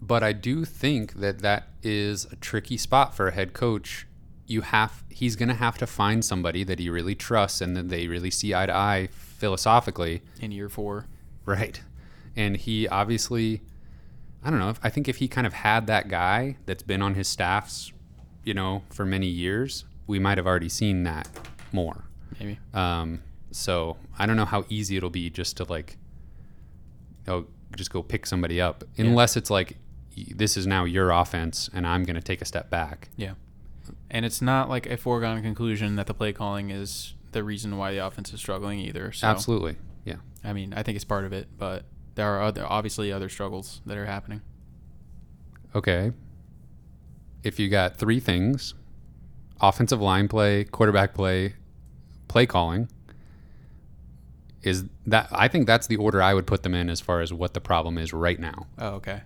but 0.00 0.22
I 0.22 0.32
do 0.32 0.64
think 0.64 1.14
that 1.14 1.40
that 1.40 1.68
is 1.82 2.26
a 2.26 2.36
tricky 2.36 2.76
spot 2.76 3.14
for 3.14 3.28
a 3.28 3.32
head 3.32 3.52
coach. 3.52 4.06
You 4.46 4.60
have 4.60 5.02
he's 5.08 5.34
going 5.34 5.48
to 5.48 5.54
have 5.54 5.78
to 5.78 5.86
find 5.86 6.24
somebody 6.24 6.62
that 6.64 6.78
he 6.78 6.90
really 6.90 7.14
trusts 7.14 7.60
and 7.60 7.76
that 7.76 7.88
they 7.88 8.06
really 8.06 8.30
see 8.30 8.54
eye 8.54 8.66
to 8.66 8.74
eye 8.74 9.08
philosophically, 9.12 10.22
in 10.40 10.52
year 10.52 10.68
four. 10.68 11.06
right? 11.44 11.80
And 12.36 12.56
he 12.56 12.86
obviously 12.88 13.62
I 14.46 14.50
don't 14.50 14.60
know, 14.60 14.70
if, 14.70 14.78
I 14.80 14.90
think 14.90 15.08
if 15.08 15.16
he 15.16 15.26
kind 15.26 15.44
of 15.44 15.52
had 15.52 15.88
that 15.88 16.06
guy 16.06 16.56
that's 16.66 16.84
been 16.84 17.02
on 17.02 17.14
his 17.14 17.26
staffs, 17.26 17.92
you 18.44 18.54
know, 18.54 18.84
for 18.90 19.04
many 19.04 19.26
years, 19.26 19.84
we 20.06 20.20
might 20.20 20.38
have 20.38 20.46
already 20.46 20.68
seen 20.68 21.02
that 21.02 21.28
more. 21.72 22.04
Maybe. 22.38 22.60
Um, 22.72 23.22
so 23.50 23.96
I 24.16 24.24
don't 24.24 24.36
know 24.36 24.44
how 24.44 24.64
easy 24.68 24.96
it'll 24.96 25.10
be 25.10 25.30
just 25.30 25.56
to 25.56 25.64
like, 25.64 25.96
oh, 27.26 27.46
just 27.74 27.90
go 27.90 28.04
pick 28.04 28.24
somebody 28.24 28.60
up, 28.60 28.84
unless 28.96 29.36
it's 29.36 29.50
like 29.50 29.78
this 30.16 30.56
is 30.56 30.64
now 30.64 30.84
your 30.84 31.10
offense 31.10 31.68
and 31.74 31.84
I'm 31.84 32.04
going 32.04 32.14
to 32.14 32.22
take 32.22 32.40
a 32.40 32.44
step 32.44 32.70
back. 32.70 33.08
Yeah. 33.16 33.32
And 34.10 34.24
it's 34.24 34.40
not 34.40 34.68
like 34.68 34.86
a 34.86 34.96
foregone 34.96 35.42
conclusion 35.42 35.96
that 35.96 36.06
the 36.06 36.14
play 36.14 36.32
calling 36.32 36.70
is 36.70 37.14
the 37.32 37.42
reason 37.42 37.76
why 37.78 37.90
the 37.90 37.98
offense 37.98 38.32
is 38.32 38.38
struggling 38.38 38.78
either. 38.78 39.10
So, 39.10 39.26
Absolutely, 39.26 39.74
yeah. 40.04 40.16
I 40.44 40.52
mean, 40.52 40.72
I 40.72 40.84
think 40.84 40.94
it's 40.94 41.04
part 41.04 41.24
of 41.24 41.32
it, 41.32 41.48
but 41.58 41.84
there 42.16 42.26
are 42.34 42.42
other 42.42 42.66
obviously 42.66 43.12
other 43.12 43.28
struggles 43.28 43.80
that 43.86 43.96
are 43.96 44.06
happening. 44.06 44.42
Okay. 45.74 46.10
If 47.44 47.60
you 47.60 47.68
got 47.68 47.96
three 47.96 48.18
things: 48.18 48.74
offensive 49.60 50.00
line 50.00 50.26
play, 50.26 50.64
quarterback 50.64 51.14
play, 51.14 51.54
play 52.26 52.46
calling. 52.46 52.88
Is 54.62 54.86
that 55.06 55.28
I 55.30 55.46
think 55.46 55.68
that's 55.68 55.86
the 55.86 55.96
order 55.96 56.20
I 56.20 56.34
would 56.34 56.46
put 56.46 56.64
them 56.64 56.74
in 56.74 56.90
as 56.90 57.00
far 57.00 57.20
as 57.20 57.32
what 57.32 57.54
the 57.54 57.60
problem 57.60 57.98
is 57.98 58.12
right 58.12 58.40
now. 58.40 58.66
Oh, 58.78 58.88
okay. 58.94 59.22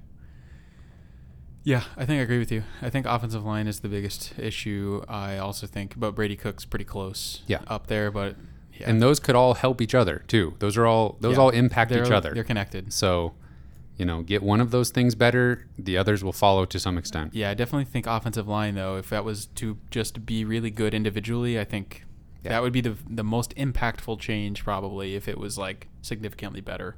Yeah, 1.62 1.84
I 1.96 2.04
think 2.06 2.18
I 2.20 2.22
agree 2.22 2.38
with 2.38 2.50
you. 2.50 2.62
I 2.82 2.90
think 2.90 3.06
offensive 3.06 3.44
line 3.44 3.66
is 3.66 3.80
the 3.80 3.88
biggest 3.88 4.38
issue. 4.38 5.02
I 5.08 5.36
also 5.38 5.66
think, 5.66 5.94
but 5.98 6.14
Brady 6.14 6.36
Cook's 6.36 6.64
pretty 6.64 6.86
close. 6.86 7.42
Yeah. 7.46 7.60
up 7.66 7.86
there, 7.86 8.10
but 8.10 8.36
yeah, 8.80 8.90
And 8.90 9.00
those 9.02 9.20
could 9.20 9.34
all 9.36 9.54
help 9.54 9.80
each 9.80 9.94
other 9.94 10.24
too. 10.26 10.54
Those 10.58 10.76
are 10.76 10.86
all 10.86 11.16
those 11.20 11.36
Yeah. 11.36 11.42
all 11.42 11.50
impact 11.50 11.90
they're, 11.90 12.04
each 12.04 12.10
other. 12.10 12.32
They're 12.34 12.44
connected. 12.44 12.92
So, 12.92 13.34
you 13.96 14.04
know, 14.06 14.22
get 14.22 14.42
one 14.42 14.60
of 14.60 14.70
those 14.70 14.90
things 14.90 15.14
better, 15.14 15.66
the 15.78 15.96
others 15.98 16.24
will 16.24 16.32
follow 16.32 16.64
to 16.64 16.78
some 16.78 16.96
extent. 16.98 17.34
Yeah, 17.34 17.50
I 17.50 17.54
definitely 17.54 17.84
think 17.84 18.06
offensive 18.06 18.48
line 18.48 18.74
though. 18.74 18.96
If 18.96 19.10
that 19.10 19.24
was 19.24 19.46
to 19.56 19.76
just 19.90 20.24
be 20.26 20.44
really 20.44 20.70
good 20.70 20.94
individually, 20.94 21.58
I 21.60 21.64
think 21.64 22.04
Yeah. 22.42 22.50
that 22.52 22.62
would 22.62 22.72
be 22.72 22.80
the 22.80 22.96
the 23.08 23.24
most 23.24 23.54
impactful 23.56 24.18
change 24.20 24.64
probably 24.64 25.14
if 25.14 25.28
it 25.28 25.38
was 25.38 25.58
like 25.58 25.88
significantly 26.02 26.60
better. 26.62 26.96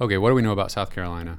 Okay, 0.00 0.18
what 0.18 0.30
do 0.30 0.34
we 0.34 0.42
know 0.42 0.52
about 0.52 0.70
South 0.72 0.90
Carolina? 0.90 1.38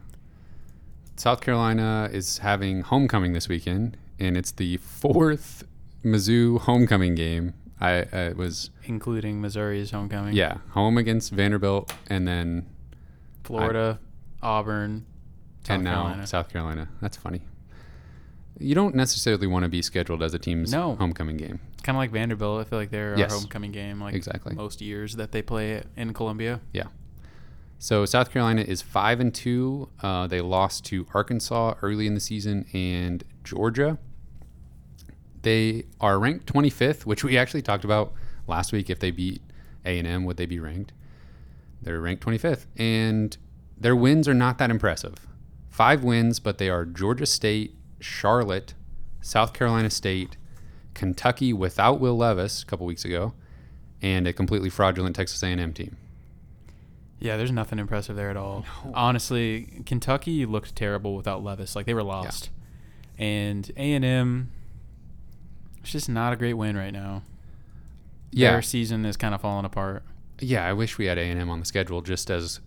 South 1.17 1.41
Carolina 1.41 2.09
is 2.11 2.39
having 2.39 2.81
homecoming 2.81 3.33
this 3.33 3.47
weekend, 3.49 3.97
and 4.19 4.38
it's 4.38 4.51
the 4.51 4.77
fourth 4.77 5.63
Mizzou 6.05 6.59
homecoming 6.61 7.15
game. 7.15 7.53
I 7.81 7.91
it 7.93 8.37
was 8.37 8.69
including 8.85 9.41
Missouri's 9.41 9.91
homecoming. 9.91 10.33
yeah 10.35 10.59
home 10.69 10.97
against 10.97 11.31
Vanderbilt, 11.31 11.93
and 12.07 12.27
then 12.27 12.65
Florida, 13.43 13.99
Auburn, 14.41 15.05
South 15.63 15.75
and 15.75 15.83
now 15.83 16.03
Carolina. 16.03 16.27
South 16.27 16.49
Carolina. 16.49 16.89
That's 17.01 17.17
funny. 17.17 17.41
You 18.57 18.73
don't 18.75 18.95
necessarily 18.95 19.47
want 19.47 19.63
to 19.63 19.69
be 19.69 19.81
scheduled 19.81 20.23
as 20.23 20.33
a 20.33 20.39
team's 20.39 20.71
No. 20.71 20.95
homecoming 20.95 21.35
game. 21.35 21.59
Kind 21.83 21.97
of 21.97 21.99
like 21.99 22.11
Vanderbilt. 22.11 22.61
I 22.65 22.69
feel 22.69 22.79
like 22.79 22.89
they're 22.89 23.17
Yes. 23.17 23.31
our 23.33 23.37
homecoming 23.39 23.71
game, 23.73 23.99
like 23.99 24.13
Exactly. 24.15 24.55
most 24.55 24.79
years 24.81 25.17
that 25.17 25.33
they 25.33 25.41
play 25.41 25.73
it 25.73 25.87
in 25.97 26.13
Columbia. 26.13 26.61
Yeah. 26.71 26.85
So 27.77 28.05
South 28.05 28.31
Carolina 28.31 28.61
is 28.61 28.81
five 28.81 29.19
and 29.19 29.33
two. 29.33 29.89
Uh, 30.01 30.27
they 30.27 30.39
lost 30.39 30.85
to 30.85 31.05
Arkansas 31.13 31.73
early 31.81 32.07
in 32.07 32.13
the 32.13 32.21
season 32.21 32.65
and 32.73 33.23
Georgia. 33.43 33.97
They 35.45 35.85
are 36.01 36.17
ranked 36.17 36.51
25th, 36.51 37.05
which 37.05 37.23
we 37.23 37.37
actually 37.37 37.61
talked 37.61 37.85
about 37.85 38.13
last 38.47 38.73
week. 38.73 38.89
If 38.89 38.97
they 38.97 39.11
beat 39.11 39.43
A 39.85 39.99
and 39.99 40.07
M, 40.07 40.23
would 40.23 40.37
they 40.37 40.47
be 40.47 40.59
ranked? 40.59 40.91
They're 41.83 42.01
ranked 42.01 42.25
25th, 42.25 42.65
and 42.77 43.37
their 43.77 43.95
wins 43.95 44.27
are 44.27 44.33
not 44.33 44.57
that 44.57 44.71
impressive. 44.71 45.27
Five 45.69 46.03
wins, 46.03 46.39
but 46.39 46.57
they 46.57 46.67
are 46.67 46.83
Georgia 46.83 47.27
State, 47.27 47.75
Charlotte, 47.99 48.73
South 49.21 49.53
Carolina 49.53 49.91
State, 49.91 50.35
Kentucky 50.95 51.53
without 51.53 51.99
Will 51.99 52.17
Levis 52.17 52.63
a 52.63 52.65
couple 52.65 52.87
weeks 52.87 53.05
ago, 53.05 53.35
and 54.01 54.25
a 54.25 54.33
completely 54.33 54.71
fraudulent 54.71 55.15
Texas 55.15 55.43
A&M 55.43 55.73
team. 55.73 55.95
Yeah, 57.19 57.37
there's 57.37 57.51
nothing 57.51 57.77
impressive 57.77 58.15
there 58.15 58.31
at 58.31 58.37
all. 58.37 58.65
No. 58.83 58.93
Honestly, 58.95 59.83
Kentucky 59.85 60.47
looked 60.47 60.75
terrible 60.75 61.15
without 61.15 61.43
Levis. 61.43 61.75
Like 61.75 61.85
they 61.85 61.93
were 61.93 62.01
lost. 62.01 62.49
And 63.19 63.71
A&M 63.77 64.49
it's 65.86 65.91
just 65.93 66.09
not 66.09 66.33
a 66.33 66.36
great 66.36 66.53
win 66.55 66.75
right 66.75 66.91
now. 66.93 67.23
Yeah, 68.31 68.51
Their 68.51 68.61
season 68.61 69.05
is 69.05 69.15
kind 69.17 69.33
of 69.33 69.41
falling 69.41 69.65
apart. 69.65 70.03
yeah. 70.39 70.65
I 70.67 70.73
wish 70.73 70.97
we 70.97 71.05
had 71.05 71.17
A 71.17 71.21
and 71.21 71.39
M 71.39 71.49
on 71.49 71.59
the 71.59 71.65
schedule 71.65 72.01
just 72.01 72.29
as 72.29 72.59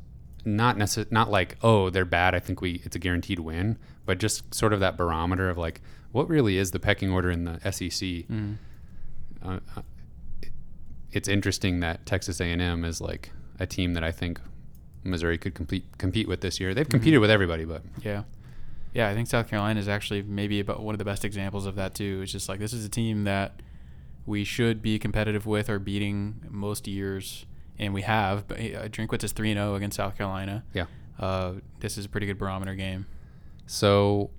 not 0.44 0.76
necess- 0.76 1.10
not 1.12 1.30
like 1.30 1.56
oh 1.62 1.90
they're 1.90 2.04
bad. 2.06 2.34
I 2.34 2.38
think 2.40 2.60
we 2.62 2.80
it's 2.84 2.96
a 2.96 2.98
guaranteed 2.98 3.40
win, 3.40 3.76
but 4.06 4.18
just 4.18 4.54
sort 4.54 4.72
of 4.72 4.80
that 4.80 4.96
barometer 4.96 5.50
of 5.50 5.58
like 5.58 5.82
what 6.12 6.28
really 6.28 6.56
is 6.56 6.70
the 6.70 6.78
pecking 6.78 7.10
order 7.10 7.30
in 7.30 7.44
the 7.44 7.58
SEC. 7.70 7.90
Mm. 8.30 8.56
uh, 9.44 9.58
uh, 9.76 9.82
it's 11.12 11.28
interesting 11.28 11.80
that 11.80 12.06
Texas 12.06 12.40
A&M 12.40 12.84
is 12.84 13.00
like 13.00 13.30
a 13.58 13.66
team 13.66 13.94
that 13.94 14.04
I 14.04 14.12
think 14.12 14.40
Missouri 15.04 15.38
could 15.38 15.54
compete 15.54 15.84
compete 15.98 16.28
with 16.28 16.40
this 16.40 16.60
year. 16.60 16.72
They've 16.74 16.88
competed 16.88 17.20
with 17.20 17.30
everybody, 17.30 17.64
but 17.64 17.82
Yeah. 18.02 18.22
Yeah, 18.94 19.08
I 19.08 19.14
think 19.14 19.28
South 19.28 19.48
Carolina 19.48 19.78
is 19.78 19.88
actually 19.88 20.22
maybe 20.22 20.60
about 20.60 20.82
one 20.82 20.94
of 20.94 20.98
the 20.98 21.04
best 21.04 21.24
examples 21.24 21.66
of 21.66 21.74
that 21.76 21.94
too. 21.94 22.20
It's 22.22 22.32
just 22.32 22.48
like 22.48 22.58
this 22.58 22.72
is 22.72 22.84
a 22.84 22.88
team 22.88 23.24
that 23.24 23.60
we 24.26 24.44
should 24.44 24.82
be 24.82 24.98
competitive 24.98 25.46
with 25.46 25.70
or 25.70 25.78
beating 25.78 26.36
most 26.50 26.86
years, 26.86 27.46
and 27.78 27.94
we 27.94 28.02
have. 28.02 28.46
But 28.48 28.58
uh, 28.58 28.88
Drinkwitz 28.88 29.24
is 29.24 29.32
three 29.32 29.54
zero 29.54 29.74
against 29.74 29.96
South 29.96 30.16
Carolina. 30.16 30.64
yeah. 30.74 30.86
Uh, 31.18 31.54
this 31.80 31.98
is 31.98 32.04
a 32.04 32.08
pretty 32.08 32.26
good 32.26 32.38
barometer 32.38 32.74
game. 32.76 33.06
So 33.66 34.30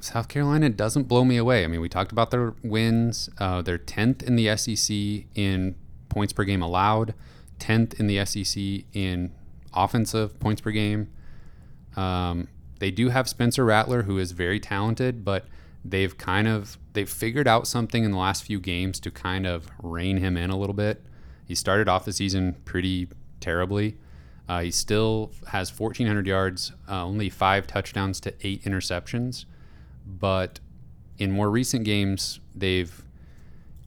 South 0.00 0.28
Carolina 0.28 0.68
doesn't 0.68 1.04
blow 1.04 1.24
me 1.24 1.36
away. 1.38 1.64
I 1.64 1.66
mean, 1.66 1.80
we 1.80 1.88
talked 1.88 2.12
about 2.12 2.30
their 2.30 2.54
wins. 2.62 3.30
Uh, 3.38 3.62
they're 3.62 3.78
tenth 3.78 4.22
in 4.22 4.36
the 4.36 4.54
SEC 4.56 5.26
in 5.34 5.74
points 6.08 6.32
per 6.32 6.44
game 6.44 6.62
allowed, 6.62 7.14
tenth 7.58 7.98
in 7.98 8.06
the 8.06 8.24
SEC 8.24 8.84
in 8.92 9.32
offensive 9.72 10.38
points 10.38 10.60
per 10.60 10.70
game. 10.70 11.08
Um, 11.96 12.48
they 12.78 12.90
do 12.90 13.08
have 13.08 13.28
Spencer 13.28 13.64
Rattler, 13.64 14.02
who 14.02 14.18
is 14.18 14.32
very 14.32 14.60
talented, 14.60 15.24
but 15.24 15.46
they've 15.84 16.16
kind 16.16 16.48
of 16.48 16.78
they've 16.92 17.08
figured 17.08 17.46
out 17.46 17.66
something 17.66 18.04
in 18.04 18.10
the 18.10 18.18
last 18.18 18.44
few 18.44 18.58
games 18.60 18.98
to 19.00 19.10
kind 19.10 19.46
of 19.46 19.68
rein 19.82 20.18
him 20.18 20.36
in 20.36 20.50
a 20.50 20.58
little 20.58 20.74
bit. 20.74 21.04
He 21.46 21.54
started 21.54 21.88
off 21.88 22.04
the 22.04 22.12
season 22.12 22.56
pretty 22.64 23.08
terribly. 23.40 23.96
Uh, 24.48 24.60
he 24.60 24.70
still 24.70 25.32
has 25.48 25.76
1,400 25.76 26.26
yards, 26.26 26.72
uh, 26.88 27.04
only 27.04 27.28
five 27.28 27.66
touchdowns 27.66 28.20
to 28.20 28.34
eight 28.42 28.62
interceptions. 28.64 29.44
But 30.06 30.60
in 31.18 31.32
more 31.32 31.50
recent 31.50 31.84
games, 31.84 32.40
they've 32.54 33.04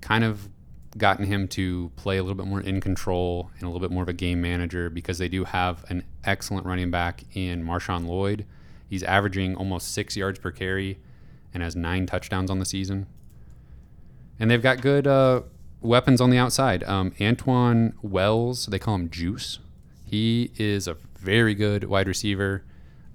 kind 0.01 0.23
of 0.23 0.49
gotten 0.97 1.25
him 1.25 1.47
to 1.47 1.91
play 1.95 2.17
a 2.17 2.23
little 2.23 2.35
bit 2.35 2.47
more 2.47 2.61
in 2.61 2.81
control 2.81 3.51
and 3.55 3.63
a 3.63 3.67
little 3.67 3.79
bit 3.79 3.91
more 3.91 4.03
of 4.03 4.09
a 4.09 4.13
game 4.13 4.41
manager 4.41 4.89
because 4.89 5.17
they 5.17 5.29
do 5.29 5.43
have 5.45 5.85
an 5.89 6.03
excellent 6.23 6.65
running 6.65 6.91
back 6.91 7.23
in 7.33 7.63
Marshawn 7.63 8.05
Lloyd. 8.05 8.45
He's 8.89 9.03
averaging 9.03 9.55
almost 9.55 9.93
six 9.93 10.17
yards 10.17 10.39
per 10.39 10.51
carry 10.51 10.97
and 11.53 11.61
has 11.61 11.75
nine 11.75 12.05
touchdowns 12.05 12.49
on 12.49 12.59
the 12.59 12.65
season. 12.65 13.07
And 14.39 14.49
they've 14.49 14.61
got 14.61 14.81
good 14.81 15.05
uh, 15.05 15.41
weapons 15.81 16.21
on 16.21 16.29
the 16.29 16.37
outside. 16.37 16.83
Um, 16.85 17.11
Antwane 17.19 17.93
Wells, 18.01 18.65
they 18.67 18.79
call 18.79 18.95
him 18.95 19.09
Juice. 19.09 19.59
He 20.05 20.51
is 20.57 20.87
a 20.87 20.97
very 21.19 21.53
good 21.53 21.83
wide 21.83 22.07
receiver. 22.07 22.63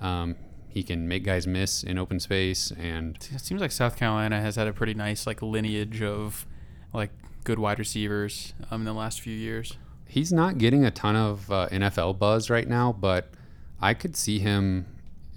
Um, 0.01 0.37
he 0.69 0.83
can 0.83 1.09
make 1.09 1.25
guys 1.25 1.47
miss 1.47 1.83
in 1.83 1.99
open 1.99 2.19
space, 2.21 2.73
and 2.73 3.17
It 3.33 3.41
seems 3.41 3.61
like 3.61 3.71
South 3.73 3.97
Carolina 3.97 4.41
has 4.41 4.57
had 4.57 4.67
a 4.67 4.73
pretty 4.73 4.95
nice 4.95 5.27
like 5.27 5.41
lineage 5.41 6.03
of 6.03 6.47
like 6.93 7.11
good 7.45 7.59
wide 7.59 7.79
receivers 7.79 8.55
um, 8.71 8.81
in 8.83 8.85
the 8.85 8.93
last 8.93 9.21
few 9.21 9.35
years. 9.35 9.77
he's 10.09 10.33
not 10.33 10.59
getting 10.59 10.85
a 10.85 10.91
ton 10.91 11.17
of 11.17 11.51
uh, 11.51 11.69
NFL 11.71 12.19
buzz 12.19 12.51
right 12.51 12.69
now. 12.69 12.93
But 12.93 13.31
I 13.81 13.95
could 13.95 14.17
see 14.17 14.39
him. 14.39 14.87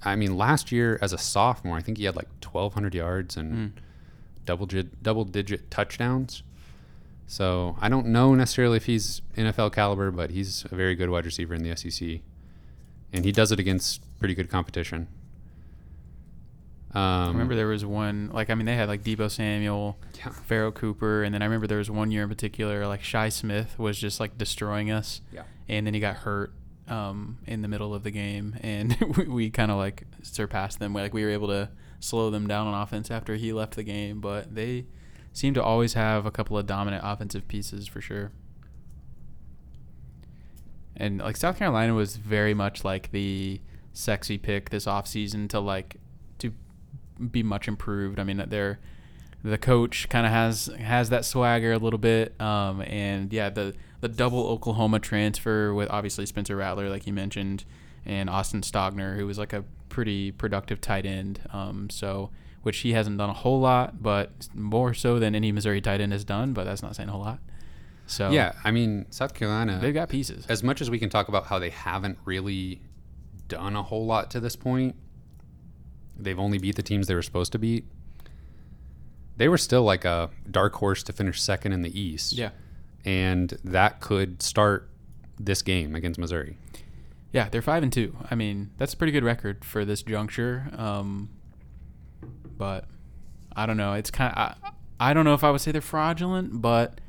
I 0.04 0.16
mean, 0.16 0.38
last 0.38 0.72
year 0.72 0.98
as 1.02 1.12
a 1.14 1.18
sophomore, 1.18 1.78
I 1.78 1.82
think 1.82 1.98
he 1.98 2.06
had 2.06 2.16
like 2.16 2.28
1,200 2.44 2.94
yards 2.96 3.36
and 3.38 3.54
Mm. 3.54 3.72
double 4.46 4.66
digit, 4.66 5.02
double 5.04 5.26
digit 5.26 5.70
touchdowns. 5.72 6.44
So 7.26 7.76
I 7.82 7.90
don't 7.90 8.08
know 8.08 8.34
necessarily 8.36 8.78
if 8.78 8.86
he's 8.86 9.22
NFL 9.36 9.72
caliber, 9.74 10.12
but 10.12 10.32
he's 10.32 10.64
a 10.72 10.76
very 10.76 10.96
good 10.96 11.10
wide 11.10 11.26
receiver 11.26 11.54
in 11.54 11.64
the 11.64 11.72
SEC, 11.76 12.22
and 13.12 13.26
he 13.26 13.32
does 13.34 13.52
it 13.52 13.60
against 13.60 14.02
pretty 14.20 14.34
good 14.36 14.50
competition. 14.50 15.08
Um, 16.94 17.02
I 17.04 17.28
remember 17.28 17.56
there 17.56 17.68
was 17.68 17.86
one 17.86 18.30
like 18.34 18.50
I 18.50 18.56
mean 18.56 18.66
they 18.66 18.76
had 18.76 18.88
like 18.88 19.04
Deebo 19.04 19.30
Samuel, 19.30 19.98
Yeah. 20.18 20.30
Pharoh 20.30 20.72
Cooper, 20.72 21.24
and 21.24 21.34
then 21.36 21.42
I 21.42 21.46
remember 21.46 21.68
there 21.68 21.80
was 21.80 21.92
one 21.92 22.12
year 22.12 22.24
in 22.24 22.30
particular 22.30 22.88
like 22.88 23.04
Shi 23.04 23.30
Smith 23.30 23.78
was 23.78 24.00
just 24.00 24.20
like 24.22 24.38
destroying 24.38 24.90
us. 24.90 25.22
Yeah. 25.32 25.44
And 25.68 25.86
then 25.86 25.94
he 25.94 26.00
got 26.00 26.16
hurt 26.18 26.54
um, 26.88 27.40
in 27.46 27.62
the 27.62 27.68
middle 27.68 27.94
of 27.94 28.04
the 28.04 28.12
game, 28.12 28.56
and 28.62 28.98
we, 29.18 29.26
we 29.26 29.50
kind 29.50 29.72
of 29.72 29.78
like 29.78 30.06
surpassed 30.22 30.80
them. 30.80 30.94
Like 30.94 31.14
we 31.14 31.24
were 31.24 31.30
able 31.30 31.48
to 31.48 31.70
slow 32.00 32.30
them 32.30 32.48
down 32.48 32.68
on 32.68 32.82
offense 32.82 33.10
after 33.12 33.36
he 33.36 33.54
left 33.54 33.76
the 33.76 33.84
game, 33.84 34.22
but 34.22 34.54
they 34.54 34.86
seem 35.34 35.54
to 35.54 35.64
always 35.64 35.94
have 35.94 36.26
a 36.26 36.32
couple 36.32 36.58
of 36.58 36.66
dominant 36.66 37.04
offensive 37.06 37.48
pieces 37.48 37.88
for 37.88 38.02
sure. 38.02 38.32
And 40.96 41.20
like 41.20 41.38
South 41.38 41.60
Carolina 41.60 41.94
was 41.94 42.16
very 42.16 42.54
much 42.54 42.84
like 42.84 43.12
the 43.12 43.62
sexy 43.94 44.38
pick 44.38 44.70
this 44.70 44.86
offseason 44.86 45.48
to 45.50 45.60
like 45.60 45.98
to 46.40 46.52
be 47.32 47.44
much 47.44 47.68
improved. 47.68 48.20
I 48.20 48.24
mean, 48.24 48.44
they're 48.48 48.80
the 49.44 49.58
coach 49.58 50.10
kind 50.10 50.26
of 50.26 50.32
has 50.32 50.68
has 50.80 51.10
that 51.10 51.26
swagger 51.26 51.74
a 51.74 51.78
little 51.78 52.00
bit, 52.00 52.40
um, 52.42 52.82
and 52.82 53.32
yeah, 53.32 53.50
the 53.50 53.76
the 54.02 54.08
double 54.08 54.48
Oklahoma 54.48 55.00
transfer 55.00 55.74
with 55.74 55.90
obviously 55.90 56.26
Spencer 56.26 56.56
Rattler, 56.56 56.90
like 56.90 57.08
you 57.08 57.14
mentioned, 57.14 57.66
and 58.06 58.30
Austin 58.30 58.62
Stogner, 58.62 59.16
who 59.16 59.26
was 59.26 59.38
like 59.38 59.54
a 59.54 59.64
pretty 59.90 60.32
productive 60.32 60.82
tight 60.82 61.06
end. 61.06 61.40
Um, 61.52 61.90
so 61.90 62.30
which 62.64 62.80
he 62.80 62.92
hasn't 62.92 63.18
done 63.18 63.30
a 63.30 63.34
whole 63.34 63.62
lot, 63.62 64.04
but 64.04 64.50
more 64.54 64.94
so 64.94 65.20
than 65.20 65.34
any 65.36 65.54
Missouri 65.54 65.80
tight 65.80 66.02
end 66.02 66.12
has 66.12 66.26
done. 66.26 66.52
But 66.52 66.66
that's 66.66 66.84
not 66.84 66.96
saying 66.96 67.08
a 67.08 67.14
whole 67.14 67.22
lot. 67.22 67.40
So 68.08 68.30
Yeah, 68.32 68.54
I 68.64 68.72
mean 68.72 69.06
South 69.10 69.34
Carolina. 69.34 69.80
they've 69.82 69.94
got 69.94 70.10
pieces. 70.10 70.46
as 70.48 70.64
much 70.64 70.82
as 70.82 70.90
we 70.90 71.00
can 71.00 71.10
talk 71.10 71.28
about 71.28 71.46
how 71.46 71.60
they 71.60 71.70
haven't 71.70 72.18
really 72.26 72.82
done 73.48 73.76
a 73.76 73.84
whole 73.84 74.06
lot 74.06 74.32
to 74.32 74.40
this 74.40 74.56
point, 74.56 74.96
they've 76.18 76.40
only 76.40 76.58
beat 76.58 76.76
the 76.76 76.84
teams 76.84 77.08
they 77.08 77.16
were 77.16 77.22
supposed 77.22 77.52
to 77.54 77.60
beat. 77.60 77.86
They 79.38 79.48
were 79.48 79.58
still 79.58 79.84
like 79.84 80.06
a 80.06 80.30
dark 80.50 80.74
horse 80.76 81.04
to 81.04 81.14
finish 81.14 81.42
second 81.42 81.72
in 81.72 81.82
the 81.82 82.00
East. 82.00 82.34
Yeah. 82.34 82.50
And 83.06 83.58
that 83.64 84.02
could 84.02 84.42
start 84.42 84.90
this 85.40 85.62
game 85.62 85.96
against 85.96 86.20
Missouri. 86.20 86.58
Yeah, 87.32 87.50
they're 87.50 87.62
five 87.62 87.84
and 87.84 87.94
two. 87.94 88.16
I 88.30 88.36
mean, 88.36 88.72
that's 88.78 88.94
a 88.94 88.98
pretty 88.98 89.12
good 89.12 89.24
record 89.24 89.64
for 89.64 89.86
this 89.86 90.02
juncture. 90.02 90.70
Um, 90.76 91.30
but 92.58 92.86
I 93.56 93.66
don't 93.66 93.78
know. 93.78 93.94
It's 93.94 94.10
kind 94.10 94.34
of 94.34 94.38
I, 94.38 94.72
I 95.12 95.14
don't 95.14 95.26
know 95.26 95.34
if 95.34 95.44
I 95.44 95.52
would 95.52 95.62
say 95.62 95.72
they're 95.72 95.82
fraudulent, 95.82 96.62
but 96.62 97.00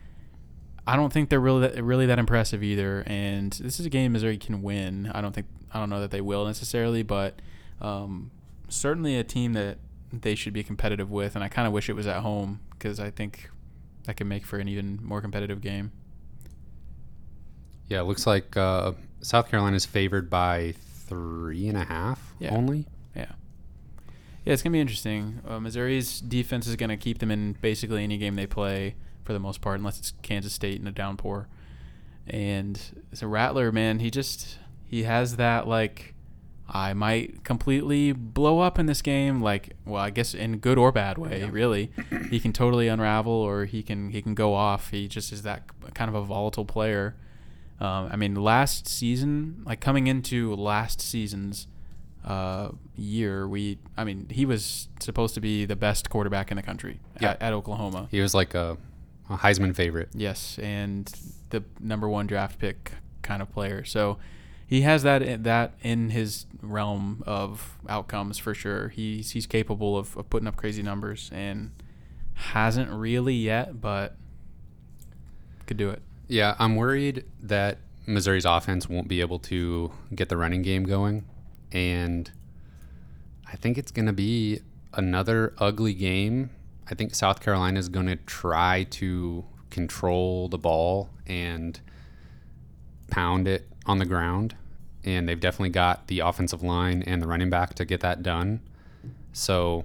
I 0.86 0.96
don't 0.96 1.12
think 1.12 1.30
they're 1.30 1.40
really 1.40 1.68
that, 1.68 1.82
really 1.82 2.06
that 2.06 2.18
impressive 2.18 2.62
either. 2.62 3.04
And 3.06 3.52
this 3.52 3.80
is 3.80 3.86
a 3.86 3.90
game 3.90 4.12
Missouri 4.12 4.38
can 4.38 4.62
win. 4.62 5.10
I 5.14 5.20
don't 5.20 5.34
think 5.34 5.46
I 5.72 5.78
don't 5.78 5.90
know 5.90 6.00
that 6.00 6.10
they 6.10 6.20
will 6.20 6.46
necessarily, 6.46 7.02
but 7.02 7.40
um, 7.80 8.30
certainly 8.68 9.16
a 9.16 9.24
team 9.24 9.52
that 9.54 9.78
they 10.12 10.34
should 10.34 10.52
be 10.52 10.62
competitive 10.62 11.10
with. 11.10 11.34
And 11.34 11.44
I 11.44 11.48
kind 11.48 11.66
of 11.66 11.72
wish 11.72 11.88
it 11.88 11.94
was 11.94 12.06
at 12.06 12.20
home 12.22 12.60
because 12.70 12.98
I 13.00 13.10
think 13.10 13.50
that 14.04 14.16
can 14.16 14.28
make 14.28 14.46
for 14.46 14.58
an 14.58 14.68
even 14.68 14.98
more 15.02 15.20
competitive 15.20 15.60
game. 15.60 15.92
Yeah, 17.88 18.00
it 18.00 18.04
looks 18.04 18.26
like 18.26 18.56
uh, 18.56 18.92
South 19.20 19.48
Carolina 19.50 19.76
is 19.76 19.86
favored 19.86 20.28
by 20.28 20.74
three 21.06 21.68
and 21.68 21.76
a 21.76 21.84
half 21.84 22.34
Yeah. 22.38 22.54
only. 22.54 22.86
Yeah. 23.16 23.32
Yeah, 24.44 24.52
it's 24.52 24.62
gonna 24.62 24.72
be 24.72 24.80
interesting. 24.80 25.40
Uh, 25.46 25.58
Missouri's 25.60 26.20
defense 26.20 26.66
is 26.66 26.76
gonna 26.76 26.96
keep 26.96 27.18
them 27.18 27.30
in 27.30 27.54
basically 27.60 28.04
any 28.04 28.18
game 28.18 28.34
they 28.34 28.46
play 28.46 28.94
for 29.24 29.32
the 29.32 29.38
most 29.38 29.60
part, 29.60 29.78
unless 29.78 29.98
it's 29.98 30.12
Kansas 30.22 30.52
State 30.52 30.80
in 30.80 30.86
a 30.86 30.92
downpour. 30.92 31.48
And 32.26 32.80
so 33.14 33.26
Rattler, 33.26 33.72
man, 33.72 33.98
he 34.00 34.10
just 34.10 34.58
he 34.86 35.04
has 35.04 35.36
that 35.36 35.66
like 35.66 36.14
I 36.70 36.92
might 36.92 37.44
completely 37.44 38.12
blow 38.12 38.60
up 38.60 38.78
in 38.78 38.84
this 38.86 39.00
game. 39.00 39.40
Like, 39.40 39.74
well, 39.86 40.02
I 40.02 40.10
guess 40.10 40.34
in 40.34 40.58
good 40.58 40.76
or 40.76 40.92
bad 40.92 41.16
way, 41.18 41.40
Yeah. 41.40 41.48
really. 41.50 41.90
He 42.30 42.40
can 42.40 42.52
totally 42.52 42.88
unravel, 42.88 43.32
or 43.32 43.64
he 43.64 43.82
can 43.82 44.10
he 44.10 44.20
can 44.20 44.34
go 44.34 44.52
off. 44.54 44.90
He 44.90 45.08
just 45.08 45.32
is 45.32 45.42
that 45.42 45.62
kind 45.94 46.08
of 46.10 46.14
a 46.14 46.22
volatile 46.22 46.66
player. 46.66 47.14
Um, 47.80 48.08
I 48.12 48.16
mean, 48.16 48.34
last 48.34 48.86
season, 48.88 49.62
like 49.64 49.80
coming 49.80 50.08
into 50.08 50.54
last 50.56 51.00
season's 51.00 51.68
uh, 52.24 52.70
year, 52.96 53.46
we, 53.48 53.78
I 53.96 54.04
mean, 54.04 54.26
he 54.30 54.44
was 54.44 54.88
supposed 55.00 55.34
to 55.34 55.40
be 55.40 55.64
the 55.64 55.76
best 55.76 56.10
quarterback 56.10 56.50
in 56.50 56.56
the 56.56 56.62
country 56.62 57.00
Yeah. 57.20 57.30
at, 57.30 57.42
at 57.42 57.52
Oklahoma. 57.54 58.08
He 58.10 58.20
was 58.20 58.34
like 58.34 58.54
a, 58.54 58.76
a 59.30 59.36
Heisman 59.38 59.74
favorite. 59.74 60.08
Yes, 60.12 60.58
and 60.58 61.10
the 61.50 61.62
number 61.80 62.08
one 62.08 62.26
draft 62.26 62.58
pick 62.58 62.92
kind 63.22 63.40
of 63.40 63.50
player. 63.52 63.84
So 63.84 64.18
he 64.68 64.82
has 64.82 65.02
that 65.02 65.44
that 65.44 65.72
in 65.82 66.10
his 66.10 66.44
realm 66.60 67.24
of 67.26 67.78
outcomes 67.88 68.36
for 68.36 68.54
sure. 68.54 68.90
He's 68.90 69.30
he's 69.30 69.46
capable 69.46 69.96
of, 69.96 70.16
of 70.16 70.28
putting 70.28 70.46
up 70.46 70.56
crazy 70.56 70.82
numbers 70.82 71.30
and 71.32 71.72
hasn't 72.34 72.90
really 72.90 73.34
yet, 73.34 73.80
but 73.80 74.16
could 75.66 75.78
do 75.78 75.88
it. 75.88 76.02
Yeah, 76.28 76.54
I'm 76.58 76.76
worried 76.76 77.24
that 77.42 77.78
Missouri's 78.06 78.44
offense 78.44 78.88
won't 78.88 79.08
be 79.08 79.20
able 79.20 79.38
to 79.40 79.92
get 80.14 80.28
the 80.28 80.36
running 80.36 80.62
game 80.62 80.84
going. 80.84 81.24
And 81.72 82.30
I 83.50 83.56
think 83.56 83.78
it's 83.78 83.90
going 83.90 84.06
to 84.06 84.12
be 84.12 84.60
another 84.92 85.54
ugly 85.58 85.94
game. 85.94 86.50
I 86.90 86.94
think 86.94 87.14
South 87.14 87.40
Carolina 87.40 87.78
is 87.78 87.88
going 87.88 88.06
to 88.06 88.16
try 88.16 88.84
to 88.90 89.44
control 89.70 90.48
the 90.48 90.58
ball 90.58 91.10
and 91.26 91.78
pound 93.10 93.46
it 93.48 93.67
on 93.88 93.98
the 93.98 94.06
ground. 94.06 94.54
And 95.04 95.28
they've 95.28 95.40
definitely 95.40 95.70
got 95.70 96.06
the 96.08 96.20
offensive 96.20 96.62
line 96.62 97.02
and 97.02 97.22
the 97.22 97.26
running 97.26 97.50
back 97.50 97.74
to 97.74 97.84
get 97.84 98.00
that 98.00 98.22
done. 98.22 98.60
So, 99.32 99.84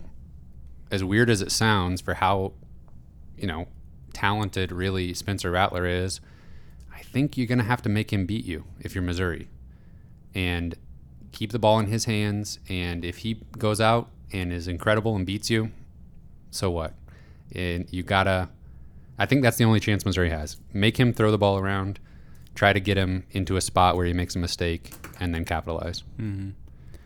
as 0.91 1.03
weird 1.03 1.29
as 1.29 1.41
it 1.41 1.51
sounds 1.51 2.01
for 2.01 2.15
how, 2.15 2.53
you 3.37 3.47
know, 3.47 3.67
talented 4.11 4.71
really 4.71 5.13
Spencer 5.13 5.49
Rattler 5.51 5.85
is, 5.85 6.19
I 6.93 7.01
think 7.01 7.37
you're 7.37 7.47
going 7.47 7.59
to 7.59 7.63
have 7.63 7.81
to 7.83 7.89
make 7.89 8.11
him 8.11 8.25
beat 8.25 8.45
you 8.45 8.65
if 8.79 8.93
you're 8.93 9.03
Missouri. 9.03 9.47
And 10.35 10.75
keep 11.31 11.51
the 11.51 11.59
ball 11.59 11.79
in 11.79 11.87
his 11.87 12.05
hands. 12.05 12.59
And 12.69 13.03
if 13.03 13.19
he 13.19 13.41
goes 13.57 13.81
out 13.81 14.09
and 14.31 14.53
is 14.53 14.67
incredible 14.67 15.15
and 15.15 15.25
beats 15.25 15.49
you, 15.49 15.71
so 16.51 16.71
what? 16.71 16.93
And 17.53 17.91
you 17.91 18.03
got 18.03 18.23
to, 18.23 18.49
I 19.17 19.25
think 19.25 19.41
that's 19.43 19.57
the 19.57 19.65
only 19.65 19.79
chance 19.79 20.05
Missouri 20.05 20.29
has. 20.29 20.57
Make 20.71 20.97
him 20.97 21.13
throw 21.13 21.31
the 21.31 21.37
ball 21.37 21.57
around, 21.57 21.99
try 22.55 22.73
to 22.73 22.79
get 22.79 22.97
him 22.97 23.25
into 23.31 23.55
a 23.57 23.61
spot 23.61 23.95
where 23.95 24.05
he 24.05 24.13
makes 24.13 24.35
a 24.35 24.39
mistake, 24.39 24.91
and 25.19 25.33
then 25.33 25.45
capitalize. 25.45 26.03
Mm-hmm. 26.19 26.49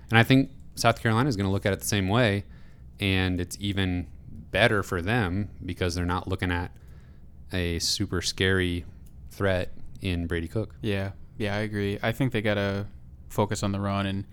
And 0.10 0.18
I 0.20 0.24
think 0.24 0.52
South 0.76 1.02
Carolina 1.02 1.28
is 1.30 1.36
going 1.36 1.46
to 1.48 1.52
look 1.52 1.66
at 1.66 1.74
it 1.74 1.80
the 1.80 1.88
same 1.88 2.08
way. 2.10 2.44
And 3.00 3.40
it's 3.40 3.58
even 3.60 4.08
better 4.52 4.82
for 4.84 5.02
them 5.02 5.50
because 5.66 5.94
they're 5.96 6.06
not 6.06 6.28
looking 6.28 6.52
at 6.52 6.72
a 7.54 7.80
super 7.80 8.22
scary 8.22 8.86
threat 9.30 9.72
in 10.02 10.26
Brady 10.28 10.48
Cook. 10.48 10.76
Yeah, 10.82 11.12
yeah, 11.38 11.56
I 11.56 11.60
agree. 11.60 12.00
I 12.02 12.12
think 12.12 12.32
they 12.32 12.42
gotta 12.42 12.88
focus 13.30 13.62
on 13.62 13.72
the 13.72 13.80
run 13.80 14.06
and 14.08 14.26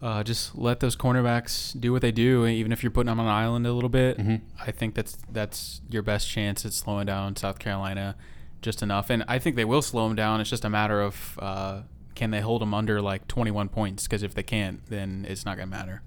uh, 0.00 0.22
just 0.22 0.56
let 0.56 0.78
those 0.80 0.94
cornerbacks 0.94 1.78
do 1.78 1.90
what 1.92 2.02
they 2.02 2.12
do. 2.12 2.46
Even 2.46 2.70
if 2.70 2.82
you're 2.84 2.90
putting 2.92 3.08
them 3.08 3.18
on 3.18 3.26
an 3.26 3.32
island 3.32 3.66
a 3.66 3.72
little 3.72 3.88
bit, 3.90 4.16
Mhm. 4.18 4.42
I 4.64 4.70
think 4.70 4.94
that's 4.94 5.18
that's 5.32 5.80
your 5.90 6.02
best 6.02 6.28
chance 6.28 6.64
at 6.64 6.72
slowing 6.72 7.06
down 7.06 7.34
South 7.36 7.58
Carolina 7.58 8.14
just 8.62 8.82
enough. 8.82 9.10
And 9.10 9.24
I 9.28 9.38
think 9.38 9.56
they 9.56 9.64
will 9.64 9.82
slow 9.82 10.06
them 10.06 10.16
down. 10.16 10.40
It's 10.40 10.50
just 10.50 10.64
a 10.64 10.70
matter 10.70 11.00
of 11.00 11.38
uh, 11.40 11.82
can 12.14 12.30
they 12.30 12.40
hold 12.40 12.62
them 12.62 12.74
under 12.74 13.00
like 13.00 13.28
21 13.28 13.68
points? 13.68 14.04
Because 14.04 14.22
if 14.22 14.34
they 14.34 14.42
can't, 14.42 14.84
then 14.86 15.26
it's 15.28 15.44
not 15.44 15.56
gonna 15.56 15.66
matter. 15.66 16.02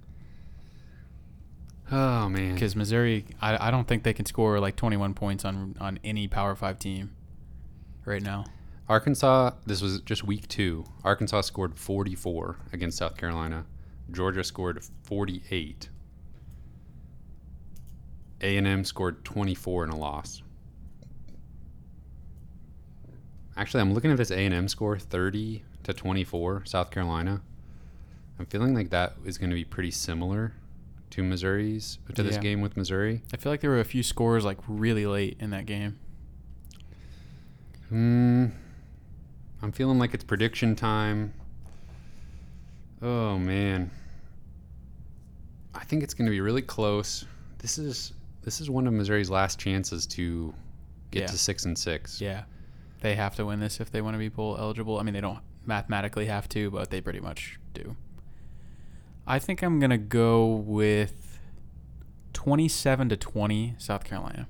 Oh 1.92 2.30
man. 2.30 2.54
Because 2.54 2.76
Missouri, 2.76 3.26
I, 3.42 3.68
I 3.68 3.72
don't 3.72 3.88
think 3.88 4.04
they 4.04 4.14
can 4.14 4.26
score 4.26 4.60
like 4.60 4.76
21 4.76 5.14
points 5.14 5.46
on 5.46 5.76
on 5.80 6.00
any 6.04 6.28
Power 6.28 6.56
Five 6.56 6.80
team 6.80 7.16
right 8.06 8.22
now. 8.22 8.46
Arkansas, 8.90 9.52
this 9.66 9.82
was 9.82 10.02
just 10.02 10.24
week 10.26 10.48
two. 10.50 10.84
Arkansas 11.04 11.42
scored 11.42 11.78
44 11.78 12.58
against 12.74 12.98
South 12.98 13.16
Carolina. 13.16 13.66
Georgia 14.12 14.44
scored 14.44 14.84
48. 15.04 15.88
A&M 18.42 18.84
scored 18.84 19.24
24 19.24 19.86
in 19.86 19.90
a 19.92 19.96
loss. 19.96 20.42
Actually, 23.62 23.82
I'm 23.82 23.94
looking 23.94 24.10
at 24.10 24.18
this 24.18 24.32
A&M 24.32 24.68
score, 24.68 24.98
30 24.98 25.62
to 25.84 25.94
24, 25.94 26.66
South 26.66 26.90
Carolina. 26.90 27.44
I'm 28.40 28.48
feeling 28.48 28.74
like 28.74 28.90
that 28.90 29.14
is 29.24 29.38
going 29.38 29.52
to 29.52 29.56
be 29.56 29.64
pretty 29.64 29.92
similar 29.92 30.54
to 31.12 31.22
Missouri's 31.22 32.00
to 32.16 32.24
this 32.24 32.38
Yeah. 32.38 32.42
game 32.42 32.62
with 32.62 32.76
Missouri. 32.76 33.22
I 33.32 33.38
feel 33.38 33.52
like 33.52 33.62
there 33.62 33.70
were 33.70 33.80
a 33.80 33.84
few 33.86 34.02
scores 34.02 34.44
like 34.44 34.58
really 34.68 35.06
late 35.06 35.38
in 35.40 35.52
that 35.52 35.68
game. 35.68 36.00
Hmm. 37.90 38.46
I'm 39.62 39.72
feeling 39.72 40.00
like 40.00 40.16
it's 40.16 40.24
prediction 40.24 40.76
time. 40.76 41.32
Oh 43.00 43.38
man. 43.38 43.92
I 45.76 45.84
think 45.84 46.02
it's 46.02 46.16
going 46.16 46.26
to 46.26 46.32
be 46.32 46.42
really 46.42 46.64
close. 46.64 47.26
This 47.60 47.78
is 47.78 48.14
this 48.42 48.60
is 48.60 48.72
one 48.72 48.88
of 48.88 48.94
Missouri's 48.94 49.30
last 49.30 49.60
chances 49.60 50.08
to 50.08 50.52
get 51.12 51.20
Yeah. 51.22 51.28
to 51.28 51.38
6 51.38 51.66
and 51.66 51.78
6. 51.78 52.20
Yeah. 52.20 52.46
They 53.02 53.16
have 53.16 53.36
to 53.36 53.46
win 53.46 53.60
this 53.60 53.80
if 53.80 53.92
they 53.92 54.02
want 54.02 54.14
to 54.14 54.20
be 54.20 54.30
bowl 54.30 54.58
eligible. 54.58 55.00
I 55.00 55.04
mean, 55.04 55.14
they 55.14 55.22
don't 55.22 55.40
mathematically 55.66 56.28
have 56.28 56.48
to, 56.50 56.72
but 56.72 56.90
they 56.90 57.02
pretty 57.02 57.20
much 57.20 57.60
do. 57.74 57.96
I 59.28 59.40
think 59.40 59.62
I'm 59.62 59.80
going 59.80 59.92
to 59.92 59.98
go 59.98 60.46
with 60.46 61.40
27 62.34 63.10
to 63.10 63.18
20 63.18 63.76
South 63.78 64.04
Carolina. 64.04 64.48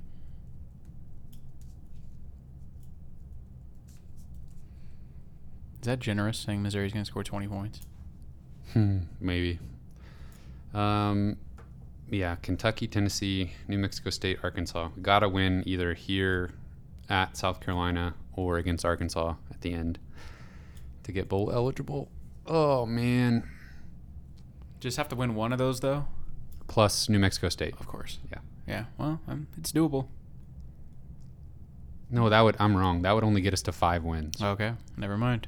Is 5.81 5.87
that 5.87 5.99
generous 5.99 6.37
saying 6.37 6.61
Missouri's 6.61 6.93
going 6.93 7.03
to 7.03 7.09
score 7.09 7.23
20 7.23 7.47
points? 7.47 7.81
Hmm, 8.73 8.99
maybe. 9.19 9.59
Um 10.73 11.37
yeah, 12.09 12.35
Kentucky, 12.35 12.87
Tennessee, 12.87 13.53
New 13.69 13.77
Mexico 13.77 14.09
State, 14.09 14.39
Arkansas. 14.43 14.89
Got 15.01 15.19
to 15.19 15.29
win 15.29 15.63
either 15.65 15.93
here 15.93 16.51
at 17.09 17.37
South 17.37 17.61
Carolina 17.61 18.13
or 18.33 18.57
against 18.57 18.85
Arkansas 18.85 19.35
at 19.49 19.61
the 19.61 19.73
end 19.73 19.99
to 21.03 21.11
get 21.11 21.29
bowl 21.29 21.51
eligible. 21.51 22.09
Oh 22.45 22.85
man. 22.85 23.49
Just 24.79 24.97
have 24.97 25.09
to 25.09 25.15
win 25.15 25.35
one 25.35 25.51
of 25.51 25.59
those, 25.59 25.79
though? 25.79 26.05
Plus 26.67 27.07
New 27.07 27.19
Mexico 27.19 27.49
State. 27.49 27.75
Of 27.79 27.87
course. 27.87 28.17
Yeah. 28.31 28.39
Yeah. 28.67 28.85
Well, 28.97 29.19
um, 29.27 29.47
it's 29.57 29.71
doable. 29.71 30.07
No, 32.09 32.29
that 32.29 32.41
would 32.41 32.55
I'm 32.59 32.75
wrong. 32.75 33.03
That 33.03 33.13
would 33.13 33.23
only 33.23 33.41
get 33.41 33.53
us 33.53 33.61
to 33.63 33.71
5 33.71 34.03
wins. 34.03 34.41
Okay. 34.41 34.73
Never 34.97 35.17
mind. 35.17 35.47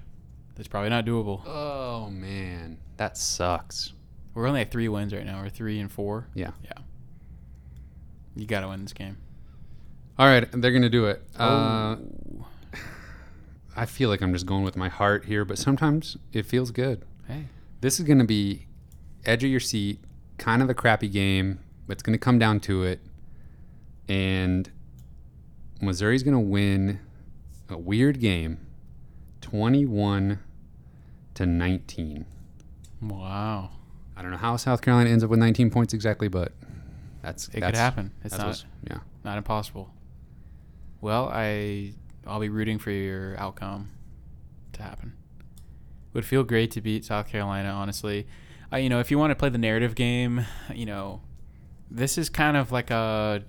That's 0.56 0.68
probably 0.68 0.90
not 0.90 1.06
doable. 1.06 1.42
Oh 1.46 2.10
man, 2.12 2.78
that 2.98 3.18
sucks. 3.18 3.94
We're 4.34 4.48
only 4.48 4.62
at 4.62 4.72
three 4.72 4.88
wins 4.88 5.14
right 5.14 5.26
now. 5.26 5.42
We're 5.42 5.50
three 5.50 5.80
and 5.80 5.92
four. 5.92 6.28
Yeah. 6.34 6.52
Yeah. 6.64 6.74
You 8.36 8.46
got 8.46 8.62
to 8.62 8.68
win 8.68 8.84
this 8.84 8.94
game. 8.94 9.18
All 10.18 10.28
right, 10.28 10.48
they're 10.52 10.72
gonna 10.72 10.90
do 10.90 11.08
it. 11.08 11.24
Uh, 11.38 11.96
oh. 11.98 12.00
I 13.76 13.86
feel 13.86 14.10
like 14.10 14.22
I'm 14.22 14.34
just 14.34 14.46
going 14.46 14.64
with 14.64 14.76
my 14.76 14.90
heart 14.90 15.26
here, 15.26 15.46
but 15.46 15.58
sometimes 15.58 16.18
it 16.32 16.46
feels 16.46 16.72
good. 16.72 17.04
Hey. 17.28 17.46
This 17.82 18.00
is 18.00 18.06
gonna 18.06 18.26
be 18.26 18.68
edge 19.26 19.44
of 19.44 19.50
your 19.50 19.60
seat, 19.60 20.00
kind 20.38 20.62
of 20.62 20.70
a 20.70 20.74
crappy 20.74 21.10
game, 21.10 21.60
but 21.88 21.94
it's 21.94 22.04
gonna 22.04 22.18
come 22.18 22.40
down 22.40 22.60
to 22.62 22.84
it, 22.84 23.00
and 24.08 24.70
Missouri's 25.82 26.24
gonna 26.24 26.40
win 26.40 27.00
a 27.70 27.78
weird 27.78 28.20
game, 28.20 28.60
21 29.42 30.40
to 31.34 31.46
19. 31.46 32.26
Wow. 33.02 33.72
I 34.16 34.22
don't 34.22 34.32
know 34.32 34.38
how 34.38 34.56
South 34.58 34.82
Carolina 34.82 35.10
ends 35.10 35.24
up 35.24 35.30
with 35.30 35.40
19 35.40 35.70
points 35.72 35.94
exactly, 35.94 36.28
but 36.28 36.52
that's 37.22 37.48
It 37.50 37.62
could 37.62 37.76
happen. 37.76 38.12
It's 38.24 38.38
not 38.38 38.64
yeah. 38.88 39.00
not 39.24 39.38
impossible. 39.38 39.90
Well, 41.02 41.30
I 41.34 41.94
I'll 42.26 42.40
be 42.40 42.50
rooting 42.50 42.80
for 42.80 42.92
your 42.92 43.38
outcome 43.40 43.92
to 44.74 44.82
happen. 44.84 45.14
Would 46.14 46.26
feel 46.26 46.44
great 46.44 46.72
to 46.72 46.82
beat 46.82 47.06
South 47.06 47.28
Carolina, 47.28 47.70
honestly. 47.70 48.28
Uh, 48.72 48.78
you 48.78 48.90
know, 48.90 49.00
if 49.00 49.12
you 49.12 49.18
want 49.18 49.32
to 49.32 49.36
play 49.36 49.50
the 49.50 49.58
narrative 49.58 49.96
game, 49.96 50.46
you 50.74 50.86
know, 50.86 51.22
this 51.90 52.18
is 52.18 52.30
kind 52.30 52.58
of 52.58 52.72
like 52.72 52.90
a 52.92 53.44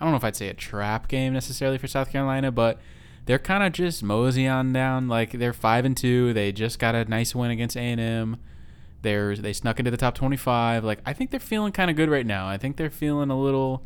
I 0.00 0.04
don't 0.04 0.10
know 0.10 0.16
if 0.16 0.24
I'd 0.24 0.36
say 0.36 0.48
a 0.48 0.54
trap 0.54 1.08
game 1.08 1.32
necessarily 1.32 1.78
for 1.78 1.86
South 1.86 2.10
Carolina, 2.10 2.50
but 2.50 2.80
they're 3.26 3.38
kind 3.38 3.62
of 3.62 3.72
just 3.72 4.02
mosey 4.02 4.46
on 4.46 4.72
down. 4.72 5.08
Like 5.08 5.32
they're 5.32 5.52
five 5.52 5.84
and 5.84 5.96
two. 5.96 6.32
They 6.32 6.52
just 6.52 6.78
got 6.78 6.94
a 6.94 7.04
nice 7.04 7.34
win 7.34 7.50
against 7.50 7.76
A 7.76 7.80
and 7.80 8.00
M. 8.00 8.36
They're 9.02 9.36
they 9.36 9.52
snuck 9.52 9.78
into 9.78 9.90
the 9.90 9.96
top 9.96 10.14
twenty 10.14 10.36
five. 10.36 10.84
Like 10.84 11.00
I 11.06 11.12
think 11.12 11.30
they're 11.30 11.40
feeling 11.40 11.72
kind 11.72 11.90
of 11.90 11.96
good 11.96 12.10
right 12.10 12.26
now. 12.26 12.48
I 12.48 12.58
think 12.58 12.76
they're 12.76 12.90
feeling 12.90 13.30
a 13.30 13.38
little, 13.38 13.84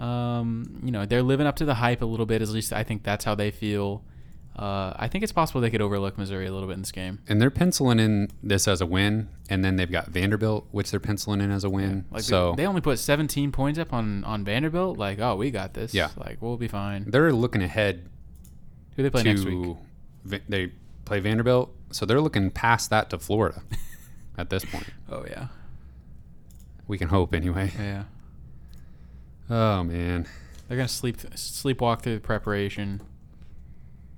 um, 0.00 0.80
you 0.82 0.90
know, 0.90 1.04
they're 1.06 1.22
living 1.22 1.46
up 1.46 1.56
to 1.56 1.64
the 1.64 1.74
hype 1.74 2.02
a 2.02 2.06
little 2.06 2.26
bit. 2.26 2.42
At 2.42 2.48
least 2.48 2.72
I 2.72 2.82
think 2.84 3.02
that's 3.02 3.24
how 3.24 3.34
they 3.34 3.50
feel. 3.50 4.02
Uh, 4.58 4.92
I 4.96 5.08
think 5.08 5.22
it's 5.22 5.32
possible 5.32 5.60
they 5.60 5.70
could 5.70 5.80
overlook 5.80 6.18
Missouri 6.18 6.46
a 6.46 6.52
little 6.52 6.66
bit 6.68 6.74
in 6.74 6.80
this 6.80 6.90
game. 6.92 7.20
And 7.28 7.40
they're 7.40 7.50
penciling 7.52 7.98
in 8.00 8.28
this 8.42 8.66
as 8.66 8.80
a 8.80 8.86
win, 8.86 9.28
and 9.48 9.64
then 9.64 9.76
they've 9.76 9.90
got 9.90 10.08
Vanderbilt, 10.08 10.66
which 10.72 10.90
they're 10.90 11.00
penciling 11.00 11.40
in 11.40 11.50
as 11.50 11.64
a 11.64 11.70
win. 11.70 12.04
Like 12.10 12.22
so 12.22 12.50
they, 12.52 12.62
they 12.62 12.66
only 12.66 12.80
put 12.80 12.98
17 12.98 13.52
points 13.52 13.78
up 13.78 13.92
on 13.92 14.24
on 14.24 14.44
Vanderbilt. 14.44 14.98
Like, 14.98 15.18
oh, 15.20 15.36
we 15.36 15.50
got 15.50 15.74
this. 15.74 15.94
Yeah. 15.94 16.08
Like 16.16 16.38
we'll 16.42 16.56
be 16.56 16.68
fine. 16.68 17.04
they're 17.08 17.32
looking 17.32 17.62
ahead 17.62 18.08
Who 18.96 19.02
they 19.04 19.10
play 19.10 19.22
to 19.22 19.28
next 19.28 19.44
week? 19.44 19.76
Va- 20.24 20.40
they 20.48 20.72
play 21.04 21.20
Vanderbilt, 21.20 21.72
so 21.92 22.04
they're 22.04 22.20
looking 22.20 22.50
past 22.50 22.90
that 22.90 23.08
to 23.10 23.18
Florida 23.18 23.62
at 24.38 24.50
this 24.50 24.64
point. 24.64 24.88
Oh 25.10 25.24
yeah, 25.28 25.46
We 26.86 26.98
can 26.98 27.08
hope 27.08 27.34
anyway. 27.34 27.72
yeah. 27.78 28.04
Oh 29.50 29.82
man, 29.84 30.26
They're 30.68 30.76
gonna 30.76 30.88
sleep 30.88 31.16
sleepwalk 31.18 32.02
through 32.02 32.14
the 32.14 32.20
preparation. 32.20 33.00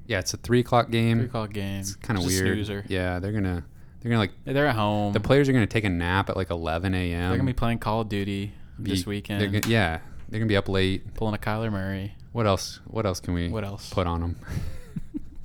yeah, 0.07 0.19
it's 0.19 0.35
a 0.35 0.37
three 0.37 0.61
o'clock 0.61 0.91
game. 0.91 1.19
Three 1.19 1.27
o'clock 1.27 1.53
game. 1.53 1.81
It's 1.81 1.95
kind 1.97 2.19
of 2.19 2.27
weird. 2.27 2.43
snoozer. 2.47 2.85
Yeah, 2.89 3.19
they're 3.19 3.33
gonna 3.33 3.65
they're 4.01 4.11
gonna 4.11 4.21
like 4.21 4.33
They're 4.45 4.67
at 4.67 4.77
home. 4.77 5.13
the 5.15 5.21
players 5.21 5.49
are 5.49 5.53
gonna 5.53 5.67
take 5.67 5.85
a 5.85 5.89
nap 5.89 6.29
at 6.29 6.37
like 6.37 6.51
11 6.51 6.95
a.m. 6.95 7.29
They're 7.31 7.39
gonna 7.39 7.47
be 7.47 7.55
playing 7.55 7.79
Call 7.79 8.03
of 8.03 8.09
Duty 8.11 8.53
this 8.79 9.07
weekend. 9.07 9.41
They're 9.41 9.49
gonna, 9.61 9.73
yeah, 9.73 10.01
they're 10.29 10.39
gonna 10.41 10.49
be 10.49 10.57
up 10.57 10.69
late. 10.69 11.15
pulling 11.15 11.35
a 11.35 11.39
Kyler 11.39 11.73
Murray. 11.73 12.15
What 12.33 12.47
else? 12.47 12.81
What 12.87 13.07
else 13.07 13.21
can 13.21 13.33
we 13.35 13.49
What 13.49 13.65
else? 13.65 13.89
put 13.91 14.07
on 14.07 14.21
them? 14.21 14.37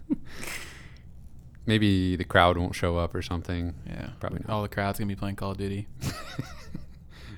maybe 1.65 2.15
the 2.15 2.23
crowd 2.23 2.57
won't 2.57 2.75
show 2.75 2.97
up 2.97 3.13
or 3.15 3.21
something. 3.21 3.73
Yeah, 3.85 4.09
Probably 4.19 4.39
not. 4.39 4.49
All 4.49 4.61
the 4.63 4.69
crowd's 4.69 4.99
gonna 4.99 5.07
be 5.09 5.15
playing 5.15 5.35
Call 5.37 5.51
of 5.51 5.57
Duty. 5.57 5.87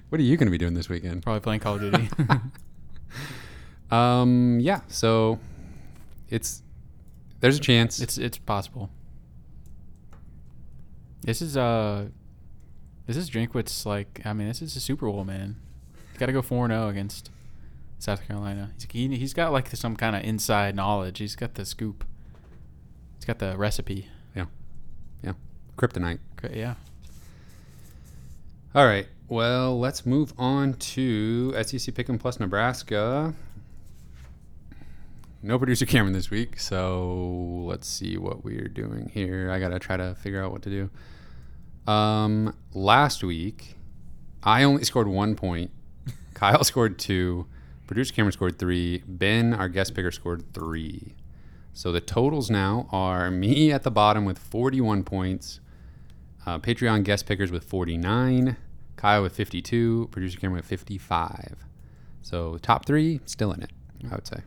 What 0.10 0.20
are 0.20 0.24
you 0.24 0.38
going 0.38 0.48
to 0.48 0.52
be 0.52 0.58
doing 0.58 0.74
this 0.74 0.90
weekend? 0.90 1.24
Probably 1.24 1.40
playing 1.40 1.60
Call 1.60 1.76
of 1.76 1.82
Duty. 1.82 2.10
Um, 3.92 4.60
yeah. 4.62 4.82
So 4.88 5.40
it's 6.30 6.62
there's 7.40 7.58
a 7.58 7.60
chance. 7.60 8.00
it's 8.00 8.18
it's 8.18 8.38
possible. 8.38 8.90
This 11.22 11.42
is 11.42 11.58
uh, 11.58 12.08
this 13.08 13.18
is 13.18 13.30
Drinkwitz 13.30 13.86
like 13.86 14.22
I 14.26 14.34
mean 14.34 14.48
this 14.48 14.62
is 14.62 14.76
a 14.76 14.80
Super 14.80 15.08
Bowl 15.08 15.26
man. 15.26 15.56
He's 16.12 16.20
got 16.20 16.28
to 16.28 16.34
go 16.34 16.42
four 16.42 16.66
and 16.66 16.72
zero 16.72 16.90
against 16.90 17.30
South 17.98 18.28
Carolina. 18.28 18.72
He's 18.76 18.88
he, 18.92 19.16
he's 19.18 19.34
got 19.34 19.52
like 19.52 19.76
some 19.76 19.96
kind 19.96 20.16
of 20.16 20.24
inside 20.24 20.76
knowledge. 20.76 21.20
He's 21.20 21.36
got 21.36 21.56
the 21.56 21.66
scoop. 21.66 22.06
He's 23.16 23.26
got 23.26 23.40
the 23.40 23.58
recipe. 23.58 24.08
yeah, 24.36 24.46
yeah. 25.24 25.34
kryptonite. 25.78 26.20
Yeah. 26.54 26.76
All 28.76 28.86
right. 28.86 29.08
Well, 29.30 29.78
let's 29.80 30.08
move 30.08 30.34
on 30.40 30.74
to 30.74 31.52
SEC 31.62 31.94
Pick'em 31.94 32.20
Plus 32.20 32.40
Nebraska. 32.40 33.36
No 35.44 35.60
producer 35.60 35.86
Cameron 35.86 36.14
this 36.14 36.32
week, 36.32 36.60
so 36.60 37.62
let's 37.68 37.88
see 37.88 38.18
what 38.18 38.44
we're 38.44 38.68
doing 38.68 39.12
here. 39.14 39.52
I 39.52 39.60
gotta 39.60 39.78
try 39.78 39.98
to 39.98 40.16
figure 40.16 40.44
out 40.44 40.52
what 40.52 40.64
to 40.64 40.72
do. 40.72 41.92
Um, 41.92 42.56
last 42.74 43.24
week, 43.24 43.76
I 44.42 44.64
only 44.64 44.84
scored 44.84 45.08
one 45.08 45.36
point. 45.36 45.70
Kyle 46.34 46.64
scored 46.64 46.98
two. 46.98 47.46
Producer 47.86 48.16
Cameron 48.16 48.32
scored 48.32 48.58
three. 48.58 49.04
Ben, 49.06 49.54
our 49.54 49.70
guest 49.70 49.94
picker, 49.94 50.10
scored 50.10 50.56
three. 50.56 51.14
So 51.72 51.92
the 51.92 52.02
totals 52.02 52.50
now 52.50 52.88
are 52.92 53.30
me 53.46 53.72
at 53.72 53.84
the 53.84 53.92
bottom 53.92 54.26
with 54.26 54.40
41 54.40 55.04
points. 55.04 55.60
Uh, 56.48 56.58
Patreon 56.58 57.04
guest 57.04 57.28
pickers 57.28 57.52
with 57.52 57.64
49. 57.64 58.58
Kyle 59.00 59.22
with 59.24 59.34
52. 59.34 60.10
Producer 60.12 60.38
Cameron 60.38 60.58
with 60.58 60.66
55. 60.66 61.56
So 62.22 62.58
top 62.58 62.86
three, 62.86 63.22
still 63.26 63.54
in 63.54 63.64
it, 63.64 63.72
I 64.12 64.16
would 64.16 64.28
say. 64.28 64.42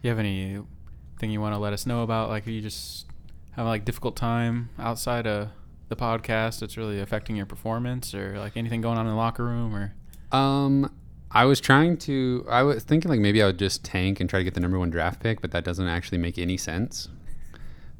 You 0.00 0.08
have 0.08 0.18
anything 0.18 1.30
you 1.30 1.40
want 1.42 1.54
to 1.54 1.58
let 1.58 1.74
us 1.74 1.84
know 1.84 2.02
about? 2.02 2.30
Like, 2.30 2.46
are 2.46 2.50
you 2.50 2.62
just 2.62 3.04
having 3.52 3.68
like 3.68 3.84
difficult 3.84 4.16
time 4.16 4.70
outside 4.78 5.26
of 5.26 5.50
the 5.88 5.96
podcast 5.96 6.60
that's 6.60 6.78
really 6.78 7.00
affecting 7.00 7.36
your 7.36 7.44
performance, 7.44 8.14
or 8.14 8.38
like 8.38 8.56
anything 8.56 8.80
going 8.80 8.96
on 8.96 9.04
in 9.06 9.12
the 9.12 9.16
locker 9.16 9.44
room, 9.44 9.76
or 9.76 9.92
Um, 10.36 10.90
I 11.30 11.44
was 11.44 11.60
trying 11.60 11.98
to. 11.98 12.46
I 12.48 12.62
was 12.62 12.82
thinking 12.84 13.10
like 13.10 13.20
maybe 13.20 13.42
I 13.42 13.46
would 13.46 13.58
just 13.58 13.84
tank 13.84 14.20
and 14.20 14.28
try 14.30 14.40
to 14.40 14.44
get 14.44 14.54
the 14.54 14.60
number 14.60 14.78
one 14.78 14.88
draft 14.88 15.20
pick, 15.20 15.42
but 15.42 15.50
that 15.50 15.64
doesn't 15.64 15.86
actually 15.86 16.16
make 16.18 16.38
any 16.38 16.56
sense. 16.56 17.10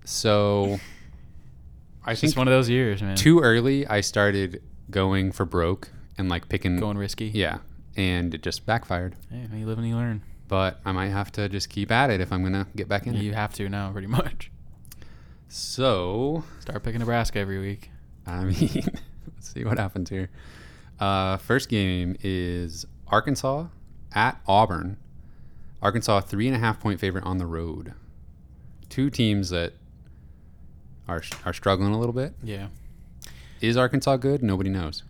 So, 0.05 0.81
I 2.07 2.13
it's 2.13 2.23
think 2.23 2.31
just 2.31 2.39
one 2.39 2.49
of 2.49 2.53
those 2.53 2.71
years, 2.71 3.03
man. 3.03 3.15
too 3.15 3.41
early. 3.41 3.87
I 3.87 4.01
started 4.01 4.63
going 4.91 5.33
for 5.33 5.45
broke 5.45 5.91
and 6.19 6.29
like 6.29 6.49
picking. 6.49 6.79
going 6.79 6.99
risky. 6.99 7.27
Yeah, 7.27 7.59
and 7.97 8.35
it 8.35 8.43
just 8.43 8.67
backfired. 8.67 9.17
Hey, 9.31 9.47
you 9.59 9.67
live 9.67 9.79
and 9.79 9.89
you 9.89 9.97
learn. 9.97 10.23
But 10.49 10.81
I 10.85 10.93
might 10.93 11.09
have 11.09 11.33
to 11.33 11.49
just 11.49 11.71
keep 11.71 11.91
at 11.91 12.11
it 12.11 12.21
if 12.21 12.33
I'm 12.33 12.43
gonna 12.43 12.67
get 12.77 12.89
back 12.89 13.07
in. 13.07 13.15
it. 13.17 13.23
You 13.23 13.33
have 13.33 13.55
to 13.55 13.69
now, 13.69 13.91
pretty 13.91 14.07
much. 14.09 14.51
So, 15.49 16.45
Start 16.61 16.83
picking 16.83 17.01
Nebraska 17.01 17.39
every 17.39 17.59
week. 17.61 17.91
I 18.27 18.45
mean, 18.45 18.71
let's 19.35 19.53
see 19.53 19.65
what 19.65 19.79
happens 19.79 20.09
here. 20.09 20.31
Uh, 20.99 21.37
first 21.37 21.69
game 21.69 22.17
is 22.23 22.87
Arkansas 23.09 23.67
at 24.15 24.41
Auburn. 24.47 24.97
Arkansas 25.83 26.21
three 26.21 26.47
and 26.47 26.57
a 26.57 26.59
half 26.59 26.81
point 26.81 27.01
favorite 27.01 27.25
on 27.25 27.39
the 27.39 27.47
road. 27.47 27.93
Two 28.89 29.11
teams 29.11 29.51
that 29.51 29.75
are 31.09 31.23
are 31.45 31.53
struggling 31.53 31.93
a 31.93 31.99
little 31.99 32.13
bit. 32.15 32.35
Yeah. 32.43 32.69
Is 33.63 33.77
Arkansas 33.77 34.17
good? 34.17 34.43
Nobody 34.43 34.69
knows. 34.69 35.05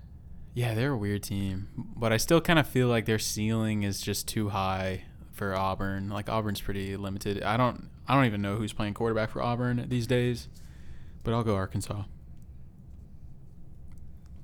Yeah, 0.52 0.74
they're 0.74 0.92
a 0.92 0.96
weird 0.96 1.22
team, 1.22 1.68
but 1.96 2.12
I 2.12 2.18
still 2.18 2.42
kind 2.42 2.58
of 2.58 2.68
feel 2.68 2.86
like 2.86 3.06
their 3.06 3.18
ceiling 3.18 3.82
is 3.82 4.02
just 4.02 4.28
too 4.28 4.50
high 4.50 5.04
for 5.32 5.56
Auburn. 5.56 6.10
Like 6.10 6.28
Auburn's 6.28 6.60
pretty 6.60 6.94
limited. 6.98 7.42
I 7.42 7.56
don't 7.56 7.88
I 8.06 8.14
don't 8.14 8.26
even 8.26 8.42
know 8.42 8.56
who's 8.56 8.74
playing 8.74 8.92
quarterback 8.92 9.30
for 9.30 9.40
Auburn 9.40 9.86
these 9.88 10.06
days, 10.06 10.48
but 11.24 11.32
I'll 11.32 11.42
go 11.42 11.54
Arkansas. 11.54 12.02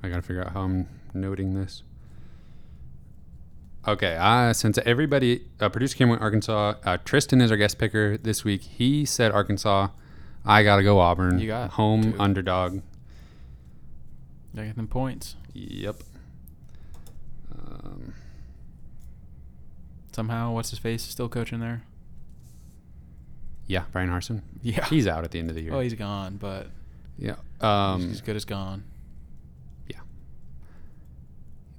I 0.02 0.09
gotta 0.09 0.22
figure 0.22 0.42
out 0.42 0.52
how 0.52 0.62
I'm 0.62 0.88
noting 1.12 1.52
this. 1.52 1.82
Okay, 3.86 4.16
uh, 4.18 4.54
since 4.54 4.78
everybody, 4.78 5.42
uh, 5.61 5.68
producer 5.68 5.96
came 5.96 6.09
with 6.09 6.22
Arkansas, 6.22 6.74
uh, 6.84 6.96
Tristan 7.04 7.42
is 7.42 7.50
our 7.50 7.59
guest 7.59 7.78
picker 7.78 8.16
this 8.16 8.42
week. 8.42 8.62
He 8.62 9.04
said 9.04 9.32
Arkansas. 9.32 9.88
I 10.46 10.62
gotta 10.62 10.82
go 10.82 10.98
Auburn. 10.98 11.38
You 11.38 11.46
got 11.48 11.72
home 11.72 12.14
underdog. 12.18 12.80
They 14.59 14.66
get 14.66 14.76
them 14.76 14.88
points. 14.88 15.36
Yep. 15.54 16.02
Um, 17.56 18.14
Somehow, 20.12 20.52
what's 20.52 20.70
his 20.70 20.78
face 20.80 21.04
is 21.04 21.11
still 21.11 21.28
coaching 21.28 21.61
there? 21.61 21.82
yeah, 23.68 23.84
Bryan 23.92 24.09
Harsin. 24.09 24.40
Yeah. 24.62 24.84
He's 24.86 25.06
out 25.06 25.24
at 25.24 25.30
the 25.30 25.38
end 25.38 25.50
of 25.50 25.54
the 25.56 25.62
year. 25.62 25.74
oh, 25.74 25.80
he's 25.80 25.92
gone, 25.94 26.38
but 26.38 26.68
yeah. 27.18 27.36
he's 27.61 27.64
Um, 27.64 28.11
as 28.11 28.20
good 28.22 28.34
as 28.34 28.44
gone. 28.46 28.82
Yeah. 29.86 29.98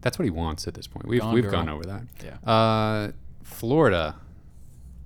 That's 0.02 0.18
what 0.20 0.24
he 0.26 0.30
wants 0.30 0.68
at 0.68 0.76
this 0.76 0.86
point. 0.88 1.08
We've 1.08 1.20
Gone 1.20 1.34
we've 1.34 1.44
girl. 1.44 1.52
gone 1.52 1.68
over 1.70 1.84
that. 1.84 2.04
Yeah. 2.24 2.38
Uh, 2.50 3.12
Florida 3.44 4.16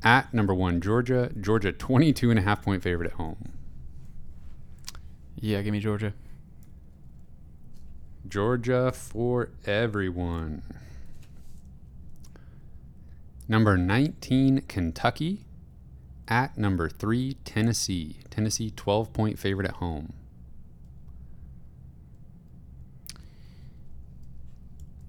at 0.04 0.32
number 0.34 0.54
one, 0.54 0.80
Georgia. 0.82 1.32
Georgia 1.40 1.72
22 1.72 2.30
and 2.30 2.38
a 2.38 2.42
half 2.44 2.62
point 2.62 2.84
favorite 2.84 3.08
at 3.12 3.14
home. 3.18 3.52
Yeah, 5.40 5.62
give 5.62 5.72
me 5.72 5.80
Georgia. 5.80 6.14
Georgia 8.28 8.92
for 8.92 9.50
everyone. 9.66 10.62
Number 13.48 13.78
19, 13.78 14.62
Kentucky. 14.68 15.46
At 16.28 16.58
number 16.58 16.90
3, 16.90 17.36
Tennessee. 17.44 18.18
Tennessee 18.30 18.72
12 18.72 19.12
point 19.12 19.38
favorite 19.38 19.68
at 19.68 19.76
home. 19.76 20.14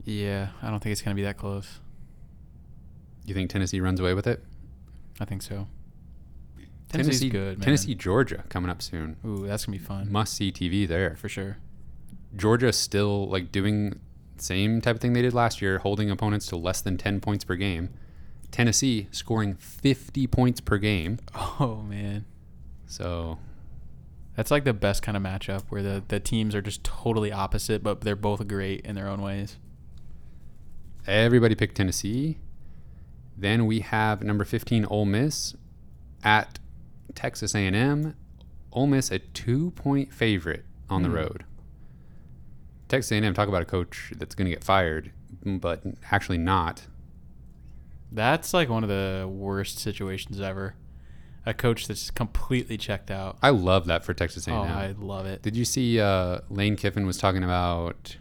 Yeah, 0.04 0.48
I 0.60 0.70
don't 0.70 0.82
think 0.82 0.92
it's 0.92 1.00
gonna 1.00 1.14
be 1.14 1.22
that 1.22 1.38
close. 1.38 1.80
You 3.24 3.34
think 3.34 3.48
Tennessee 3.50 3.80
runs 3.80 4.00
away 4.00 4.12
with 4.12 4.26
it? 4.26 4.44
I 5.18 5.24
think 5.24 5.40
so. 5.42 5.66
Tennessee's 6.90 7.20
Tennessee, 7.20 7.30
good, 7.30 7.58
man. 7.58 7.64
Tennessee, 7.64 7.94
Georgia 7.94 8.44
coming 8.50 8.70
up 8.70 8.82
soon. 8.82 9.16
Ooh, 9.24 9.46
that's 9.46 9.64
gonna 9.64 9.78
be 9.78 9.82
fun 9.84 10.12
Must 10.12 10.34
see 10.34 10.52
TV 10.52 10.86
there. 10.86 11.16
for 11.16 11.28
sure. 11.28 11.56
Georgia 12.36 12.72
still 12.72 13.28
like 13.28 13.52
doing 13.52 14.00
same 14.36 14.80
type 14.80 14.96
of 14.96 15.00
thing 15.00 15.12
they 15.12 15.22
did 15.22 15.34
last 15.34 15.62
year, 15.62 15.78
holding 15.78 16.10
opponents 16.10 16.46
to 16.46 16.56
less 16.56 16.80
than 16.80 16.96
10 16.98 17.20
points 17.20 17.44
per 17.44 17.54
game. 17.56 17.90
Tennessee 18.50 19.08
scoring 19.10 19.54
50 19.54 20.26
points 20.26 20.60
per 20.60 20.78
game. 20.78 21.18
Oh 21.34 21.84
man, 21.88 22.24
So 22.86 23.38
that's 24.36 24.50
like 24.50 24.64
the 24.64 24.72
best 24.72 25.02
kind 25.02 25.16
of 25.16 25.22
matchup 25.22 25.62
where 25.68 25.82
the 25.82 26.02
the 26.08 26.18
teams 26.20 26.54
are 26.54 26.62
just 26.62 26.82
totally 26.84 27.30
opposite, 27.32 27.82
but 27.82 28.00
they're 28.02 28.16
both 28.16 28.46
great 28.48 28.80
in 28.84 28.94
their 28.96 29.08
own 29.08 29.22
ways. 29.22 29.56
everybody 31.06 31.54
picked 31.54 31.76
Tennessee. 31.76 32.38
Then 33.36 33.66
we 33.66 33.80
have 33.80 34.22
number 34.22 34.44
15 34.44 34.84
Ole 34.86 35.04
Miss 35.04 35.54
at 36.22 36.58
Texas 37.14 37.54
A&M. 37.54 38.14
Ole 38.72 38.86
Miss 38.86 39.10
a 39.10 39.18
2-point 39.18 40.12
favorite 40.12 40.64
on 40.88 41.02
the 41.02 41.08
Hmm. 41.08 41.14
road. 41.16 41.44
Texas 42.94 43.12
A&M 43.12 43.34
talk 43.34 43.48
about 43.48 43.62
a 43.62 43.66
coach 43.66 44.12
that's 44.16 44.34
going 44.34 44.46
to 44.46 44.50
get 44.50 44.62
fired, 44.64 45.10
but 45.44 45.82
actually 46.10 46.38
not. 46.38 46.82
That's 48.12 48.54
like 48.54 48.68
one 48.68 48.82
of 48.84 48.88
the 48.88 49.28
worst 49.30 49.78
situations 49.78 50.40
ever. 50.40 50.74
A 51.46 51.52
coach 51.52 51.86
that's 51.88 52.10
completely 52.10 52.78
checked 52.78 53.10
out. 53.10 53.36
I 53.42 53.50
love 53.50 53.86
that 53.86 54.04
for 54.04 54.14
Texas 54.14 54.46
A&M. 54.46 54.56
Oh, 54.56 54.62
I 54.62 54.94
love 54.98 55.26
it. 55.26 55.42
Did 55.42 55.56
you 55.56 55.64
see 55.64 56.00
uh, 56.00 56.38
Lane 56.48 56.76
Kiffin 56.76 57.06
was 57.06 57.18
talking 57.18 57.44
about? 57.44 58.16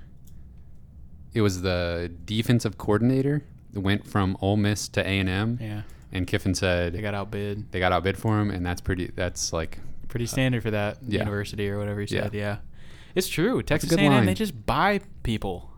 It 1.33 1.41
was 1.41 1.61
the 1.61 2.11
defensive 2.25 2.77
coordinator 2.77 3.43
that 3.71 3.79
went 3.79 4.05
from 4.05 4.37
Ole 4.41 4.57
Miss 4.57 4.87
to 4.89 5.01
A 5.07 5.19
and 5.19 5.29
M, 5.29 5.57
Yeah, 5.61 5.81
and 6.11 6.27
Kiffin 6.27 6.53
said 6.53 6.93
they 6.93 7.01
got 7.01 7.13
outbid. 7.15 7.71
they 7.71 7.79
got 7.79 7.91
outbid 7.91 8.17
for 8.17 8.39
him, 8.39 8.51
and 8.51 8.65
that's 8.65 8.81
pretty. 8.81 9.07
That's 9.15 9.53
like 9.53 9.79
Pretty 10.09 10.25
standard 10.27 10.61
for 10.61 10.69
that 10.71 10.97
yeah. 11.07 11.19
university 11.21 11.67
or 11.69 11.79
whatever 11.79 12.01
he 12.01 12.13
Yeah. 12.15 12.23
said. 12.23 12.33
Yeah, 12.35 12.57
it's 13.15 13.27
true. 13.27 13.61
Texas 13.63 13.91
A&M 13.93 14.11
line. 14.11 14.25
they 14.25 14.33
just 14.33 14.65
buy 14.65 14.99
people. 15.23 15.69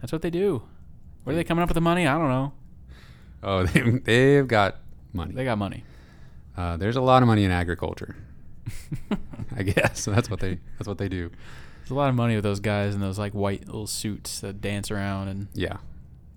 That's 0.00 0.12
what 0.12 0.22
they 0.22 0.30
do. 0.30 0.62
Where 1.24 1.34
are 1.34 1.36
they 1.36 1.44
coming 1.44 1.62
up 1.62 1.68
with 1.68 1.74
the 1.74 1.80
money? 1.80 2.06
I 2.06 2.16
don't 2.16 2.28
know. 2.28 2.52
oh 3.42 3.62
they, 3.66 3.80
they've 3.98 4.48
got 4.48 4.76
money. 5.12 5.34
They 5.34 5.44
got 5.44 5.58
money. 5.58 5.84
Uh, 6.56 6.76
there's 6.76 6.96
a 6.96 7.00
lot 7.00 7.22
of 7.22 7.26
money 7.28 7.44
in 7.44 7.50
agriculture, 7.50 8.16
I 9.56 9.62
guess. 9.62 10.04
That's 10.06 10.28
what 10.30 10.40
they 10.40 10.58
that's 10.78 10.88
what 10.88 10.98
they 10.98 11.08
do. 11.08 11.30
There's 11.80 11.90
a 11.90 11.94
lot 11.94 12.08
of 12.08 12.14
money 12.16 12.34
with 12.34 12.44
those 12.44 12.60
guys 12.60 12.94
in 12.94 13.00
those 13.00 13.18
like 13.18 13.32
white 13.32 13.66
little 13.66 13.86
suits 13.86 14.40
that 14.40 14.60
dance 14.60 14.90
around 14.90 15.28
and 15.28 15.48
Yeah, 15.54 15.76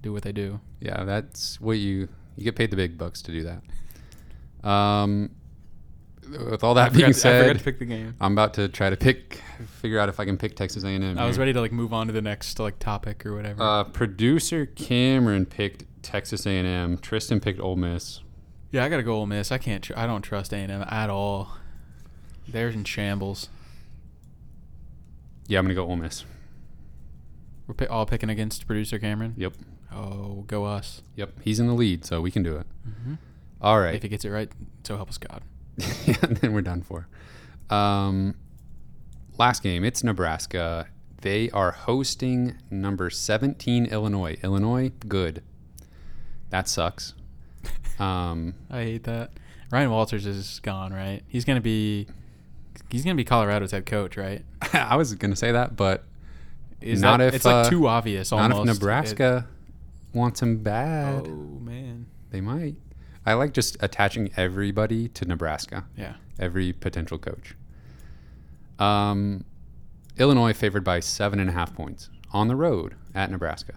do 0.02 0.14
what 0.14 0.22
they 0.24 0.32
do. 0.32 0.60
yeah. 0.80 1.04
That's 1.04 1.60
what 1.60 1.78
you 1.78 2.08
you 2.36 2.44
get 2.44 2.56
paid 2.56 2.70
the 2.72 2.76
big 2.76 2.98
bucks 2.98 3.22
to 3.24 3.32
do 3.32 3.44
that. 3.44 4.68
Um, 4.70 5.32
with 6.30 6.64
all 6.64 6.74
that 6.76 6.94
being 6.94 7.06
to, 7.06 7.10
I 7.10 7.14
forgot 7.14 7.22
said, 7.22 7.58
to 7.58 7.64
pick 7.64 7.80
the 7.80 7.86
game. 7.86 8.16
I'm 8.22 8.34
about 8.34 8.54
to 8.56 8.68
try 8.70 8.90
to 8.90 8.98
pick, 8.98 9.42
figure 9.82 10.00
out 10.00 10.10
if 10.10 10.20
I 10.20 10.26
can 10.26 10.38
pick 10.38 10.56
Texas 10.56 10.84
A&M. 10.84 11.18
I 11.18 11.26
was 11.26 11.36
here. 11.36 11.42
ready 11.42 11.54
to 11.54 11.62
like 11.62 11.72
move 11.72 11.94
on 11.94 12.08
to 12.08 12.14
the 12.14 12.22
next 12.22 12.60
like 12.60 12.80
topic 12.80 13.26
or 13.26 13.34
whatever. 13.36 13.62
Uh, 13.64 13.84
producer 13.86 14.66
Cameron 14.66 15.46
picked 15.46 15.86
Texas 16.04 16.46
A&M. 16.46 16.98
Tristan 17.00 17.40
picked 17.40 17.60
Ole 17.60 17.76
Miss. 17.76 18.22
yeah, 18.72 18.84
I 18.86 18.90
gotta 18.90 19.04
go 19.04 19.16
Ole 19.16 19.26
Miss. 19.28 19.52
I 19.52 19.58
can't. 19.58 19.84
Tr- 19.84 19.94
I 19.98 20.06
don't 20.08 20.22
trust 20.22 20.54
A 20.54 20.58
and 20.58 20.72
M 20.72 20.86
at 20.90 21.10
all. 21.10 21.58
They're 22.48 22.70
in 22.70 22.84
shambles. 22.84 23.50
Yeah, 25.48 25.60
I'm 25.60 25.66
gonna 25.66 25.76
go 25.76 25.86
Ole 25.86 25.96
Miss. 25.98 26.24
We're 27.68 27.74
pi- 27.76 27.86
all 27.88 28.06
picking 28.06 28.30
against 28.30 28.66
producer 28.68 29.00
Cameron. 29.00 29.34
Yep, 29.38 29.54
Oh, 29.94 30.44
go 30.48 30.66
us! 30.66 31.02
yep. 31.16 31.34
He's 31.42 31.60
in 31.60 31.68
the 31.68 31.74
lead, 31.74 32.06
so 32.06 32.22
we 32.22 32.32
can 32.32 32.44
do 32.44 32.56
it. 32.58 32.66
Mhm. 32.88 33.18
All 33.62 33.80
If 33.96 34.04
he 34.04 34.10
gets 34.10 34.24
it 34.26 34.30
right, 34.30 34.50
so 34.84 34.96
help 34.96 35.10
us 35.10 35.18
God. 35.18 35.42
yeah, 36.06 36.16
then 36.22 36.54
we're 36.54 36.62
done 36.62 36.82
for. 36.82 37.08
Um, 37.70 38.36
last 39.38 39.64
game, 39.64 39.84
it's 39.84 40.04
Nebraska. 40.04 40.88
They 41.22 41.50
are 41.52 41.72
hosting 41.72 42.58
number 42.70 43.10
17 43.10 43.86
Illinois. 43.86 44.38
Illinois, 44.44 44.92
good. 45.08 45.44
That 46.50 46.68
sucks. 46.68 47.14
Um, 48.00 48.56
I 48.70 48.84
hate 48.84 49.04
that. 49.04 49.32
Ryan 49.72 49.92
Walters 49.92 50.26
is 50.26 50.60
gone, 50.60 50.92
right? 50.94 51.22
He's 51.28 51.46
gonna 51.46 51.62
be. 51.62 52.08
He's 52.90 53.04
gonna 53.04 53.16
be 53.16 53.24
Colorado's 53.24 53.72
head 53.72 53.86
coach, 53.86 54.18
right? 54.18 54.44
I 54.74 54.98
was 54.98 55.14
gonna 55.16 55.36
say 55.36 55.54
that, 55.54 55.78
but 55.78 56.04
Is 56.82 57.02
Not 57.02 57.20
that, 57.20 57.28
if, 57.28 57.36
it's 57.36 57.46
like 57.46 57.68
uh, 57.68 57.70
too 57.70 57.88
obvious. 57.88 58.32
not 58.32 58.52
if 58.52 58.66
Nebraska 58.66 59.48
wants 60.14 60.42
him 60.42 60.58
bad. 60.58 61.26
oh 61.26 61.60
man. 61.62 62.08
They 62.32 62.42
might. 62.42 62.76
I 63.26 63.34
like 63.34 63.54
just 63.54 63.78
attaching 63.82 64.32
everybody 64.36 65.08
to 65.10 65.26
Nebraska. 65.26 65.86
Yeah. 65.96 66.16
every 66.40 66.74
potential 66.74 67.18
coach. 67.20 67.56
Um, 68.80 69.46
Illinois 70.18 70.54
favored 70.54 70.84
by 70.84 71.00
seven 71.00 71.40
and 71.40 71.50
a 71.50 71.54
half 71.54 71.76
points 71.76 72.10
on 72.34 72.48
the 72.48 72.56
road 72.56 72.96
at 73.14 73.30
Nebraska, 73.30 73.74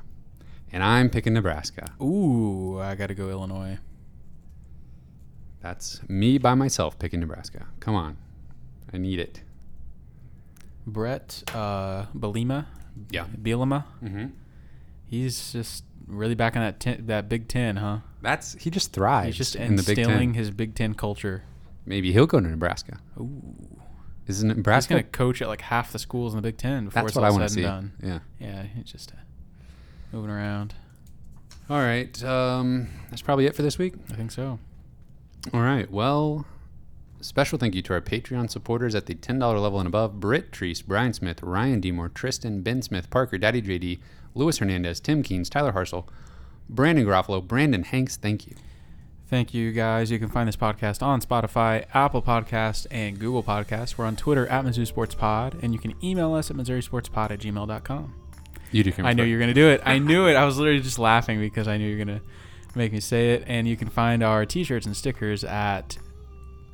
and 0.73 0.83
I'm 0.83 1.11
picking 1.11 1.35
Nebraska. 1.35 1.93
Ooh, 2.03 2.79
I 2.81 2.95
gotta 2.95 3.15
go 3.15 3.29
Illinois. 3.29 3.79
That's 5.61 6.01
me 6.09 6.39
by 6.39 6.55
myself 6.55 6.99
picking 6.99 7.21
Nebraska. 7.21 7.67
Come 7.81 7.95
on, 7.95 8.17
I 8.93 8.99
need 8.99 9.19
it. 9.19 9.43
Bret 10.87 11.43
uh, 11.55 12.07
Bielema. 12.17 12.67
Yeah. 13.11 13.27
Bielema. 13.41 13.85
Mm-hmm. 14.03 14.27
He's 15.07 15.53
just 15.53 15.85
really 16.07 16.35
back 16.35 16.57
in 16.57 16.63
that 16.63 16.81
ten, 16.81 17.07
that 17.07 17.29
Big 17.29 17.49
Ten, 17.49 17.77
huh? 17.77 17.99
That's 18.25 18.55
he 18.55 18.71
just 18.71 18.93
thrives. 18.93 19.27
He's 19.29 19.37
just 19.37 19.57
in 19.57 19.77
the 19.77 19.83
Big 19.83 19.99
instilling 19.99 20.33
Ten. 20.33 20.39
his 20.39 20.51
Big 20.51 20.75
Ten 20.75 20.95
culture. 20.95 21.45
Maybe 21.87 22.13
he'll 22.13 22.27
go 22.27 22.41
to 22.41 22.49
Nebraska. 22.49 22.99
Ooh. 23.21 23.31
Isn't 24.27 24.49
He's 24.49 24.57
Nebraska? 24.57 24.95
gonna 24.95 25.03
coach 25.05 25.43
at 25.43 25.49
like 25.49 25.61
half 25.61 25.93
the 25.93 25.99
schools 25.99 26.33
in 26.33 26.39
the 26.39 26.43
Big 26.43 26.57
Ten 26.57 26.87
before 26.87 27.03
That's 27.03 27.09
it's 27.13 27.17
what 27.17 27.25
all 27.25 27.33
I 27.33 27.39
want 27.39 27.51
said 27.51 27.63
to 27.63 27.69
and 27.69 27.91
see. 27.93 28.07
done. 28.07 28.23
Yeah. 28.41 28.49
Yeah, 28.49 28.63
he's 28.75 28.91
just 28.91 29.13
uh, 29.13 29.17
moving 30.13 30.31
around. 30.31 30.75
All 31.71 31.79
right. 31.79 32.23
Um, 32.25 32.89
that's 33.11 33.23
probably 33.23 33.47
it 33.47 33.55
for 33.55 33.63
this 33.63 33.79
week. 33.79 33.95
I 34.11 34.15
think 34.15 34.31
so. 34.31 34.59
All 35.53 35.61
right. 35.61 35.91
Well, 35.91 36.47
special 37.21 37.59
thank 37.59 37.75
you 37.75 37.83
to 37.83 37.93
our 37.95 38.01
Patreon 38.01 38.51
supporters 38.51 38.95
at 38.95 39.07
the 39.07 39.15
$10 39.15 39.39
level 39.63 39.79
and 39.79 39.87
above 39.87 40.21
Britt 40.21 40.53
Treece, 40.53 40.85
Brian 40.85 41.13
Smith, 41.15 41.43
Ryan 41.43 41.81
Demore, 41.81 42.13
Tristan, 42.13 42.63
Ben 42.63 42.83
Smith, 42.83 43.09
Parker, 43.11 43.39
Daddy 43.39 43.63
JD, 43.63 43.99
Louis 44.35 44.57
Hernandez, 44.59 45.01
Tim 45.01 45.23
Keens, 45.23 45.49
Tyler 45.51 45.73
Harsell, 45.73 46.07
Brandon 46.69 47.05
Garofalo, 47.07 47.47
Brandon 47.47 47.83
Hanks. 47.83 48.17
Thank 48.17 48.47
you. 48.47 48.55
Thank 49.29 49.55
you, 49.55 49.73
guys. 49.73 50.11
You 50.11 50.19
can 50.19 50.29
find 50.29 50.47
this 50.47 50.57
podcast 50.57 51.03
on 51.03 51.21
Spotify, 51.21 51.87
Apple 51.95 52.23
Podcast, 52.23 52.87
and 52.91 53.19
Google 53.19 53.43
Podcasts. 53.43 53.97
We're 53.97 54.05
on 54.05 54.17
Twitter 54.17 54.47
at 54.49 54.65
Mizzou 54.65 54.87
Sports 54.87 55.15
Pod, 55.15 55.57
and 55.63 55.73
you 55.73 55.79
can 55.79 55.95
email 56.05 56.35
us 56.35 56.51
at 56.51 56.57
MissouriSportsPod 56.57 57.31
at 57.31 57.41
gmail.com. 57.41 58.15
You 58.71 58.85
do. 58.85 58.93
I 58.99 59.13
knew 59.13 59.25
you 59.25 59.37
were 59.37 59.41
going 59.41 59.49
to 59.49 59.55
do 59.55 59.69
it. 59.69 59.81
I 59.85 59.99
knew 59.99 60.27
it. 60.27 60.35
I 60.35 60.45
was 60.45 60.59
literally 60.59 60.81
just 60.81 60.99
laughing 60.99 61.41
because 61.41 61.69
I 61.69 61.79
knew 61.79 61.87
you 61.89 61.99
were 61.99 62.05
going 62.05 62.19
to 62.21 62.25
make 62.75 62.93
me 62.93 63.01
say 63.01 63.33
it. 63.33 63.45
And 63.47 63.67
you 63.69 63.77
can 63.77 63.89
find 63.89 64.23
our 64.23 64.45
t 64.45 64.65
shirts 64.65 64.85
and 64.87 64.97
stickers 64.97 65.45
at 65.45 65.97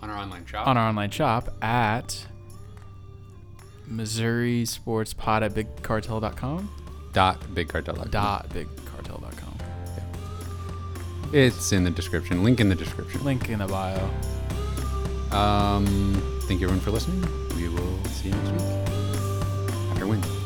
on 0.01 0.09
our 0.11 0.17
online 0.17 0.47
shop. 0.47 0.67
on 0.67 0.77
our 0.77 0.89
online 0.89 1.11
shop 1.11 1.51
at 1.63 2.27
Missouri 3.87 4.65
Sports 4.65 5.13
Pod 5.13 5.43
at 5.43 5.53
bigcartel.com. 5.53 6.71
dot 7.13 7.41
bigcartel. 7.55 8.11
Dot 8.11 8.49
bigcartel.com. 8.51 8.77
It's 11.33 11.71
in 11.73 11.85
the 11.85 11.91
description. 11.91 12.43
Link 12.43 12.59
in 12.59 12.69
the 12.69 12.75
description. 12.75 13.23
Link 13.25 13.49
in 13.49 13.61
the 13.61 13.67
bio. 13.67 14.11
Um, 15.31 15.87
thank 16.43 16.61
you 16.61 16.67
everyone 16.67 16.81
for 16.81 16.91
listening. 16.91 17.25
We 17.57 17.69
will 17.69 18.05
see 18.07 18.31
you 18.31 18.35
next 18.35 18.51
week 18.51 18.89
after 19.93 20.07
win. 20.09 20.40